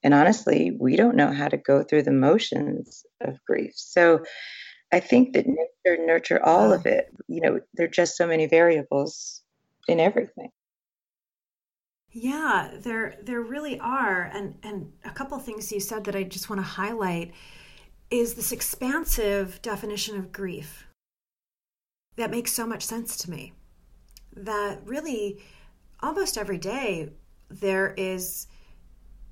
And 0.02 0.14
honestly, 0.14 0.72
we 0.78 0.96
don't 0.96 1.16
know 1.16 1.30
how 1.30 1.48
to 1.48 1.58
go 1.58 1.82
through 1.82 2.04
the 2.04 2.12
motions 2.12 3.04
of 3.20 3.38
grief. 3.46 3.72
So 3.76 4.24
I 4.94 5.00
think 5.00 5.32
that 5.32 5.44
mm-hmm. 5.44 5.54
nurture, 5.84 6.06
nurture 6.06 6.44
all 6.44 6.72
of 6.72 6.86
it. 6.86 7.08
You 7.26 7.40
know, 7.40 7.60
there 7.74 7.86
are 7.86 7.90
just 7.90 8.16
so 8.16 8.28
many 8.28 8.46
variables 8.46 9.42
in 9.88 9.98
everything. 9.98 10.50
Yeah, 12.12 12.70
there 12.78 13.16
there 13.20 13.40
really 13.40 13.80
are, 13.80 14.30
and 14.32 14.54
and 14.62 14.92
a 15.04 15.10
couple 15.10 15.36
things 15.40 15.72
you 15.72 15.80
said 15.80 16.04
that 16.04 16.14
I 16.14 16.22
just 16.22 16.48
want 16.48 16.60
to 16.60 16.66
highlight 16.66 17.32
is 18.08 18.34
this 18.34 18.52
expansive 18.52 19.60
definition 19.62 20.16
of 20.16 20.30
grief. 20.30 20.86
That 22.14 22.30
makes 22.30 22.52
so 22.52 22.64
much 22.64 22.84
sense 22.84 23.16
to 23.16 23.30
me. 23.30 23.52
That 24.36 24.86
really, 24.86 25.42
almost 26.00 26.38
every 26.38 26.58
day, 26.58 27.08
there 27.48 27.94
is 27.96 28.46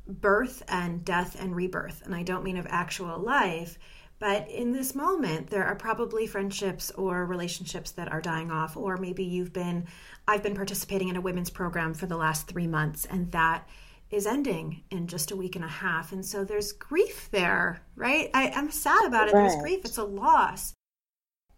birth 0.08 0.64
and 0.66 1.04
death 1.04 1.40
and 1.40 1.54
rebirth, 1.54 2.02
and 2.04 2.16
I 2.16 2.24
don't 2.24 2.42
mean 2.42 2.56
of 2.56 2.66
actual 2.68 3.16
life, 3.20 3.78
but 4.22 4.48
in 4.48 4.70
this 4.70 4.94
moment, 4.94 5.50
there 5.50 5.64
are 5.64 5.74
probably 5.74 6.28
friendships 6.28 6.92
or 6.92 7.26
relationships 7.26 7.90
that 7.90 8.12
are 8.12 8.20
dying 8.20 8.52
off, 8.52 8.76
or 8.76 8.96
maybe 8.96 9.24
you've 9.24 9.52
been, 9.52 9.88
I've 10.28 10.44
been 10.44 10.54
participating 10.54 11.08
in 11.08 11.16
a 11.16 11.20
women's 11.20 11.50
program 11.50 11.92
for 11.92 12.06
the 12.06 12.16
last 12.16 12.46
three 12.46 12.68
months, 12.68 13.04
and 13.04 13.32
that 13.32 13.68
is 14.12 14.24
ending 14.24 14.84
in 14.92 15.08
just 15.08 15.32
a 15.32 15.36
week 15.36 15.56
and 15.56 15.64
a 15.64 15.68
half. 15.68 16.12
And 16.12 16.24
so 16.24 16.44
there's 16.44 16.70
grief 16.70 17.30
there, 17.32 17.82
right? 17.96 18.30
I, 18.32 18.50
am 18.50 18.70
sad 18.70 19.04
about 19.06 19.26
it. 19.26 19.34
Right. 19.34 19.48
There's 19.48 19.60
grief. 19.60 19.80
It's 19.84 19.98
a 19.98 20.04
loss. 20.04 20.72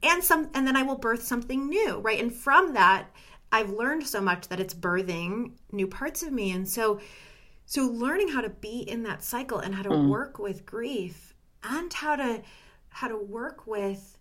And 0.03 0.25
some 0.25 0.49
and 0.55 0.67
then 0.67 0.75
I 0.75 0.85
will 0.85 0.97
birth 0.97 1.23
something 1.23 1.69
new, 1.69 1.99
right? 1.99 2.19
And 2.19 2.35
from 2.35 2.73
that, 2.73 3.11
I've 3.53 3.69
learned 3.69 4.07
so 4.07 4.23
much 4.23 4.49
that 4.49 4.59
it's 4.59 4.73
birthing 4.73 5.53
new 5.71 5.87
parts 5.87 6.23
of 6.23 6.33
me. 6.33 6.53
And 6.53 6.67
so 6.67 6.99
so 7.67 7.83
learning 7.89 8.29
how 8.29 8.41
to 8.41 8.49
be 8.49 8.89
in 8.89 9.03
that 9.03 9.23
cycle 9.23 9.59
and 9.59 9.75
how 9.75 9.83
to 9.83 9.91
mm. 9.91 10.09
work 10.09 10.39
with 10.39 10.65
grief 10.65 11.34
and 11.65 11.93
how 11.93 12.17
to 12.17 12.43
how 12.89 13.09
to 13.09 13.17
work 13.17 13.67
with 13.67 14.19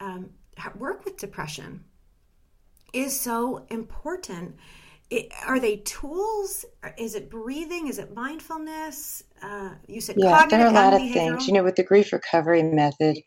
um, 0.00 0.30
work 0.76 1.04
with 1.04 1.16
depression 1.16 1.84
is 2.92 3.18
so 3.18 3.66
important. 3.68 4.56
It, 5.10 5.30
are 5.46 5.60
they 5.60 5.76
tools? 5.78 6.64
Is 6.96 7.14
it 7.14 7.28
breathing? 7.28 7.88
Is 7.88 7.98
it 7.98 8.14
mindfulness? 8.14 9.22
Uh, 9.42 9.70
you 9.86 10.00
said 10.00 10.16
yeah, 10.18 10.46
there 10.46 10.64
are 10.64 10.70
a 10.70 10.72
lot 10.72 10.94
of 10.94 11.00
things. 11.00 11.46
You 11.46 11.52
know, 11.52 11.62
with 11.62 11.76
the 11.76 11.82
grief 11.82 12.12
recovery 12.12 12.62
method, 12.62 13.18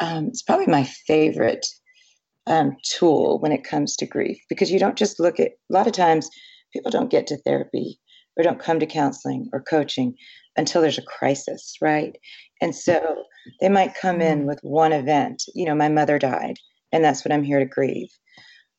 um, 0.00 0.28
it's 0.28 0.42
probably 0.42 0.66
my 0.66 0.84
favorite 1.06 1.66
um, 2.46 2.76
tool 2.82 3.38
when 3.40 3.52
it 3.52 3.64
comes 3.64 3.96
to 3.96 4.06
grief 4.06 4.38
because 4.48 4.70
you 4.70 4.78
don't 4.78 4.96
just 4.96 5.20
look 5.20 5.38
at. 5.38 5.48
A 5.70 5.72
lot 5.72 5.86
of 5.86 5.92
times, 5.92 6.28
people 6.72 6.90
don't 6.90 7.10
get 7.10 7.26
to 7.28 7.36
therapy 7.38 8.00
or 8.36 8.42
don't 8.42 8.60
come 8.60 8.80
to 8.80 8.86
counseling 8.86 9.48
or 9.52 9.60
coaching 9.60 10.14
until 10.56 10.82
there's 10.82 10.98
a 10.98 11.02
crisis, 11.02 11.74
right? 11.80 12.16
And 12.60 12.74
so 12.74 13.24
they 13.60 13.68
might 13.68 13.94
come 13.94 14.20
in 14.20 14.42
mm. 14.42 14.46
with 14.46 14.60
one 14.62 14.92
event, 14.92 15.42
you 15.54 15.66
know, 15.66 15.74
my 15.74 15.88
mother 15.88 16.18
died, 16.18 16.56
and 16.92 17.04
that's 17.04 17.24
what 17.24 17.32
I'm 17.32 17.42
here 17.42 17.58
to 17.58 17.66
grieve. 17.66 18.08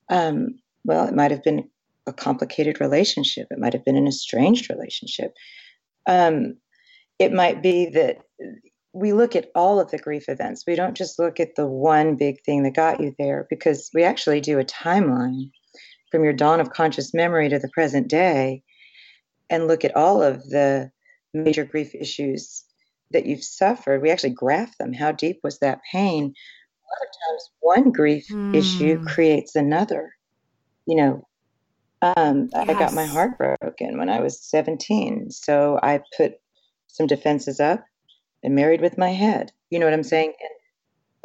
Um, 0.09 0.59
well, 0.83 1.07
it 1.07 1.15
might 1.15 1.31
have 1.31 1.43
been 1.43 1.69
a 2.07 2.13
complicated 2.13 2.79
relationship, 2.79 3.47
it 3.49 3.59
might 3.59 3.73
have 3.73 3.85
been 3.85 3.97
an 3.97 4.07
estranged 4.07 4.69
relationship. 4.69 5.33
Um, 6.07 6.57
it 7.17 7.33
might 7.33 7.63
be 7.63 7.89
that 7.91 8.17
we 8.93 9.11
look 9.11 9.35
at 9.35 9.49
all 9.55 9.79
of 9.79 9.91
the 9.91 9.97
grief 9.97 10.29
events. 10.29 10.63
We 10.65 10.75
don't 10.75 10.95
just 10.95 11.19
look 11.19 11.39
at 11.39 11.55
the 11.55 11.67
one 11.67 12.15
big 12.15 12.37
thing 12.45 12.63
that 12.63 12.75
got 12.75 13.01
you 13.01 13.13
there 13.17 13.47
because 13.49 13.89
we 13.93 14.03
actually 14.03 14.39
do 14.39 14.59
a 14.59 14.63
timeline 14.63 15.49
from 16.11 16.23
your 16.23 16.33
dawn 16.33 16.61
of 16.61 16.69
conscious 16.69 17.13
memory 17.13 17.49
to 17.49 17.59
the 17.59 17.69
present 17.73 18.07
day 18.07 18.63
and 19.49 19.67
look 19.67 19.85
at 19.85 19.95
all 19.95 20.21
of 20.21 20.43
the 20.49 20.91
major 21.33 21.65
grief 21.65 21.93
issues 21.93 22.63
that 23.11 23.25
you've 23.25 23.43
suffered, 23.43 24.01
we 24.01 24.09
actually 24.09 24.31
graph 24.31 24.77
them. 24.77 24.93
How 24.93 25.11
deep 25.11 25.39
was 25.43 25.59
that 25.59 25.81
pain? 25.91 26.23
A 26.23 26.87
lot 26.91 27.01
of 27.01 27.13
times, 27.29 27.51
one 27.59 27.91
grief 27.91 28.27
mm. 28.29 28.55
issue 28.55 29.03
creates 29.05 29.55
another. 29.55 30.11
You 30.85 30.97
know, 30.97 31.27
um, 32.01 32.49
yes. 32.53 32.69
I 32.69 32.73
got 32.73 32.93
my 32.93 33.05
heart 33.05 33.37
broken 33.37 33.97
when 33.97 34.09
I 34.09 34.19
was 34.19 34.41
17. 34.41 35.31
So 35.31 35.79
I 35.81 36.01
put 36.15 36.35
some 36.87 37.07
defenses 37.07 37.59
up 37.59 37.83
and 38.43 38.55
married 38.55 38.81
with 38.81 38.97
my 38.97 39.09
head. 39.09 39.51
You 39.69 39.79
know 39.79 39.85
what 39.85 39.93
I'm 39.93 40.03
saying? 40.03 40.33
And 40.39 40.49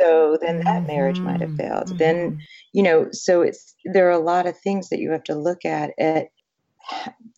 so 0.01 0.39
then 0.41 0.61
that 0.65 0.87
marriage 0.87 1.21
might 1.21 1.41
have 1.41 1.51
mm-hmm. 1.51 1.59
failed. 1.59 1.87
Mm-hmm. 1.89 1.97
Then, 1.99 2.39
you 2.73 2.83
know, 2.83 3.09
so 3.13 3.43
it's 3.43 3.75
there 3.93 4.09
are 4.09 4.13
a 4.13 4.19
lot 4.19 4.47
of 4.47 4.59
things 4.59 4.89
that 4.89 4.99
you 4.99 5.11
have 5.11 5.25
to 5.25 5.35
look 5.35 5.65
at. 5.65 5.91
At 5.99 6.29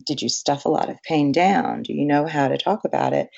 did 0.07 0.23
you 0.23 0.29
stuff 0.29 0.65
a 0.65 0.71
lot 0.71 0.89
of 0.89 1.03
pain 1.03 1.33
down? 1.33 1.83
Do 1.83 1.93
you 1.93 2.05
know 2.05 2.27
how 2.27 2.49
to 2.49 2.59
talk 2.59 2.85
about 2.85 3.13
it? 3.13 3.29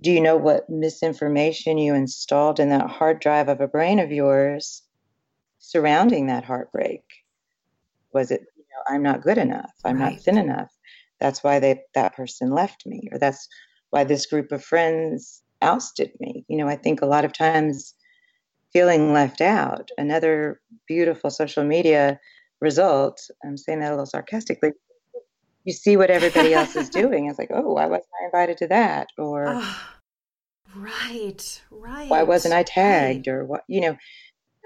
do 0.00 0.10
you 0.10 0.20
know 0.20 0.36
what 0.36 0.68
misinformation 0.68 1.78
you 1.78 1.94
installed 1.94 2.60
in 2.60 2.68
that 2.68 2.88
hard 2.88 3.20
drive 3.20 3.48
of 3.48 3.60
a 3.60 3.68
brain 3.68 3.98
of 3.98 4.12
yours 4.12 4.82
surrounding 5.58 6.26
that 6.26 6.44
heartbreak? 6.44 7.02
Was 8.12 8.30
it, 8.30 8.42
you 8.56 8.64
know, 8.64 8.94
I'm 8.94 9.02
not 9.02 9.22
good 9.22 9.38
enough, 9.38 9.72
I'm 9.84 9.98
right. 9.98 10.12
not 10.12 10.22
thin 10.22 10.38
enough. 10.38 10.70
That's 11.18 11.42
why 11.42 11.60
they 11.60 11.80
that 11.94 12.14
person 12.14 12.50
left 12.50 12.84
me, 12.84 13.08
or 13.10 13.18
that's 13.18 13.48
why 13.90 14.04
this 14.04 14.26
group 14.26 14.52
of 14.52 14.62
friends 14.62 15.42
ousted 15.62 16.12
me. 16.20 16.44
You 16.48 16.58
know, 16.58 16.68
I 16.68 16.76
think 16.76 17.00
a 17.00 17.06
lot 17.06 17.24
of 17.24 17.32
times 17.32 17.94
feeling 18.72 19.14
left 19.14 19.40
out. 19.40 19.88
Another 19.96 20.60
beautiful 20.86 21.30
social 21.30 21.64
media 21.64 22.20
result. 22.60 23.18
I'm 23.44 23.56
saying 23.56 23.80
that 23.80 23.88
a 23.88 23.92
little 23.92 24.04
sarcastically. 24.04 24.72
You 25.66 25.72
see 25.72 25.96
what 25.96 26.10
everybody 26.10 26.54
else 26.54 26.76
is 26.76 26.88
doing. 27.02 27.26
It's 27.26 27.38
like, 27.38 27.50
oh, 27.52 27.74
why 27.74 27.86
wasn't 27.86 28.08
I 28.22 28.26
invited 28.26 28.58
to 28.58 28.68
that? 28.68 29.08
Or 29.18 29.46
oh, 29.48 29.88
right, 30.76 31.62
right. 31.70 32.08
Why 32.08 32.22
wasn't 32.22 32.54
I 32.54 32.62
tagged? 32.62 33.26
Right. 33.26 33.34
Or 33.34 33.44
what? 33.44 33.64
You 33.68 33.80
know, 33.82 33.96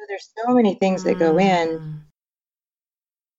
there's 0.09 0.31
so 0.45 0.55
many 0.55 0.75
things 0.75 1.05
that 1.05 1.19
go 1.19 1.39
in 1.39 1.69
mm. 1.69 2.01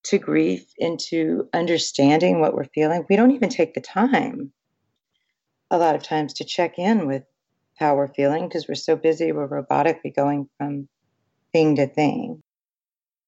to 0.05 0.17
grief, 0.17 0.65
into 0.77 1.47
understanding 1.53 2.41
what 2.41 2.55
we're 2.55 2.65
feeling. 2.65 3.05
We 3.07 3.15
don't 3.15 3.31
even 3.31 3.49
take 3.49 3.75
the 3.75 3.81
time 3.81 4.51
a 5.69 5.77
lot 5.77 5.95
of 5.95 6.01
times 6.01 6.33
to 6.35 6.43
check 6.43 6.79
in 6.79 7.05
with 7.07 7.23
how 7.77 7.95
we're 7.95 8.07
feeling 8.07 8.47
because 8.47 8.67
we're 8.67 8.75
so 8.75 8.95
busy, 8.95 9.31
we're 9.31 9.47
robotically 9.47 10.15
going 10.15 10.49
from 10.57 10.89
thing 11.53 11.75
to 11.75 11.87
thing. 11.87 12.41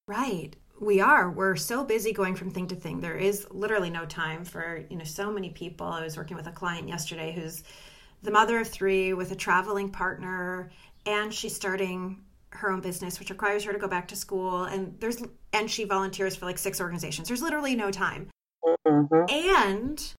Right. 0.06 0.56
We 0.84 1.00
are. 1.00 1.30
We're 1.30 1.56
so 1.56 1.82
busy 1.82 2.12
going 2.12 2.34
from 2.34 2.50
thing 2.50 2.66
to 2.68 2.74
thing. 2.74 3.00
There 3.00 3.16
is 3.16 3.46
literally 3.50 3.88
no 3.88 4.04
time 4.04 4.44
for, 4.44 4.84
you 4.90 4.98
know, 4.98 5.04
so 5.04 5.32
many 5.32 5.48
people. 5.48 5.86
I 5.86 6.02
was 6.02 6.18
working 6.18 6.36
with 6.36 6.46
a 6.46 6.52
client 6.52 6.88
yesterday 6.88 7.32
who's 7.32 7.62
the 8.22 8.30
mother 8.30 8.60
of 8.60 8.68
three 8.68 9.14
with 9.14 9.32
a 9.32 9.34
traveling 9.34 9.88
partner, 9.88 10.70
and 11.06 11.32
she's 11.32 11.56
starting 11.56 12.22
her 12.50 12.70
own 12.70 12.82
business, 12.82 13.18
which 13.18 13.30
requires 13.30 13.64
her 13.64 13.72
to 13.72 13.78
go 13.78 13.88
back 13.88 14.08
to 14.08 14.16
school. 14.16 14.64
And 14.64 14.94
there's 15.00 15.22
and 15.54 15.70
she 15.70 15.84
volunteers 15.84 16.36
for 16.36 16.44
like 16.44 16.58
six 16.58 16.82
organizations. 16.82 17.28
There's 17.28 17.42
literally 17.42 17.74
no 17.74 17.90
time. 17.90 18.28
Mm-hmm. 18.86 19.34
And 19.54 20.14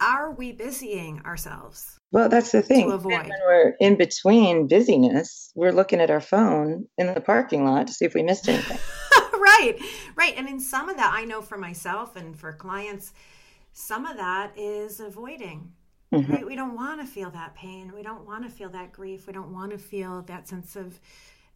are 0.00 0.30
we 0.30 0.52
busying 0.52 1.20
ourselves? 1.26 1.98
Well, 2.10 2.30
that's 2.30 2.52
the 2.52 2.62
thing. 2.62 2.88
To 2.88 2.94
avoid. 2.94 3.12
When 3.12 3.40
we're 3.44 3.74
in 3.80 3.96
between 3.96 4.66
busyness, 4.66 5.52
we're 5.54 5.72
looking 5.72 6.00
at 6.00 6.10
our 6.10 6.22
phone 6.22 6.86
in 6.96 7.12
the 7.12 7.20
parking 7.20 7.66
lot 7.66 7.86
to 7.88 7.92
see 7.92 8.06
if 8.06 8.14
we 8.14 8.22
missed 8.22 8.48
anything. 8.48 8.78
right, 9.60 9.78
right. 10.16 10.34
And 10.36 10.48
in 10.48 10.60
some 10.60 10.88
of 10.88 10.96
that, 10.96 11.12
I 11.14 11.24
know 11.24 11.42
for 11.42 11.58
myself 11.58 12.16
and 12.16 12.38
for 12.38 12.52
clients, 12.52 13.12
some 13.72 14.06
of 14.06 14.16
that 14.16 14.52
is 14.56 15.00
avoiding. 15.00 15.72
Mm-hmm. 16.12 16.32
Right? 16.32 16.46
We 16.46 16.56
don't 16.56 16.74
want 16.74 17.00
to 17.00 17.06
feel 17.06 17.30
that 17.30 17.54
pain. 17.54 17.92
We 17.94 18.02
don't 18.02 18.26
want 18.26 18.42
to 18.44 18.50
feel 18.50 18.68
that 18.70 18.92
grief. 18.92 19.28
We 19.28 19.32
don't 19.32 19.52
want 19.52 19.70
to 19.70 19.78
feel 19.78 20.22
that 20.22 20.48
sense 20.48 20.74
of 20.74 20.98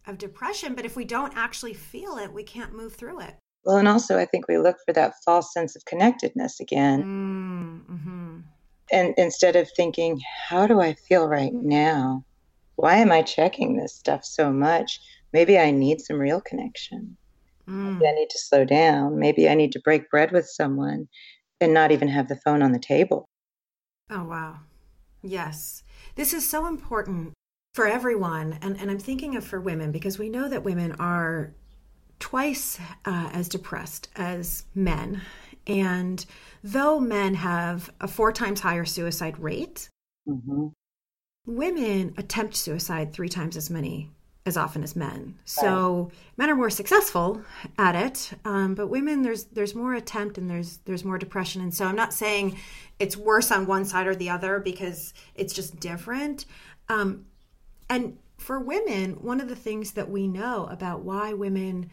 of 0.07 0.17
depression. 0.17 0.75
But 0.75 0.85
if 0.85 0.95
we 0.95 1.03
don't 1.03 1.35
actually 1.35 1.73
feel 1.73 2.17
it, 2.17 2.31
we 2.31 2.43
can't 2.43 2.73
move 2.73 2.93
through 2.93 3.21
it. 3.21 3.35
Well, 3.65 3.77
and 3.77 3.87
also 3.87 4.17
I 4.17 4.25
think 4.25 4.47
we 4.47 4.57
look 4.57 4.77
for 4.85 4.93
that 4.93 5.15
false 5.25 5.51
sense 5.51 5.75
of 5.75 5.83
connectedness 5.85 6.59
again. 6.59 7.83
Mm-hmm. 7.89 8.39
And 8.91 9.13
instead 9.17 9.55
of 9.55 9.67
thinking, 9.75 10.21
how 10.47 10.67
do 10.67 10.79
I 10.79 10.93
feel 10.93 11.27
right 11.27 11.53
now? 11.53 12.23
Why 12.75 12.97
am 12.97 13.11
I 13.11 13.23
checking 13.23 13.75
this 13.75 13.95
stuff 13.95 14.23
so 14.23 14.51
much? 14.51 14.99
Maybe 15.33 15.57
I 15.57 15.71
need 15.71 16.01
some 16.01 16.19
real 16.19 16.39
connection. 16.41 17.17
Mm. 17.69 17.93
Maybe 17.93 18.07
I 18.07 18.11
need 18.11 18.29
to 18.29 18.39
slow 18.39 18.65
down. 18.65 19.19
Maybe 19.19 19.49
I 19.49 19.55
need 19.55 19.71
to 19.73 19.81
break 19.81 20.09
bread 20.09 20.31
with 20.31 20.47
someone 20.47 21.07
and 21.61 21.73
not 21.73 21.91
even 21.91 22.07
have 22.07 22.27
the 22.27 22.35
phone 22.35 22.61
on 22.61 22.71
the 22.71 22.79
table. 22.79 23.25
Oh, 24.09 24.23
wow. 24.23 24.59
Yes. 25.23 25.83
This 26.15 26.33
is 26.33 26.47
so 26.47 26.67
important 26.67 27.33
for 27.73 27.87
everyone. 27.87 28.59
And, 28.61 28.79
and 28.79 28.91
I'm 28.91 28.99
thinking 28.99 29.35
of 29.35 29.43
for 29.43 29.59
women 29.59 29.91
because 29.91 30.19
we 30.19 30.29
know 30.29 30.47
that 30.47 30.63
women 30.63 30.93
are 30.99 31.53
twice 32.19 32.79
uh, 33.05 33.29
as 33.33 33.49
depressed 33.49 34.09
as 34.15 34.65
men. 34.73 35.21
And 35.67 36.23
though 36.63 36.99
men 36.99 37.33
have 37.35 37.89
a 37.99 38.07
four 38.07 38.31
times 38.31 38.61
higher 38.61 38.85
suicide 38.85 39.39
rate, 39.39 39.89
mm-hmm. 40.27 40.67
women 41.47 42.13
attempt 42.17 42.55
suicide 42.55 43.11
three 43.11 43.29
times 43.29 43.57
as 43.57 43.69
many 43.69 44.11
as 44.45 44.57
often 44.57 44.83
as 44.83 44.95
men. 44.95 45.35
So 45.45 46.11
men 46.37 46.49
are 46.49 46.55
more 46.55 46.69
successful 46.69 47.41
at 47.77 47.95
it, 47.95 48.31
um, 48.45 48.75
but 48.75 48.87
women 48.87 49.23
there's 49.23 49.45
there's 49.45 49.73
more 49.73 49.95
attempt 49.95 50.37
and 50.37 50.49
there's 50.49 50.77
there's 50.85 51.03
more 51.03 51.17
depression. 51.17 51.61
And 51.61 51.73
so 51.73 51.85
I'm 51.85 51.95
not 51.95 52.13
saying 52.13 52.57
it's 52.99 53.17
worse 53.17 53.51
on 53.51 53.65
one 53.65 53.85
side 53.85 54.07
or 54.07 54.15
the 54.15 54.29
other 54.29 54.59
because 54.59 55.13
it's 55.33 55.53
just 55.53 55.79
different. 55.79 56.45
Um, 56.89 57.25
and 57.89 58.17
for 58.37 58.59
women, 58.59 59.13
one 59.21 59.41
of 59.41 59.49
the 59.49 59.55
things 59.55 59.91
that 59.93 60.09
we 60.09 60.27
know 60.27 60.67
about 60.67 61.01
why 61.01 61.33
women 61.33 61.89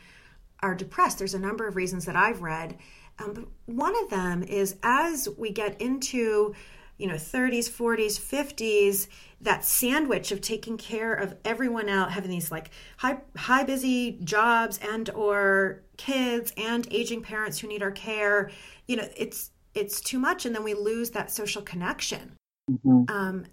are 0.61 0.75
depressed, 0.75 1.19
there's 1.19 1.35
a 1.35 1.39
number 1.39 1.67
of 1.67 1.77
reasons 1.77 2.05
that 2.05 2.17
I've 2.17 2.43
read. 2.43 2.77
Um, 3.19 3.33
but 3.33 3.45
one 3.67 3.95
of 4.03 4.11
them 4.11 4.43
is 4.43 4.77
as 4.83 5.29
we 5.39 5.51
get 5.51 5.81
into 5.81 6.55
you 6.99 7.07
know 7.07 7.15
30s 7.15 7.71
40s 7.71 8.19
50s 8.21 9.09
that 9.41 9.65
sandwich 9.65 10.31
of 10.31 10.41
taking 10.41 10.77
care 10.77 11.13
of 11.13 11.37
everyone 11.45 11.89
out 11.89 12.13
having 12.13 12.31
these 12.31 12.51
like 12.51 12.71
high 12.99 13.19
high 13.37 13.65
busy 13.65 14.19
jobs 14.23 14.79
and 14.79 15.11
or 15.11 15.83
kids 15.97 16.53
and 16.57 16.87
aging 16.91 17.23
parents 17.23 17.59
who 17.59 17.69
need 17.69 17.83
our 17.83 17.91
care 17.91 18.51
you 18.87 18.97
know 18.97 19.09
it's 19.17 19.51
it's 19.75 20.01
too 20.01 20.19
much 20.19 20.47
and 20.47 20.55
then 20.55 20.63
we 20.63 20.75
lose 20.75 21.11
that 21.11 21.31
social 21.31 21.63
connection 21.63 22.37
mm-hmm. 22.71 23.05
um, 23.09 23.45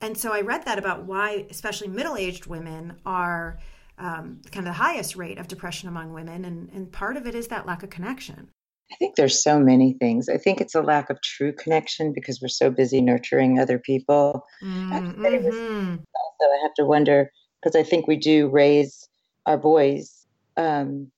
and 0.00 0.16
so 0.16 0.32
i 0.32 0.40
read 0.40 0.64
that 0.64 0.78
about 0.78 1.04
why 1.04 1.46
especially 1.50 1.88
middle-aged 1.88 2.46
women 2.46 2.96
are 3.04 3.58
um, 3.96 4.40
kind 4.50 4.58
of 4.58 4.64
the 4.64 4.72
highest 4.72 5.14
rate 5.14 5.38
of 5.38 5.46
depression 5.46 5.88
among 5.88 6.12
women 6.12 6.44
and, 6.44 6.68
and 6.70 6.90
part 6.90 7.16
of 7.16 7.26
it 7.26 7.34
is 7.34 7.48
that 7.48 7.66
lack 7.66 7.82
of 7.82 7.90
connection 7.90 8.48
I 8.92 8.96
think 8.96 9.16
there's 9.16 9.42
so 9.42 9.58
many 9.58 9.94
things. 9.94 10.28
I 10.28 10.36
think 10.36 10.60
it's 10.60 10.74
a 10.74 10.82
lack 10.82 11.10
of 11.10 11.20
true 11.22 11.52
connection 11.52 12.12
because 12.12 12.40
we're 12.40 12.48
so 12.48 12.70
busy 12.70 13.00
nurturing 13.00 13.58
other 13.58 13.78
people. 13.78 14.46
Mm-hmm. 14.62 15.16
Also, 15.18 16.44
I 16.44 16.58
have 16.62 16.74
to 16.74 16.84
wonder 16.84 17.30
because 17.60 17.74
I 17.74 17.82
think 17.82 18.06
we 18.06 18.16
do 18.16 18.48
raise 18.48 19.08
our 19.46 19.56
boys 19.56 20.26
um, 20.56 21.10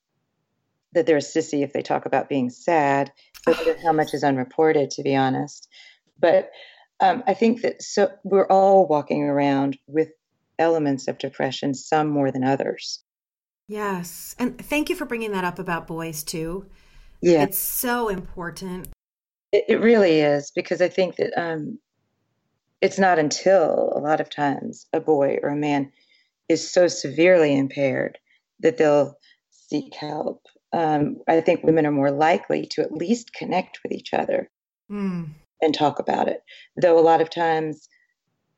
that 0.93 1.07
they're 1.07 1.17
a 1.17 1.21
sissy 1.21 1.63
if 1.63 1.73
they 1.73 1.83
talk 1.83 2.07
about 2.07 2.29
being 2.29 2.51
sad. 2.51 3.13
So 3.45 3.77
how 3.83 3.93
much 3.93 4.15
is 4.15 4.25
unreported, 4.25 4.91
to 4.93 5.03
be 5.03 5.15
honest. 5.15 5.69
But 6.19 6.51
um, 7.01 7.23
I 7.27 7.35
think 7.35 7.63
that 7.63 7.83
so 7.83 8.11
we're 8.25 8.47
all 8.47 8.87
walking 8.87 9.25
around 9.25 9.77
with 9.87 10.09
elements 10.59 11.09
of 11.09 11.19
depression, 11.19 11.75
some 11.75 12.09
more 12.09 12.31
than 12.31 12.43
others. 12.43 13.03
Yes, 13.69 14.35
and 14.39 14.57
thank 14.57 14.89
you 14.89 14.97
for 14.97 15.05
bringing 15.05 15.33
that 15.33 15.45
up 15.45 15.59
about 15.59 15.87
boys 15.87 16.23
too 16.23 16.67
yeah. 17.21 17.43
It's 17.43 17.59
so 17.59 18.09
important. 18.09 18.89
It, 19.53 19.65
it 19.69 19.81
really 19.81 20.21
is 20.21 20.53
because 20.55 20.81
I 20.81 20.89
think 20.89 21.17
that 21.17 21.33
um, 21.37 21.79
it's 22.81 22.99
not 22.99 23.19
until 23.19 23.93
a 23.95 24.01
lot 24.01 24.21
of 24.21 24.31
times 24.31 24.87
a 24.93 25.01
boy 25.01 25.39
or 25.43 25.51
a 25.51 25.57
man 25.57 25.93
is 26.49 26.71
so 26.71 26.89
severely 26.89 27.57
impaired 27.57 28.19
that 28.61 28.77
they'll 28.77 29.15
seek 29.51 29.95
help. 29.95 30.43
Um, 30.73 31.19
I 31.29 31.41
think 31.41 31.63
women 31.63 31.87
are 31.87 31.93
more 31.93 32.11
likely 32.11 32.67
to 32.73 32.83
at 32.83 32.93
least 32.93 33.33
connect 33.33 33.81
with 33.83 33.93
each 33.93 34.13
other 34.13 34.51
mm. 34.91 35.29
and 35.63 35.75
talk 35.75 35.99
about 35.99 36.29
it. 36.29 36.43
Though 36.81 36.99
a 36.99 37.01
lot 37.01 37.21
of 37.21 37.31
times 37.31 37.89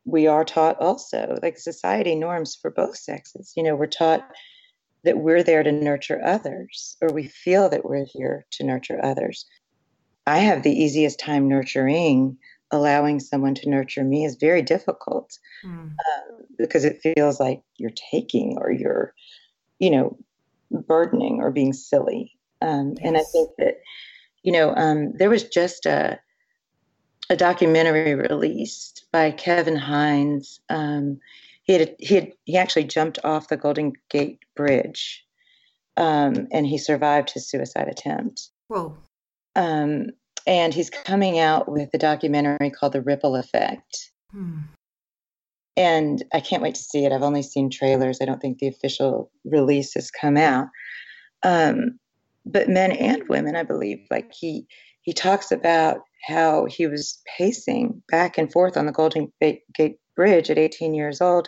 we 0.05 0.27
are 0.27 0.43
taught 0.43 0.81
also, 0.81 1.37
like 1.41 1.57
society 1.57 2.15
norms 2.15 2.57
for 2.59 2.71
both 2.71 2.97
sexes. 2.97 3.53
You 3.55 3.63
know, 3.63 3.75
we're 3.75 3.87
taught 3.87 4.27
that 5.03 5.17
we're 5.17 5.43
there 5.43 5.63
to 5.63 5.71
nurture 5.71 6.21
others, 6.23 6.97
or 7.01 7.09
we 7.09 7.27
feel 7.27 7.69
that 7.69 7.85
we're 7.85 8.05
here 8.05 8.45
to 8.51 8.63
nurture 8.63 9.03
others. 9.03 9.45
I 10.27 10.39
have 10.39 10.63
the 10.63 10.71
easiest 10.71 11.19
time 11.19 11.47
nurturing. 11.47 12.37
Allowing 12.71 13.19
someone 13.19 13.55
to 13.55 13.67
nurture 13.67 14.03
me 14.03 14.25
is 14.25 14.35
very 14.35 14.61
difficult 14.61 15.35
mm. 15.65 15.71
um, 15.71 15.95
because 16.55 16.85
it 16.85 17.01
feels 17.01 17.39
like 17.39 17.63
you're 17.77 17.89
taking 18.11 18.59
or 18.59 18.71
you're, 18.71 19.15
you 19.79 19.89
know, 19.89 20.15
burdening 20.69 21.39
or 21.41 21.49
being 21.49 21.73
silly. 21.73 22.37
Um, 22.61 22.93
yes. 22.97 22.99
And 23.03 23.17
I 23.17 23.23
think 23.23 23.49
that, 23.57 23.79
you 24.43 24.51
know, 24.51 24.75
um, 24.75 25.13
there 25.17 25.31
was 25.31 25.45
just 25.45 25.87
a 25.87 26.19
a 27.31 27.35
documentary 27.35 28.13
released 28.13 29.05
by 29.11 29.31
Kevin 29.31 29.75
Hines. 29.75 30.59
Um, 30.69 31.19
he 31.69 31.75
had 31.77 31.95
he 31.99 32.15
had 32.15 32.33
he 32.45 32.57
actually 32.57 32.85
jumped 32.85 33.19
off 33.23 33.49
the 33.49 33.57
Golden 33.57 33.93
Gate 34.09 34.39
Bridge, 34.55 35.23
um, 35.97 36.47
and 36.51 36.65
he 36.65 36.79
survived 36.79 37.29
his 37.29 37.47
suicide 37.47 37.87
attempt. 37.87 38.49
Whoa. 38.69 38.97
Um, 39.55 40.07
and 40.47 40.73
he's 40.73 40.89
coming 40.89 41.37
out 41.37 41.71
with 41.71 41.89
a 41.93 41.99
documentary 41.99 42.71
called 42.71 42.93
The 42.93 43.03
Ripple 43.03 43.35
Effect. 43.35 44.09
Hmm. 44.31 44.61
And 45.77 46.23
I 46.33 46.39
can't 46.39 46.63
wait 46.63 46.73
to 46.73 46.81
see 46.81 47.05
it. 47.05 47.11
I've 47.11 47.21
only 47.21 47.43
seen 47.43 47.69
trailers. 47.69 48.17
I 48.19 48.25
don't 48.25 48.41
think 48.41 48.57
the 48.57 48.67
official 48.67 49.29
release 49.45 49.93
has 49.93 50.09
come 50.09 50.37
out. 50.37 50.69
Um, 51.43 51.99
but 52.47 52.67
men 52.67 52.93
and 52.93 53.29
women, 53.29 53.55
I 53.55 53.61
believe, 53.63 53.99
like 54.09 54.33
he 54.33 54.65
he 55.03 55.13
talks 55.13 55.51
about 55.51 56.01
how 56.27 56.65
he 56.65 56.87
was 56.87 57.21
pacing 57.37 58.01
back 58.09 58.39
and 58.39 58.51
forth 58.51 58.75
on 58.75 58.87
the 58.87 58.91
Golden 58.91 59.31
Gate 59.39 59.99
bridge 60.19 60.49
at 60.49 60.57
18 60.57 60.93
years 60.93 61.21
old. 61.21 61.47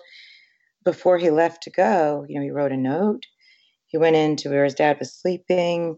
Before 0.85 1.17
he 1.17 1.29
left 1.29 1.63
to 1.63 1.69
go, 1.69 2.25
you 2.29 2.35
know, 2.35 2.41
he 2.41 2.51
wrote 2.51 2.71
a 2.71 2.77
note. 2.77 3.25
He 3.87 3.97
went 3.97 4.15
into 4.15 4.49
where 4.49 4.63
his 4.63 4.75
dad 4.75 4.97
was 4.97 5.13
sleeping. 5.13 5.97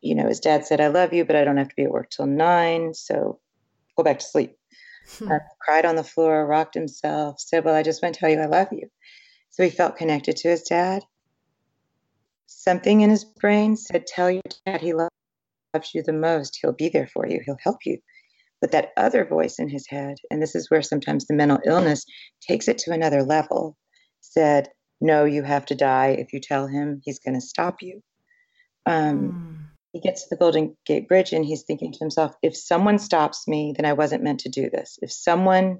You 0.00 0.14
know, 0.14 0.26
his 0.26 0.40
dad 0.40 0.64
said, 0.64 0.80
I 0.80 0.86
love 0.86 1.12
you, 1.12 1.26
but 1.26 1.36
I 1.36 1.44
don't 1.44 1.58
have 1.58 1.68
to 1.68 1.76
be 1.76 1.84
at 1.84 1.90
work 1.90 2.08
till 2.08 2.24
nine. 2.24 2.94
So 2.94 3.40
go 3.94 4.02
back 4.02 4.20
to 4.20 4.24
sleep. 4.24 4.56
Hmm. 5.18 5.32
Uh, 5.32 5.38
cried 5.60 5.84
on 5.84 5.96
the 5.96 6.02
floor, 6.02 6.46
rocked 6.46 6.74
himself, 6.74 7.40
said, 7.40 7.62
Well, 7.62 7.74
I 7.74 7.82
just 7.82 8.02
want 8.02 8.14
to 8.14 8.20
tell 8.20 8.30
you 8.30 8.40
I 8.40 8.46
love 8.46 8.68
you. 8.72 8.88
So 9.50 9.62
he 9.62 9.68
felt 9.70 9.98
connected 9.98 10.38
to 10.38 10.48
his 10.48 10.62
dad. 10.62 11.02
something 12.46 13.02
in 13.02 13.10
his 13.10 13.26
brain 13.26 13.76
said, 13.76 14.06
Tell 14.06 14.30
your 14.30 14.48
dad 14.64 14.80
he 14.80 14.94
loves 14.94 15.10
you 15.92 16.02
the 16.02 16.14
most. 16.14 16.58
He'll 16.58 16.72
be 16.72 16.88
there 16.88 17.06
for 17.06 17.28
you, 17.28 17.42
he'll 17.44 17.58
help 17.62 17.84
you. 17.84 17.98
But 18.60 18.72
that 18.72 18.92
other 18.96 19.24
voice 19.24 19.58
in 19.58 19.68
his 19.68 19.86
head, 19.88 20.16
and 20.30 20.42
this 20.42 20.54
is 20.54 20.70
where 20.70 20.82
sometimes 20.82 21.26
the 21.26 21.34
mental 21.34 21.60
illness 21.64 22.04
takes 22.40 22.66
it 22.68 22.78
to 22.78 22.92
another 22.92 23.22
level, 23.22 23.76
said, 24.20 24.68
No, 25.00 25.24
you 25.24 25.42
have 25.42 25.66
to 25.66 25.74
die. 25.74 26.16
If 26.18 26.32
you 26.32 26.40
tell 26.40 26.66
him, 26.66 27.00
he's 27.04 27.20
going 27.20 27.34
to 27.34 27.40
stop 27.40 27.76
you. 27.82 28.02
Um, 28.86 29.20
mm. 29.20 29.64
He 29.92 30.00
gets 30.00 30.22
to 30.22 30.28
the 30.30 30.36
Golden 30.36 30.76
Gate 30.86 31.08
Bridge 31.08 31.32
and 31.32 31.44
he's 31.44 31.62
thinking 31.62 31.92
to 31.92 31.98
himself, 32.00 32.34
If 32.42 32.56
someone 32.56 32.98
stops 32.98 33.46
me, 33.46 33.74
then 33.76 33.86
I 33.86 33.92
wasn't 33.92 34.24
meant 34.24 34.40
to 34.40 34.48
do 34.48 34.68
this. 34.70 34.98
If 35.02 35.12
someone 35.12 35.78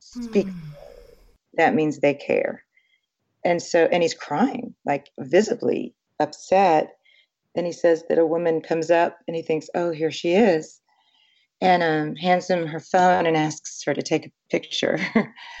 speaks, 0.00 0.50
mm. 0.50 0.60
that 1.54 1.74
means 1.74 1.98
they 1.98 2.14
care. 2.14 2.62
And 3.44 3.62
so, 3.62 3.88
and 3.90 4.02
he's 4.02 4.14
crying, 4.14 4.74
like 4.84 5.08
visibly 5.18 5.94
upset. 6.20 6.90
Then 7.54 7.64
he 7.64 7.72
says 7.72 8.04
that 8.08 8.18
a 8.18 8.26
woman 8.26 8.60
comes 8.60 8.90
up 8.90 9.18
and 9.26 9.34
he 9.34 9.42
thinks, 9.42 9.70
Oh, 9.74 9.90
here 9.90 10.10
she 10.10 10.34
is 10.34 10.80
and 11.60 11.82
um, 11.82 12.16
hands 12.16 12.48
him 12.48 12.66
her 12.66 12.80
phone 12.80 13.26
and 13.26 13.36
asks 13.36 13.82
her 13.84 13.94
to 13.94 14.02
take 14.02 14.26
a 14.26 14.32
picture. 14.50 14.98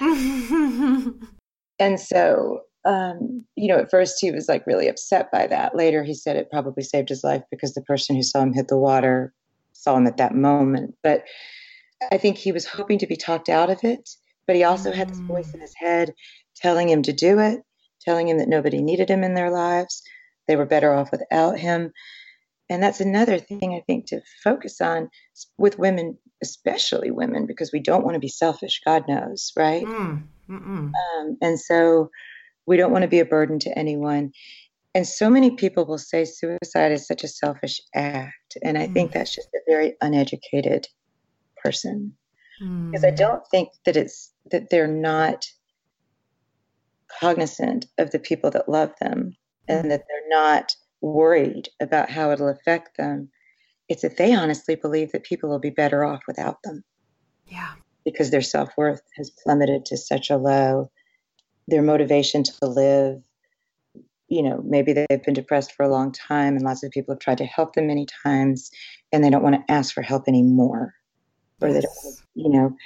and 1.78 1.98
so, 1.98 2.60
um, 2.84 3.44
you 3.56 3.68
know, 3.68 3.78
at 3.78 3.90
first 3.90 4.18
he 4.20 4.30
was 4.30 4.48
like 4.48 4.66
really 4.66 4.88
upset 4.88 5.30
by 5.32 5.46
that. 5.48 5.74
Later, 5.74 6.04
he 6.04 6.14
said 6.14 6.36
it 6.36 6.50
probably 6.50 6.82
saved 6.82 7.08
his 7.08 7.24
life 7.24 7.42
because 7.50 7.74
the 7.74 7.82
person 7.82 8.14
who 8.14 8.22
saw 8.22 8.42
him 8.42 8.52
hit 8.52 8.68
the 8.68 8.78
water 8.78 9.32
saw 9.72 9.96
him 9.96 10.06
at 10.06 10.16
that 10.18 10.34
moment. 10.34 10.94
But 11.02 11.24
I 12.12 12.18
think 12.18 12.36
he 12.36 12.52
was 12.52 12.66
hoping 12.66 12.98
to 12.98 13.06
be 13.06 13.16
talked 13.16 13.48
out 13.48 13.70
of 13.70 13.82
it, 13.82 14.08
but 14.46 14.56
he 14.56 14.62
also 14.62 14.92
mm. 14.92 14.94
had 14.94 15.08
this 15.08 15.18
voice 15.20 15.52
in 15.52 15.60
his 15.60 15.74
head 15.76 16.14
telling 16.56 16.88
him 16.88 17.02
to 17.02 17.12
do 17.12 17.38
it, 17.38 17.60
telling 18.00 18.28
him 18.28 18.38
that 18.38 18.48
nobody 18.48 18.80
needed 18.80 19.10
him 19.10 19.24
in 19.24 19.34
their 19.34 19.50
lives. 19.50 20.02
They 20.46 20.56
were 20.56 20.66
better 20.66 20.94
off 20.94 21.10
without 21.10 21.58
him. 21.58 21.92
And 22.70 22.82
that's 22.82 23.00
another 23.00 23.38
thing 23.38 23.74
I 23.74 23.82
think 23.86 24.06
to 24.06 24.20
focus 24.44 24.80
on 24.80 25.08
with 25.56 25.78
women, 25.78 26.18
especially 26.42 27.10
women, 27.10 27.46
because 27.46 27.72
we 27.72 27.80
don't 27.80 28.04
want 28.04 28.14
to 28.14 28.20
be 28.20 28.28
selfish, 28.28 28.80
God 28.84 29.04
knows, 29.08 29.52
right? 29.56 29.84
Mm, 29.84 30.24
um, 30.50 31.36
and 31.40 31.58
so 31.58 32.10
we 32.66 32.76
don't 32.76 32.92
want 32.92 33.02
to 33.02 33.08
be 33.08 33.20
a 33.20 33.24
burden 33.24 33.58
to 33.60 33.78
anyone. 33.78 34.32
And 34.94 35.06
so 35.06 35.30
many 35.30 35.50
people 35.52 35.86
will 35.86 35.98
say 35.98 36.24
suicide 36.24 36.92
is 36.92 37.06
such 37.06 37.24
a 37.24 37.28
selfish 37.28 37.80
act. 37.94 38.56
And 38.62 38.76
I 38.76 38.88
mm. 38.88 38.94
think 38.94 39.12
that's 39.12 39.34
just 39.34 39.48
a 39.54 39.60
very 39.66 39.94
uneducated 40.00 40.88
person. 41.62 42.14
Mm. 42.62 42.90
Because 42.90 43.04
I 43.04 43.10
don't 43.10 43.42
think 43.50 43.70
that 43.86 43.96
it's 43.96 44.32
that 44.50 44.70
they're 44.70 44.86
not 44.86 45.46
cognizant 47.20 47.86
of 47.98 48.10
the 48.10 48.18
people 48.18 48.50
that 48.50 48.68
love 48.68 48.92
them 49.00 49.36
and 49.68 49.86
mm. 49.86 49.88
that 49.88 50.04
they're 50.08 50.28
not 50.28 50.72
worried 51.00 51.68
about 51.80 52.10
how 52.10 52.30
it'll 52.30 52.48
affect 52.48 52.96
them. 52.96 53.30
It's 53.88 54.02
that 54.02 54.16
they 54.16 54.34
honestly 54.34 54.74
believe 54.74 55.12
that 55.12 55.24
people 55.24 55.48
will 55.48 55.58
be 55.58 55.70
better 55.70 56.04
off 56.04 56.22
without 56.26 56.62
them. 56.62 56.84
Yeah. 57.46 57.72
Because 58.04 58.30
their 58.30 58.42
self 58.42 58.70
worth 58.76 59.02
has 59.16 59.30
plummeted 59.30 59.86
to 59.86 59.96
such 59.96 60.30
a 60.30 60.36
low, 60.36 60.90
their 61.66 61.82
motivation 61.82 62.42
to 62.42 62.66
live, 62.66 63.22
you 64.28 64.42
know, 64.42 64.62
maybe 64.64 64.92
they've 64.92 65.24
been 65.24 65.34
depressed 65.34 65.72
for 65.72 65.84
a 65.84 65.88
long 65.88 66.12
time 66.12 66.54
and 66.54 66.64
lots 66.64 66.82
of 66.82 66.90
people 66.90 67.14
have 67.14 67.20
tried 67.20 67.38
to 67.38 67.46
help 67.46 67.74
them 67.74 67.86
many 67.86 68.06
times 68.24 68.70
and 69.12 69.24
they 69.24 69.30
don't 69.30 69.42
want 69.42 69.54
to 69.56 69.72
ask 69.72 69.94
for 69.94 70.02
help 70.02 70.28
anymore. 70.28 70.94
Or 71.60 71.72
they 71.72 71.80
don't, 71.80 72.16
you 72.34 72.50
know. 72.50 72.76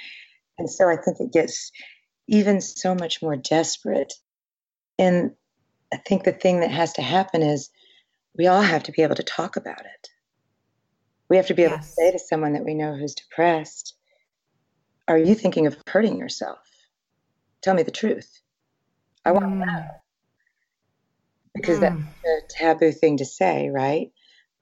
And 0.57 0.69
so 0.69 0.89
I 0.89 0.95
think 0.95 1.17
it 1.19 1.33
gets 1.33 1.71
even 2.27 2.61
so 2.61 2.95
much 2.95 3.21
more 3.21 3.35
desperate. 3.35 4.13
And 4.97 5.31
I 5.93 5.97
think 5.97 6.23
the 6.23 6.31
thing 6.31 6.61
that 6.61 6.71
has 6.71 6.93
to 6.93 7.01
happen 7.01 7.41
is 7.41 7.69
we 8.37 8.47
all 8.47 8.61
have 8.61 8.83
to 8.83 8.91
be 8.91 9.03
able 9.03 9.15
to 9.15 9.23
talk 9.23 9.55
about 9.55 9.81
it. 9.81 10.09
We 11.29 11.37
have 11.37 11.47
to 11.47 11.53
be 11.53 11.63
able 11.63 11.77
yes. 11.77 11.89
to 11.89 11.93
say 11.93 12.11
to 12.11 12.19
someone 12.19 12.53
that 12.53 12.65
we 12.65 12.73
know 12.73 12.95
who's 12.95 13.15
depressed, 13.15 13.95
Are 15.07 15.17
you 15.17 15.35
thinking 15.35 15.67
of 15.67 15.77
hurting 15.87 16.17
yourself? 16.17 16.59
Tell 17.61 17.73
me 17.73 17.83
the 17.83 17.91
truth. 17.91 18.41
I 19.25 19.31
want 19.31 19.45
mm. 19.45 19.59
to 19.59 19.65
know. 19.65 19.87
Because 21.55 21.79
mm. 21.79 21.81
that's 21.81 22.45
a 22.45 22.57
taboo 22.57 22.91
thing 22.91 23.17
to 23.17 23.25
say, 23.25 23.69
right? 23.69 24.11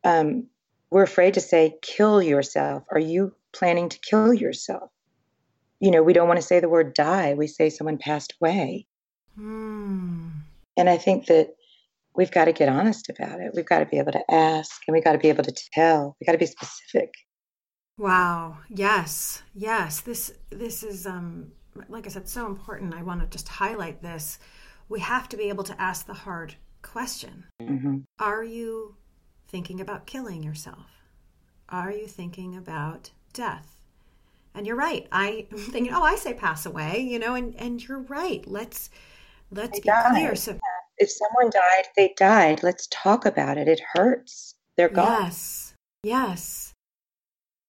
Um, 0.03 0.47
we're 0.89 1.03
afraid 1.03 1.35
to 1.35 1.41
say, 1.41 1.77
Kill 1.81 2.21
yourself. 2.21 2.83
Are 2.91 2.99
you 2.99 3.33
planning 3.53 3.89
to 3.89 3.99
kill 3.99 4.33
yourself? 4.33 4.91
You 5.79 5.91
know, 5.91 6.03
we 6.03 6.13
don't 6.13 6.27
want 6.27 6.39
to 6.39 6.45
say 6.45 6.59
the 6.59 6.69
word 6.69 6.93
die. 6.93 7.33
We 7.33 7.47
say 7.47 7.69
someone 7.69 7.97
passed 7.97 8.35
away. 8.39 8.85
Mm. 9.39 10.31
And 10.77 10.89
I 10.89 10.97
think 10.97 11.25
that 11.27 11.55
we've 12.15 12.31
got 12.31 12.45
to 12.45 12.53
get 12.53 12.69
honest 12.69 13.09
about 13.09 13.39
it. 13.39 13.51
We've 13.55 13.65
got 13.65 13.79
to 13.79 13.85
be 13.85 13.97
able 13.97 14.11
to 14.11 14.31
ask 14.31 14.81
and 14.87 14.93
we've 14.93 15.03
got 15.03 15.13
to 15.13 15.17
be 15.17 15.29
able 15.29 15.43
to 15.43 15.55
tell. 15.73 16.15
We've 16.19 16.25
got 16.25 16.33
to 16.33 16.37
be 16.37 16.45
specific. 16.45 17.13
Wow. 17.97 18.57
Yes. 18.69 19.43
Yes. 19.53 20.01
This 20.01 20.33
this 20.49 20.83
is 20.83 21.05
um 21.05 21.51
like 21.87 22.05
I 22.05 22.09
said 22.09 22.27
so 22.27 22.45
important. 22.45 22.93
I 22.93 23.03
want 23.03 23.21
to 23.21 23.27
just 23.27 23.47
highlight 23.47 24.01
this. 24.01 24.39
We 24.89 24.99
have 24.99 25.29
to 25.29 25.37
be 25.37 25.49
able 25.49 25.63
to 25.65 25.81
ask 25.81 26.05
the 26.05 26.13
hard 26.13 26.55
question. 26.81 27.45
Mm-hmm. 27.61 27.99
Are 28.19 28.43
you 28.43 28.95
thinking 29.47 29.79
about 29.79 30.05
killing 30.05 30.43
yourself? 30.43 30.87
Are 31.69 31.91
you 31.91 32.07
thinking 32.07 32.57
about 32.57 33.11
death? 33.33 33.77
And 34.53 34.67
you're 34.67 34.75
right. 34.75 35.07
I 35.11 35.47
am 35.51 35.57
thinking, 35.57 35.93
oh, 35.93 36.03
I 36.03 36.15
say 36.15 36.33
pass 36.33 36.65
away, 36.65 36.99
you 36.99 37.19
know, 37.19 37.35
and 37.35 37.55
and 37.55 37.85
you're 37.87 37.99
right. 37.99 38.45
Let's 38.47 38.89
let's 39.51 39.79
be 39.79 39.89
clear. 40.09 40.35
So 40.35 40.59
if 40.97 41.09
someone 41.09 41.49
died, 41.51 41.85
they 41.95 42.13
died. 42.17 42.63
Let's 42.63 42.87
talk 42.91 43.25
about 43.25 43.57
it. 43.57 43.67
It 43.67 43.81
hurts. 43.93 44.55
They're 44.77 44.89
gone. 44.89 45.23
Yes. 45.23 45.73
Yes. 46.03 46.73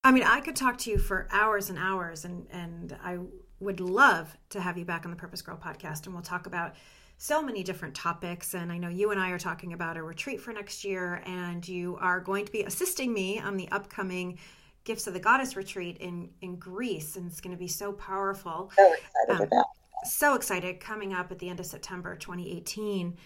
I 0.04 0.10
mean, 0.10 0.24
I 0.24 0.40
could 0.40 0.56
talk 0.56 0.78
to 0.78 0.90
you 0.90 0.98
for 0.98 1.28
hours 1.30 1.70
and 1.70 1.78
hours, 1.78 2.24
and, 2.24 2.46
and 2.50 2.96
I 3.02 3.18
would 3.60 3.80
love 3.80 4.36
to 4.50 4.60
have 4.60 4.76
you 4.76 4.84
back 4.84 5.04
on 5.04 5.10
the 5.10 5.16
Purpose 5.16 5.42
Girl 5.42 5.56
podcast, 5.56 6.06
and 6.06 6.14
we'll 6.14 6.22
talk 6.22 6.46
about 6.46 6.74
so 7.18 7.40
many 7.40 7.62
different 7.62 7.94
topics. 7.94 8.54
And 8.54 8.72
I 8.72 8.78
know 8.78 8.88
you 8.88 9.12
and 9.12 9.20
I 9.20 9.30
are 9.30 9.38
talking 9.38 9.74
about 9.74 9.96
a 9.96 10.02
retreat 10.02 10.40
for 10.40 10.52
next 10.52 10.84
year, 10.84 11.22
and 11.24 11.66
you 11.66 11.96
are 12.00 12.20
going 12.20 12.44
to 12.44 12.52
be 12.52 12.62
assisting 12.62 13.12
me 13.12 13.38
on 13.38 13.56
the 13.56 13.68
upcoming 13.70 14.38
Gifts 14.84 15.06
of 15.06 15.14
the 15.14 15.20
Goddess 15.20 15.54
retreat 15.54 15.98
in, 15.98 16.30
in 16.40 16.56
Greece, 16.56 17.14
and 17.16 17.30
it's 17.30 17.40
going 17.40 17.54
to 17.54 17.60
be 17.60 17.68
so 17.68 17.92
powerful. 17.92 18.72
So 18.76 18.92
excited 18.92 19.42
um, 19.42 19.42
about 19.42 19.66
so 20.04 20.34
excited 20.34 20.80
coming 20.80 21.12
up 21.12 21.30
at 21.30 21.38
the 21.38 21.48
end 21.48 21.60
of 21.60 21.66
September 21.66 22.16
2018. 22.16 23.16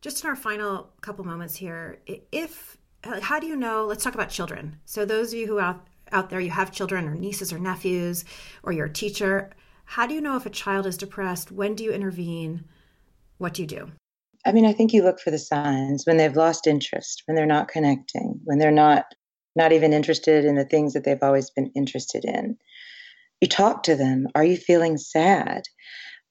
Just 0.00 0.22
in 0.22 0.30
our 0.30 0.36
final 0.36 0.92
couple 1.00 1.24
moments 1.24 1.56
here, 1.56 1.98
if 2.32 2.76
how 3.02 3.38
do 3.38 3.46
you 3.46 3.56
know? 3.56 3.84
Let's 3.86 4.04
talk 4.04 4.14
about 4.14 4.30
children. 4.30 4.76
So 4.84 5.04
those 5.04 5.32
of 5.32 5.38
you 5.38 5.46
who 5.46 5.60
out 5.60 5.86
out 6.12 6.30
there, 6.30 6.40
you 6.40 6.50
have 6.50 6.70
children 6.70 7.06
or 7.06 7.14
nieces 7.14 7.52
or 7.52 7.58
nephews, 7.58 8.24
or 8.62 8.72
you're 8.72 8.86
a 8.86 8.92
teacher. 8.92 9.50
How 9.84 10.06
do 10.06 10.14
you 10.14 10.20
know 10.20 10.36
if 10.36 10.46
a 10.46 10.50
child 10.50 10.86
is 10.86 10.96
depressed? 10.96 11.50
When 11.50 11.74
do 11.74 11.84
you 11.84 11.92
intervene? 11.92 12.64
What 13.38 13.54
do 13.54 13.62
you 13.62 13.68
do? 13.68 13.90
I 14.44 14.52
mean, 14.52 14.64
I 14.64 14.72
think 14.72 14.92
you 14.92 15.02
look 15.02 15.18
for 15.20 15.30
the 15.30 15.38
signs 15.38 16.06
when 16.06 16.16
they've 16.16 16.36
lost 16.36 16.66
interest, 16.66 17.22
when 17.26 17.34
they're 17.34 17.46
not 17.46 17.68
connecting, 17.68 18.40
when 18.44 18.58
they're 18.58 18.70
not 18.70 19.06
not 19.56 19.72
even 19.72 19.92
interested 19.92 20.44
in 20.44 20.54
the 20.54 20.66
things 20.66 20.92
that 20.92 21.04
they've 21.04 21.22
always 21.22 21.50
been 21.50 21.72
interested 21.74 22.24
in. 22.24 22.56
You 23.40 23.48
talk 23.48 23.82
to 23.84 23.96
them. 23.96 24.26
Are 24.34 24.44
you 24.44 24.56
feeling 24.56 24.98
sad? 24.98 25.62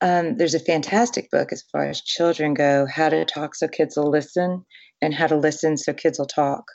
Um, 0.01 0.38
there's 0.38 0.53
a 0.53 0.60
fantastic 0.60 1.31
book 1.31 1.51
as 1.51 1.63
far 1.71 1.86
as 1.86 2.01
children 2.01 2.53
go 2.53 2.86
how 2.86 3.10
to 3.10 3.25
talk 3.25 3.55
so 3.55 3.67
kids 3.67 3.95
will 3.95 4.10
listen 4.10 4.65
and 5.01 5.13
how 5.13 5.27
to 5.27 5.38
listen 5.38 5.77
so 5.77 5.93
kids 5.93 6.19
will 6.19 6.25
talk. 6.25 6.65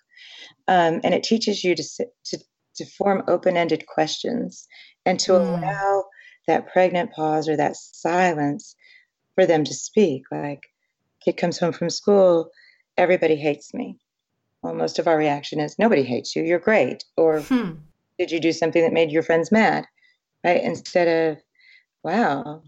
Um, 0.68 1.00
and 1.04 1.14
it 1.14 1.22
teaches 1.22 1.62
you 1.62 1.74
to, 1.74 1.84
to, 2.26 2.38
to 2.76 2.86
form 2.86 3.22
open 3.28 3.56
ended 3.56 3.84
questions 3.86 4.66
and 5.04 5.18
to 5.20 5.32
mm. 5.32 5.58
allow 5.58 6.04
that 6.46 6.72
pregnant 6.72 7.12
pause 7.12 7.48
or 7.48 7.56
that 7.56 7.76
silence 7.76 8.74
for 9.34 9.46
them 9.46 9.64
to 9.64 9.74
speak. 9.74 10.22
Like, 10.30 10.62
kid 11.24 11.36
comes 11.36 11.58
home 11.58 11.72
from 11.72 11.90
school, 11.90 12.50
everybody 12.96 13.36
hates 13.36 13.74
me. 13.74 13.98
Well, 14.62 14.74
most 14.74 14.98
of 14.98 15.06
our 15.06 15.16
reaction 15.16 15.60
is, 15.60 15.78
nobody 15.78 16.02
hates 16.02 16.34
you, 16.34 16.42
you're 16.42 16.58
great. 16.58 17.04
Or, 17.16 17.40
hmm. 17.40 17.72
did 18.18 18.30
you 18.30 18.40
do 18.40 18.52
something 18.52 18.82
that 18.82 18.92
made 18.92 19.10
your 19.10 19.22
friends 19.22 19.52
mad? 19.52 19.86
Right? 20.44 20.62
Instead 20.62 21.32
of, 21.32 21.42
wow, 22.02 22.62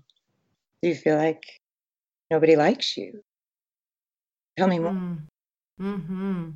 do 0.83 0.89
you 0.89 0.95
feel 0.95 1.17
like 1.17 1.43
nobody 2.31 2.57
likes 2.57 2.97
you? 2.97 3.23
Tell 4.59 4.69
me 4.69 4.79
more. 4.79 4.93
Mm. 4.93 5.19
Hmm. 5.81 6.51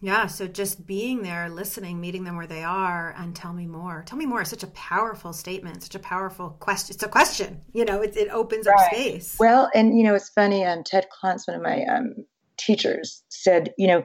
Yeah. 0.00 0.26
So 0.26 0.46
just 0.46 0.86
being 0.86 1.22
there, 1.22 1.48
listening, 1.50 2.00
meeting 2.00 2.24
them 2.24 2.36
where 2.36 2.46
they 2.46 2.64
are, 2.64 3.14
and 3.18 3.36
tell 3.36 3.52
me 3.52 3.66
more. 3.66 4.02
Tell 4.06 4.16
me 4.16 4.24
more. 4.24 4.40
Is 4.40 4.48
such 4.48 4.62
a 4.62 4.68
powerful 4.68 5.32
statement. 5.32 5.82
Such 5.82 5.94
a 5.94 5.98
powerful 5.98 6.50
question. 6.60 6.94
It's 6.94 7.02
a 7.02 7.08
question. 7.08 7.60
You 7.74 7.84
know, 7.84 8.00
it, 8.00 8.16
it 8.16 8.30
opens 8.30 8.66
right. 8.66 8.74
up 8.74 8.94
space. 8.94 9.36
Well, 9.38 9.68
and 9.74 9.98
you 9.98 10.04
know, 10.04 10.14
it's 10.14 10.30
funny. 10.30 10.64
Um, 10.64 10.82
Ted 10.84 11.06
Klontz, 11.10 11.46
one 11.46 11.56
of 11.56 11.62
my 11.62 11.84
um, 11.84 12.14
teachers, 12.56 13.22
said, 13.28 13.74
you 13.76 13.86
know, 13.86 14.02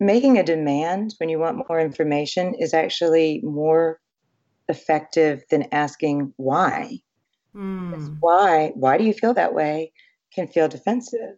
making 0.00 0.38
a 0.38 0.42
demand 0.42 1.14
when 1.18 1.28
you 1.28 1.38
want 1.38 1.68
more 1.68 1.78
information 1.78 2.54
is 2.58 2.74
actually 2.74 3.40
more 3.44 4.00
effective 4.68 5.44
than 5.50 5.68
asking 5.70 6.32
why. 6.36 6.98
Mm. 7.54 8.16
Why? 8.20 8.72
Why 8.74 8.98
do 8.98 9.04
you 9.04 9.12
feel 9.12 9.34
that 9.34 9.54
way? 9.54 9.92
Can 10.34 10.48
feel 10.48 10.68
defensive. 10.68 11.36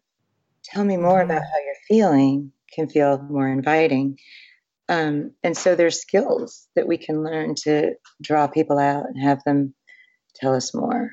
tell 0.62 0.84
me 0.84 0.96
more 0.96 1.20
mm-hmm. 1.20 1.30
about 1.30 1.42
how 1.42 1.58
you're 1.64 1.74
feeling 1.88 2.52
can 2.74 2.88
feel 2.88 3.18
more 3.22 3.48
inviting. 3.48 4.18
Um, 4.88 5.32
and 5.42 5.56
so 5.56 5.74
there's 5.74 6.00
skills 6.00 6.68
that 6.74 6.86
we 6.86 6.98
can 6.98 7.22
learn 7.22 7.54
to 7.62 7.94
draw 8.20 8.46
people 8.46 8.78
out 8.78 9.06
and 9.06 9.22
have 9.22 9.42
them 9.44 9.74
tell 10.34 10.54
us 10.54 10.74
more. 10.74 11.10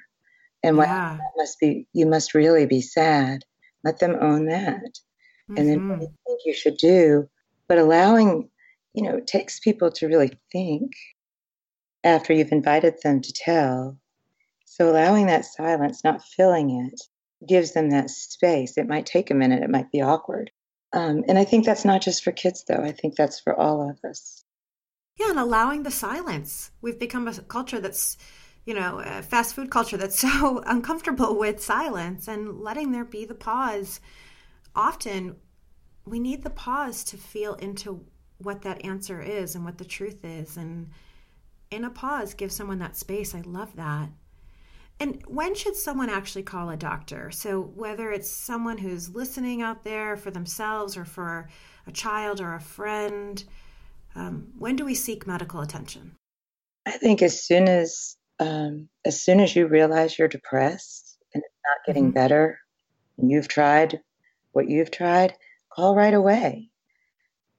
And 0.64 0.78
what 0.78 0.89
yeah. 0.89 1.18
must 1.38 1.60
be, 1.60 1.88
you 1.93 2.06
must 2.06 2.34
really 2.34 2.66
be 2.66 2.82
sad. 2.82 3.43
Let 3.84 3.99
them 3.99 4.18
own 4.20 4.47
that. 4.47 4.76
Mm-hmm. 4.76 5.58
And 5.58 5.70
then 5.70 5.89
what 5.89 5.99
do 5.99 6.06
you 6.06 6.08
mm-hmm. 6.10 6.16
think 6.28 6.39
you 6.45 6.54
should 6.54 6.78
do? 6.78 7.30
But 7.68 7.78
allowing, 7.78 8.49
you 8.93 9.04
know, 9.04 9.18
it 9.18 9.28
takes 9.28 9.60
people 9.60 9.91
to 9.91 10.08
really 10.08 10.38
think 10.52 10.91
after 12.04 12.34
you've 12.34 12.52
invited 12.52 12.95
them 13.04 13.22
to 13.22 13.34
tell. 13.34 13.97
So 14.72 14.90
allowing 14.90 15.26
that 15.26 15.44
silence, 15.44 16.02
not 16.02 16.24
filling 16.24 16.70
it, 16.70 17.02
gives 17.46 17.74
them 17.74 17.90
that 17.90 18.10
space. 18.10 18.78
It 18.78 18.88
might 18.88 19.06
take 19.06 19.30
a 19.30 19.34
minute, 19.34 19.64
it 19.64 19.70
might 19.70 19.92
be 19.92 20.02
awkward. 20.02 20.50
Um, 20.94 21.26
and 21.28 21.38
I 21.38 21.44
think 21.44 21.66
that's 21.66 21.84
not 21.84 22.02
just 22.02 22.24
for 22.24 22.32
kids, 22.32 22.64
though. 22.66 22.82
I 22.82 22.94
think 22.94 23.18
that's 23.18 23.38
for 23.38 23.54
all 23.54 23.90
of 23.90 24.00
us. 24.10 24.46
Yeah, 25.20 25.32
and 25.32 25.40
allowing 25.40 25.84
the 25.84 25.92
silence. 25.92 26.72
We've 26.80 26.98
become 26.98 27.28
a 27.28 27.34
culture 27.34 27.82
that's, 27.82 28.18
you 28.66 28.74
know, 28.74 29.02
a 29.06 29.22
fast 29.22 29.56
food 29.56 29.70
culture 29.70 29.98
that's 29.98 30.20
so 30.40 30.64
uncomfortable 30.66 31.38
with 31.38 31.62
silence 31.62 32.30
and 32.30 32.62
letting 32.62 32.94
there 32.94 33.04
be 33.04 33.26
the 33.26 33.36
pause. 33.36 34.00
Often 34.74 35.36
we 36.06 36.18
need 36.18 36.44
the 36.44 36.50
pause 36.50 37.04
to 37.04 37.18
feel 37.18 37.56
into 37.56 38.06
what 38.38 38.62
that 38.62 38.86
answer 38.86 39.22
is 39.22 39.54
and 39.54 39.66
what 39.66 39.80
the 39.80 39.84
truth 39.84 40.24
is. 40.24 40.56
And 40.56 40.92
in 41.70 41.84
a 41.84 41.90
pause, 41.90 42.34
give 42.34 42.54
someone 42.54 42.80
that 42.80 42.96
space. 42.96 43.36
I 43.36 43.42
love 43.42 43.76
that. 43.76 44.08
And 45.02 45.20
when 45.26 45.56
should 45.56 45.76
someone 45.76 46.12
actually 46.12 46.43
call 46.43 46.70
a 46.70 46.78
doctor? 46.78 47.32
So, 47.32 47.60
whether 47.60 48.12
it's 48.12 48.30
someone 48.30 48.78
who's 48.78 49.16
listening 49.16 49.64
out 49.64 49.84
there 49.84 50.16
for 50.16 50.30
themselves 50.30 50.95
or 50.95 51.06
for 51.06 51.49
a 51.88 51.91
child 51.91 52.39
or 52.39 52.54
a 52.54 52.62
friend, 52.62 53.43
um, 54.14 54.49
when 54.60 54.76
do 54.76 54.86
we 54.86 54.93
seek 54.93 55.26
medical 55.26 55.62
attention? 55.62 56.16
I 56.86 56.91
think 56.91 57.24
as 57.24 57.43
soon 57.43 57.68
as 57.68 58.16
um, 58.39 58.89
as 59.04 59.20
soon 59.20 59.39
as 59.39 59.56
you 59.56 59.66
realize 59.66 60.20
you're 60.20 60.28
depressed 60.28 61.18
and 61.34 61.41
it's 61.43 61.62
not 61.66 61.88
getting 61.88 62.10
mm-hmm. 62.10 62.20
better, 62.20 62.60
and 63.18 63.32
you've 63.32 63.47
tried 63.47 63.99
what 64.52 64.70
you've 64.70 64.91
tried, 64.91 65.34
call 65.74 65.95
right 65.95 66.14
away. 66.14 66.70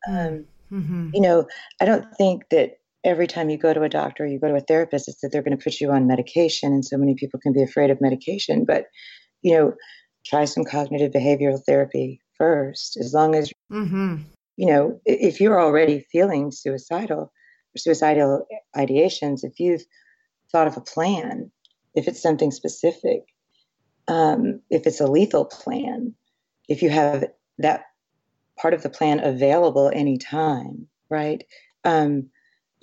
Um, 0.08 0.44
mm-hmm. 0.70 1.10
You 1.12 1.20
know, 1.20 1.48
I 1.80 1.86
don't 1.86 2.06
think 2.16 2.44
that 2.50 2.78
every 3.04 3.26
time 3.26 3.50
you 3.50 3.58
go 3.58 3.74
to 3.74 3.82
a 3.82 3.88
doctor, 3.88 4.26
you 4.26 4.38
go 4.38 4.48
to 4.48 4.56
a 4.56 4.60
therapist, 4.60 5.08
it's 5.08 5.20
that 5.20 5.30
they're 5.32 5.42
going 5.42 5.56
to 5.56 5.62
put 5.62 5.80
you 5.80 5.90
on 5.90 6.06
medication. 6.06 6.72
And 6.72 6.84
so 6.84 6.96
many 6.96 7.14
people 7.14 7.40
can 7.40 7.52
be 7.52 7.62
afraid 7.62 7.90
of 7.90 8.00
medication. 8.00 8.64
But, 8.64 8.86
you 9.42 9.54
know, 9.56 9.74
try 10.24 10.44
some 10.44 10.64
cognitive 10.64 11.12
behavioral 11.12 11.60
therapy 11.64 12.20
first, 12.38 12.96
as 12.96 13.12
long 13.12 13.34
as, 13.34 13.52
mm-hmm. 13.70 14.22
you 14.56 14.66
know, 14.66 15.00
if 15.04 15.40
you're 15.40 15.60
already 15.60 16.06
feeling 16.12 16.50
suicidal 16.52 17.32
suicidal 17.76 18.46
ideations, 18.76 19.44
if 19.44 19.58
you've 19.58 19.82
thought 20.50 20.66
of 20.66 20.76
a 20.76 20.80
plan, 20.82 21.50
if 21.94 22.06
it's 22.06 22.20
something 22.20 22.50
specific, 22.50 23.22
um, 24.08 24.60
if 24.70 24.86
it's 24.86 25.00
a 25.00 25.06
lethal 25.06 25.46
plan, 25.46 26.14
if 26.68 26.82
you 26.82 26.90
have 26.90 27.24
that 27.58 27.84
part 28.60 28.74
of 28.74 28.82
the 28.82 28.90
plan 28.90 29.20
available 29.20 29.90
anytime, 29.94 30.86
right? 31.08 31.44
Um, 31.84 32.28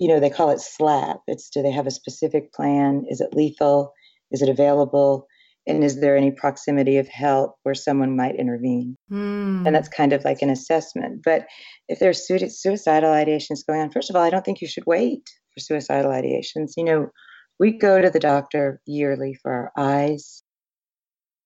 you 0.00 0.08
know, 0.08 0.18
they 0.18 0.30
call 0.30 0.50
it 0.50 0.60
SLAP. 0.60 1.20
It's 1.28 1.50
do 1.50 1.62
they 1.62 1.70
have 1.70 1.86
a 1.86 1.92
specific 1.92 2.52
plan? 2.54 3.04
Is 3.08 3.20
it 3.20 3.34
lethal? 3.34 3.92
Is 4.32 4.40
it 4.40 4.48
available? 4.48 5.26
And 5.66 5.84
is 5.84 6.00
there 6.00 6.16
any 6.16 6.30
proximity 6.30 6.96
of 6.96 7.06
help 7.06 7.56
where 7.64 7.74
someone 7.74 8.16
might 8.16 8.36
intervene? 8.36 8.96
Mm. 9.12 9.66
And 9.66 9.76
that's 9.76 9.90
kind 9.90 10.14
of 10.14 10.24
like 10.24 10.40
an 10.40 10.48
assessment. 10.48 11.20
But 11.22 11.46
if 11.86 11.98
there's 11.98 12.26
suicidal 12.26 13.10
ideations 13.10 13.66
going 13.66 13.80
on, 13.82 13.90
first 13.90 14.08
of 14.08 14.16
all, 14.16 14.22
I 14.22 14.30
don't 14.30 14.42
think 14.42 14.62
you 14.62 14.68
should 14.68 14.86
wait 14.86 15.28
for 15.52 15.60
suicidal 15.60 16.10
ideations. 16.10 16.72
You 16.78 16.84
know, 16.84 17.10
we 17.58 17.72
go 17.72 18.00
to 18.00 18.08
the 18.08 18.18
doctor 18.18 18.80
yearly 18.86 19.34
for 19.34 19.52
our 19.52 19.72
eyes, 19.76 20.42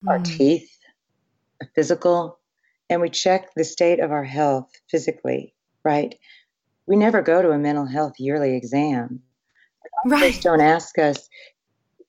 mm. 0.04 0.10
our 0.10 0.20
teeth, 0.20 0.70
a 1.60 1.66
physical, 1.74 2.38
and 2.88 3.00
we 3.00 3.10
check 3.10 3.48
the 3.56 3.64
state 3.64 3.98
of 3.98 4.12
our 4.12 4.24
health 4.24 4.70
physically, 4.88 5.54
right? 5.84 6.14
We 6.86 6.96
never 6.96 7.22
go 7.22 7.42
to 7.42 7.50
a 7.50 7.58
mental 7.58 7.86
health 7.86 8.14
yearly 8.18 8.56
exam. 8.56 9.20
Right. 10.06 10.38
Don't 10.40 10.60
ask 10.60 10.98
us 10.98 11.28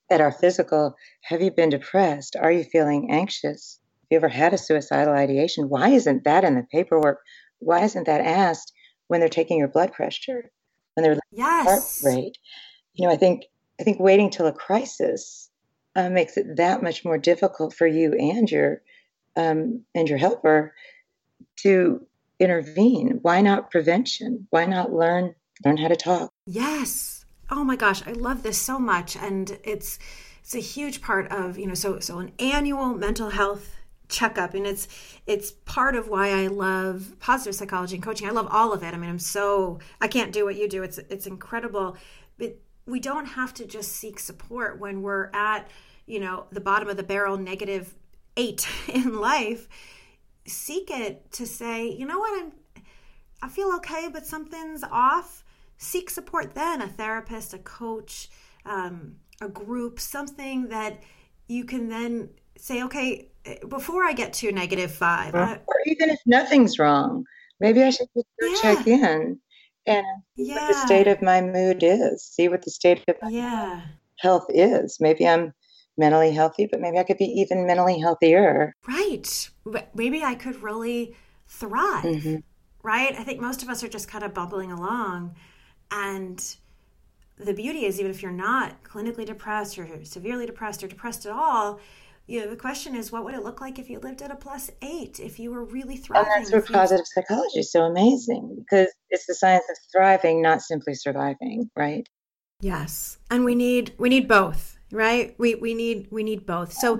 at 0.10 0.22
our 0.22 0.32
physical, 0.32 0.96
have 1.22 1.42
you 1.42 1.52
been 1.52 1.70
depressed? 1.70 2.36
Are 2.36 2.52
you 2.52 2.64
feeling 2.64 3.10
anxious? 3.12 3.80
Have 4.02 4.08
you 4.12 4.18
ever 4.18 4.28
had 4.28 4.54
a 4.54 4.58
suicidal 4.58 5.14
ideation? 5.14 5.70
Why 5.70 5.90
isn't 5.90 6.24
that 6.26 6.44
in 6.44 6.56
the 6.56 6.64
paperwork? 6.72 7.20
Why 7.60 7.84
isn't 7.84 8.06
that 8.06 8.22
asked 8.22 8.72
when 9.08 9.20
they're 9.20 9.30
taking 9.30 9.58
your 9.58 9.68
blood 9.68 9.94
pressure? 9.94 10.52
When 10.94 11.04
they're 11.04 11.20
yes. 11.32 11.66
heart 12.04 12.14
rate? 12.14 12.38
You 12.94 13.08
know, 13.08 13.14
I 13.14 13.18
think 13.18 13.46
I 13.80 13.84
think 13.84 14.00
waiting 14.00 14.30
till 14.30 14.48
a 14.48 14.54
crisis 14.54 15.50
uh, 15.96 16.10
makes 16.10 16.38
it 16.38 16.58
that 16.58 16.84
much 16.84 17.04
more 17.04 17.18
difficult 17.18 17.74
for 17.74 17.88
you 17.88 18.14
and 18.14 18.50
your 18.50 18.82
um, 19.36 19.84
and 19.94 20.08
your 20.08 20.18
helper 20.18 20.74
to 21.58 22.06
intervene? 22.40 23.20
Why 23.22 23.42
not 23.42 23.72
prevention? 23.72 24.48
Why 24.50 24.66
not 24.66 24.94
learn 24.94 25.36
learn 25.64 25.78
how 25.78 25.88
to 25.88 25.96
talk? 25.96 26.32
Yes. 26.46 27.26
Oh 27.50 27.64
my 27.64 27.76
gosh, 27.76 28.06
I 28.06 28.12
love 28.12 28.44
this 28.44 28.62
so 28.62 28.80
much 28.80 29.16
and 29.16 29.58
it's 29.64 30.00
it's 30.42 30.56
a 30.56 30.60
huge 30.60 31.02
part 31.02 31.32
of, 31.32 31.58
you 31.58 31.68
know, 31.68 31.74
so 31.74 32.00
so 32.00 32.20
an 32.20 32.32
annual 32.40 32.94
mental 32.94 33.30
health 33.30 33.76
checkup 34.08 34.54
and 34.54 34.68
it's 34.68 34.88
it's 35.26 35.52
part 35.52 35.96
of 35.96 36.08
why 36.08 36.30
I 36.30 36.48
love 36.48 37.16
positive 37.20 37.56
psychology 37.56 37.96
and 37.96 38.04
coaching. 38.04 38.28
I 38.28 38.32
love 38.32 38.48
all 38.52 38.74
of 38.74 38.84
it. 38.84 38.94
I 38.94 38.98
mean, 38.98 39.10
I'm 39.10 39.20
so 39.20 39.80
I 40.02 40.08
can't 40.08 40.32
do 40.32 40.46
what 40.46 40.56
you 40.56 40.68
do. 40.68 40.84
It's 40.84 40.98
it's 40.98 41.28
incredible. 41.28 41.98
But 42.38 42.58
we 42.86 43.00
don't 43.00 43.26
have 43.26 43.54
to 43.56 43.66
just 43.66 43.94
seek 43.94 44.20
support 44.20 44.80
when 44.80 45.02
we're 45.02 45.30
at, 45.34 45.68
you 46.06 46.20
know, 46.20 46.46
the 46.52 46.62
bottom 46.62 46.90
of 46.90 46.98
the 46.98 47.04
barrel 47.04 47.38
negative 47.38 47.96
8 48.38 48.68
in 48.94 49.20
life 49.20 49.68
seek 50.46 50.90
it 50.92 51.32
to 51.34 51.46
say, 51.46 51.90
you 51.90 52.06
know 52.06 52.20
what, 52.20 52.44
I'm 52.44 52.52
I 53.42 53.48
feel 53.48 53.72
okay, 53.76 54.10
but 54.12 54.26
something's 54.26 54.84
off. 54.84 55.44
Seek 55.78 56.10
support 56.10 56.56
then, 56.56 56.82
a 56.82 56.88
therapist, 56.88 57.54
a 57.54 57.60
coach, 57.60 58.30
um, 58.66 59.18
a 59.42 59.48
group, 59.48 60.00
something 60.00 60.70
that 60.70 61.04
you 61.48 61.66
can 61.66 61.90
then 61.90 62.30
say, 62.58 62.82
okay, 62.84 63.30
before 63.68 64.04
I 64.04 64.14
get 64.14 64.34
to 64.34 64.52
negative 64.52 64.92
five. 64.92 65.36
Or, 65.36 65.62
or 65.68 65.76
even 65.86 66.10
if 66.10 66.20
nothing's 66.26 66.80
wrong, 66.80 67.26
maybe 67.60 67.84
I 67.84 67.92
should 67.92 68.08
just 68.16 68.28
yeah. 68.42 68.62
check 68.62 68.88
in 68.88 69.40
and 69.86 70.06
yeah. 70.36 70.56
what 70.56 70.68
the 70.70 70.74
state 70.86 71.08
of 71.08 71.22
my 71.22 71.42
mood 71.42 71.84
is, 71.84 72.24
see 72.24 72.48
what 72.48 72.64
the 72.64 72.72
state 72.72 73.04
of 73.08 73.16
my 73.22 73.30
yeah. 73.30 73.82
health 74.18 74.48
is. 74.50 74.98
Maybe 75.00 75.28
I'm 75.28 75.54
mentally 75.98 76.32
healthy, 76.32 76.68
but 76.70 76.82
maybe 76.82 76.98
I 76.98 77.04
could 77.04 77.18
be 77.18 77.26
even 77.26 77.66
mentally 77.66 78.00
healthier. 78.00 78.74
Right. 78.88 79.50
Maybe 79.94 80.24
I 80.24 80.36
could 80.36 80.62
really 80.62 81.16
thrive. 81.48 82.04
Mm-hmm. 82.04 82.36
Right. 82.84 83.16
I 83.18 83.24
think 83.24 83.42
most 83.42 83.64
of 83.64 83.70
us 83.70 83.84
are 83.84 83.88
just 83.88 84.08
kind 84.08 84.24
of 84.24 84.34
bubbling 84.34 84.72
along. 84.72 85.36
And 85.92 86.56
the 87.38 87.54
beauty 87.54 87.86
is, 87.86 88.00
even 88.00 88.12
if 88.12 88.22
you're 88.22 88.32
not 88.32 88.84
clinically 88.84 89.26
depressed 89.26 89.78
or 89.78 89.88
severely 90.04 90.46
depressed 90.46 90.84
or 90.84 90.88
depressed 90.88 91.26
at 91.26 91.32
all, 91.32 91.80
you 92.28 92.42
know, 92.42 92.50
the 92.50 92.56
question 92.56 92.96
is, 92.96 93.12
what 93.12 93.24
would 93.24 93.36
it 93.36 93.44
look 93.44 93.62
like 93.62 93.78
if 93.78 93.90
you 93.90 94.00
lived 94.00 94.22
at 94.22 94.32
a 94.32 94.36
plus 94.36 94.72
eight, 94.82 95.20
if 95.20 95.40
you 95.40 95.52
were 95.52 95.64
really 95.64 95.96
thriving? 95.96 96.32
And 96.36 96.46
that's 96.46 96.52
where 96.52 96.62
positive 96.62 97.06
psychology 97.06 97.60
is 97.60 97.72
so 97.72 97.84
amazing 97.84 98.56
because 98.58 98.88
it's 99.12 99.28
the 99.28 99.36
science 99.36 99.64
of 99.70 99.78
thriving, 99.92 100.42
not 100.42 100.62
simply 100.62 100.96
surviving, 100.96 101.70
right? 101.76 102.08
Yes. 102.62 103.20
And 103.30 103.46
we 103.46 103.54
need 103.54 103.94
we 103.98 104.10
need 104.10 104.28
both 104.28 104.75
right? 104.92 105.36
We 105.38 105.56
we 105.56 105.74
need 105.74 106.08
we 106.12 106.24
need 106.24 106.46
both. 106.46 106.74
So 106.74 107.00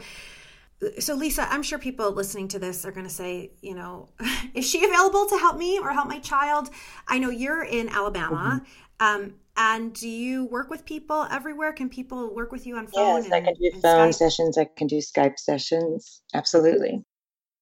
so 1.00 1.16
lisa 1.16 1.48
i'm 1.52 1.64
sure 1.64 1.80
people 1.80 2.12
listening 2.12 2.48
to 2.50 2.60
this 2.60 2.86
are 2.86 2.92
going 2.92 3.06
to 3.06 3.14
say 3.14 3.50
you 3.62 3.74
know 3.74 4.10
is 4.54 4.68
she 4.68 4.84
available 4.84 5.26
to 5.26 5.38
help 5.38 5.58
me 5.58 5.80
or 5.80 5.92
help 5.92 6.08
my 6.08 6.20
child? 6.20 6.70
I 7.08 7.20
know 7.20 7.30
you're 7.30 7.64
in 7.64 7.90
alabama. 7.90 8.62
Mm-hmm. 9.00 9.24
um, 9.24 9.34
and 9.58 9.94
do 9.94 10.10
you 10.10 10.46
work 10.46 10.70
with 10.70 10.84
people 10.84 11.28
everywhere? 11.32 11.72
Can 11.72 11.90
people 11.90 12.36
work 12.36 12.52
with 12.52 12.68
you 12.68 12.76
on 12.76 12.88
phone 12.88 13.24
yes 13.24 13.26
and, 13.26 13.34
i 13.34 13.42
can 13.42 13.54
do 13.54 13.72
phone 13.82 14.10
Skype? 14.10 14.14
sessions. 14.16 14.58
I 14.58 14.66
can 14.66 14.88
do 14.88 14.98
skype 14.98 15.40
sessions. 15.40 16.22
Absolutely. 16.34 17.06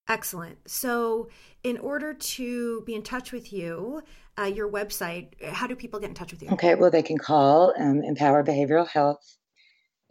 Excellent. 0.08 0.58
So 0.66 1.30
in 1.64 1.78
order 1.78 2.14
to 2.14 2.82
be 2.82 2.96
in 2.96 3.04
touch 3.04 3.32
with 3.32 3.54
you 3.54 4.02
uh, 4.40 4.46
your 4.46 4.68
website 4.68 5.40
how 5.44 5.68
do 5.68 5.76
people 5.76 6.00
get 6.00 6.10
in 6.10 6.16
touch 6.16 6.32
with 6.32 6.42
you? 6.42 6.50
Okay 6.50 6.74
well 6.74 6.90
they 6.90 7.04
can 7.04 7.20
call 7.20 7.74
um, 7.78 8.02
empower 8.04 8.44
behavioral 8.44 8.88
health 8.88 9.38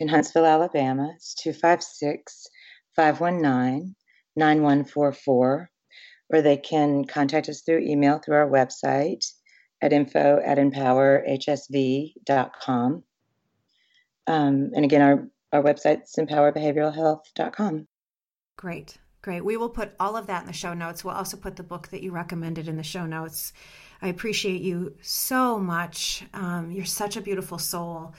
in 0.03 0.09
Huntsville, 0.09 0.45
Alabama. 0.45 1.13
It's 1.15 1.35
256 1.37 2.49
519 2.97 3.95
9144. 4.35 5.71
Or 6.31 6.43
they 6.43 6.57
can 6.57 7.05
contact 7.05 7.49
us 7.49 7.63
through 7.63 7.79
email 7.81 8.19
through 8.19 8.37
our 8.37 8.51
website 8.51 9.25
at 9.81 9.93
info 9.93 10.43
at 10.45 10.59
empowerhsv.com. 10.59 13.05
Um, 14.27 14.71
and 14.75 14.85
again, 14.85 15.03
our, 15.03 15.29
our 15.53 15.63
website 15.63 16.03
is 16.03 16.17
empowerbehavioralhealth.com. 16.19 17.87
Great. 18.57 18.99
Great. 19.21 19.45
We 19.45 19.57
will 19.57 19.69
put 19.69 19.93
all 20.01 20.17
of 20.17 20.27
that 20.27 20.41
in 20.41 20.49
the 20.49 20.53
show 20.53 20.75
notes. 20.75 21.05
We'll 21.05 21.15
also 21.15 21.37
put 21.37 21.55
the 21.55 21.63
book 21.63 21.87
that 21.89 22.03
you 22.03 22.11
recommended 22.11 22.67
in 22.67 22.77
the 22.77 22.83
show 22.83 23.07
notes. 23.07 23.53
I 24.01 24.09
appreciate 24.09 24.63
you 24.63 24.97
so 25.01 25.61
much. 25.61 26.25
Um, 26.35 26.73
you're 26.73 26.87
such 26.87 27.17
a 27.17 27.21
beautiful 27.21 27.59
soul 27.59 28.15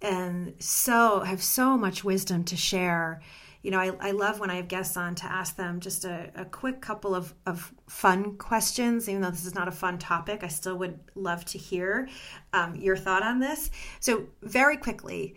and 0.00 0.54
so 0.58 1.20
have 1.20 1.42
so 1.42 1.76
much 1.76 2.04
wisdom 2.04 2.44
to 2.44 2.56
share. 2.56 3.20
You 3.62 3.72
know, 3.72 3.80
I, 3.80 3.92
I 4.00 4.10
love 4.12 4.38
when 4.38 4.50
I 4.50 4.56
have 4.56 4.68
guests 4.68 4.96
on 4.96 5.16
to 5.16 5.24
ask 5.24 5.56
them 5.56 5.80
just 5.80 6.04
a, 6.04 6.30
a 6.36 6.44
quick 6.44 6.80
couple 6.80 7.14
of, 7.14 7.34
of 7.44 7.72
fun 7.88 8.36
questions. 8.38 9.08
Even 9.08 9.20
though 9.20 9.30
this 9.30 9.44
is 9.44 9.54
not 9.54 9.66
a 9.66 9.72
fun 9.72 9.98
topic, 9.98 10.44
I 10.44 10.48
still 10.48 10.76
would 10.78 10.98
love 11.16 11.44
to 11.46 11.58
hear 11.58 12.08
um, 12.52 12.76
your 12.76 12.96
thought 12.96 13.24
on 13.24 13.40
this. 13.40 13.70
So, 13.98 14.26
very 14.42 14.76
quickly, 14.76 15.34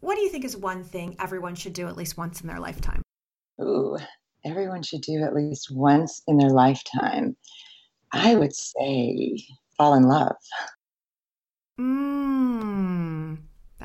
what 0.00 0.14
do 0.14 0.22
you 0.22 0.28
think 0.28 0.44
is 0.44 0.56
one 0.56 0.84
thing 0.84 1.16
everyone 1.18 1.56
should 1.56 1.72
do 1.72 1.88
at 1.88 1.96
least 1.96 2.16
once 2.16 2.40
in 2.40 2.46
their 2.46 2.60
lifetime? 2.60 3.02
Ooh, 3.60 3.98
everyone 4.44 4.82
should 4.82 5.02
do 5.02 5.24
at 5.24 5.34
least 5.34 5.70
once 5.70 6.22
in 6.28 6.36
their 6.36 6.50
lifetime. 6.50 7.36
I 8.12 8.36
would 8.36 8.54
say 8.54 9.38
fall 9.76 9.94
in 9.94 10.04
love. 10.04 10.36
Mmm. 11.80 12.95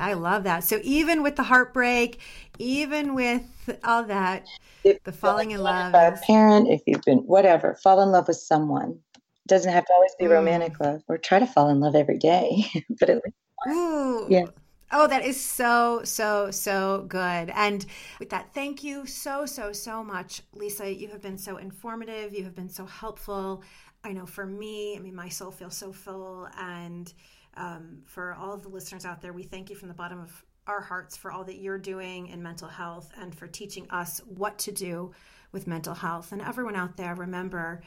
I 0.02 0.14
love 0.14 0.44
that. 0.44 0.64
So 0.64 0.80
even 0.82 1.22
with 1.22 1.36
the 1.36 1.44
heartbreak, 1.44 2.20
even 2.58 3.14
with 3.14 3.42
all 3.84 4.04
that, 4.04 4.46
if 4.84 5.02
the 5.04 5.12
falling 5.12 5.52
in 5.52 5.60
love 5.62 5.92
by 5.92 6.04
a 6.04 6.16
parent, 6.16 6.68
if 6.68 6.82
you've 6.86 7.02
been 7.02 7.18
whatever, 7.18 7.76
fall 7.82 8.02
in 8.02 8.10
love 8.10 8.26
with 8.28 8.36
someone. 8.36 8.98
It 9.14 9.48
doesn't 9.48 9.72
have 9.72 9.84
to 9.86 9.92
always 9.92 10.14
be 10.18 10.26
mm. 10.26 10.30
romantic 10.30 10.78
love, 10.80 11.02
or 11.08 11.18
try 11.18 11.38
to 11.38 11.46
fall 11.46 11.68
in 11.68 11.80
love 11.80 11.94
every 11.94 12.18
day, 12.18 12.64
but 13.00 13.10
at 13.10 13.22
least. 13.24 13.36
Ooh. 13.68 14.26
Yeah. 14.28 14.46
Oh, 14.94 15.06
that 15.06 15.24
is 15.24 15.40
so, 15.40 16.02
so, 16.04 16.50
so 16.50 17.06
good. 17.08 17.50
And 17.54 17.86
with 18.18 18.28
that, 18.30 18.52
thank 18.52 18.84
you 18.84 19.06
so, 19.06 19.46
so, 19.46 19.72
so 19.72 20.04
much, 20.04 20.42
Lisa. 20.52 20.92
You 20.92 21.08
have 21.08 21.22
been 21.22 21.38
so 21.38 21.56
informative. 21.56 22.34
You 22.34 22.44
have 22.44 22.54
been 22.54 22.68
so 22.68 22.84
helpful. 22.84 23.62
I 24.04 24.12
know 24.12 24.26
for 24.26 24.44
me, 24.44 24.96
I 24.96 24.98
mean, 24.98 25.14
my 25.14 25.30
soul 25.30 25.50
feels 25.50 25.76
so 25.76 25.92
full. 25.92 26.46
And 26.58 27.12
um, 27.56 28.02
for 28.04 28.34
all 28.34 28.52
of 28.52 28.62
the 28.62 28.68
listeners 28.68 29.04
out 29.04 29.20
there, 29.20 29.32
we 29.32 29.42
thank 29.42 29.70
you 29.70 29.76
from 29.76 29.88
the 29.88 29.94
bottom 29.94 30.20
of 30.20 30.44
our 30.66 30.80
hearts 30.80 31.16
for 31.16 31.32
all 31.32 31.44
that 31.44 31.58
you're 31.58 31.78
doing 31.78 32.28
in 32.28 32.42
mental 32.42 32.68
health 32.68 33.10
and 33.20 33.34
for 33.34 33.46
teaching 33.46 33.86
us 33.90 34.20
what 34.26 34.58
to 34.58 34.72
do 34.72 35.12
with 35.50 35.66
mental 35.66 35.94
health. 35.94 36.32
And 36.32 36.40
everyone 36.40 36.76
out 36.76 36.96
there, 36.96 37.14
remember 37.14 37.82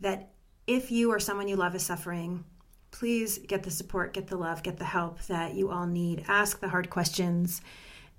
that 0.00 0.30
if 0.66 0.90
you 0.90 1.12
or 1.12 1.20
someone 1.20 1.48
you 1.48 1.56
love 1.56 1.74
is 1.74 1.84
suffering, 1.84 2.44
please 2.90 3.38
get 3.38 3.62
the 3.62 3.70
support, 3.70 4.14
get 4.14 4.26
the 4.26 4.36
love, 4.36 4.62
get 4.62 4.78
the 4.78 4.84
help 4.84 5.20
that 5.26 5.54
you 5.54 5.70
all 5.70 5.86
need. 5.86 6.24
Ask 6.28 6.60
the 6.60 6.68
hard 6.68 6.90
questions. 6.90 7.60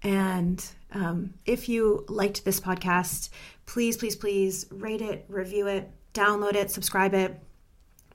And 0.04 0.66
um, 0.94 1.34
if 1.46 1.68
you 1.68 2.06
liked 2.08 2.46
this 2.46 2.60
podcast, 2.60 3.30
please, 3.66 3.98
please, 3.98 4.16
please 4.16 4.66
rate 4.72 5.02
it, 5.02 5.26
review 5.28 5.68
it, 5.68 5.92
download 6.14 6.54
it, 6.54 6.72
subscribe 6.72 7.14
it. 7.14 7.40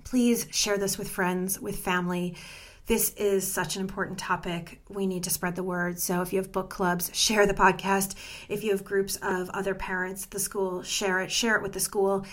Please 0.05 0.47
share 0.51 0.79
this 0.79 0.99
with 0.99 1.09
friends, 1.09 1.61
with 1.61 1.79
family. 1.79 2.37
This 2.87 3.15
is 3.15 3.51
such 3.51 3.77
an 3.77 3.81
important 3.81 4.19
topic. 4.19 4.83
We 4.91 5.07
need 5.07 5.25
to 5.25 5.31
spread 5.31 5.57
the 5.57 5.63
word. 5.63 5.99
So 5.99 6.21
if 6.21 6.33
you 6.33 6.39
have 6.39 6.53
book 6.53 6.69
clubs, 6.69 7.11
share 7.15 7.47
the 7.47 7.55
podcast. 7.55 8.15
If 8.49 8.63
you 8.63 8.73
have 8.73 8.85
groups 8.85 9.17
of 9.23 9.49
other 9.51 9.75
parents 9.75 10.25
at 10.25 10.31
the 10.31 10.39
school, 10.39 10.83
share 10.83 11.21
it, 11.21 11.33
share 11.33 11.57
it 11.57 11.63
with 11.63 11.73
the 11.73 11.81
school 11.81 12.27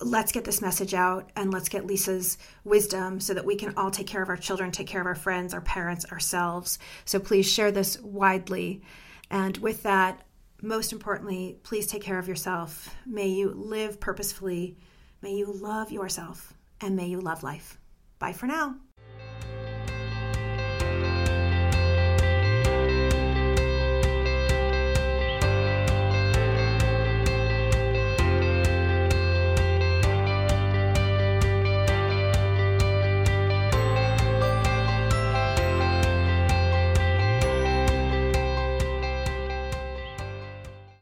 let's 0.00 0.32
get 0.32 0.44
this 0.44 0.60
message 0.60 0.94
out 0.94 1.30
and 1.36 1.52
let's 1.52 1.68
get 1.68 1.86
Lisa's 1.86 2.38
wisdom 2.64 3.20
so 3.20 3.34
that 3.34 3.44
we 3.44 3.56
can 3.56 3.74
all 3.76 3.90
take 3.90 4.06
care 4.06 4.22
of 4.22 4.28
our 4.28 4.36
children, 4.36 4.70
take 4.70 4.86
care 4.86 5.00
of 5.00 5.06
our 5.06 5.14
friends, 5.14 5.54
our 5.54 5.60
parents, 5.60 6.04
ourselves. 6.06 6.78
So 7.04 7.18
please 7.18 7.50
share 7.50 7.72
this 7.72 8.00
widely. 8.00 8.82
And 9.30 9.56
with 9.58 9.82
that, 9.84 10.22
most 10.62 10.92
importantly, 10.92 11.58
please 11.62 11.86
take 11.86 12.02
care 12.02 12.18
of 12.18 12.28
yourself. 12.28 12.94
May 13.04 13.28
you 13.28 13.50
live 13.50 14.00
purposefully. 14.00 14.76
May 15.22 15.34
you 15.34 15.52
love 15.52 15.90
yourself 15.90 16.55
and 16.80 16.96
may 16.96 17.06
you 17.06 17.20
love 17.20 17.42
life. 17.42 17.78
Bye 18.18 18.32
for 18.32 18.46
now. 18.46 18.76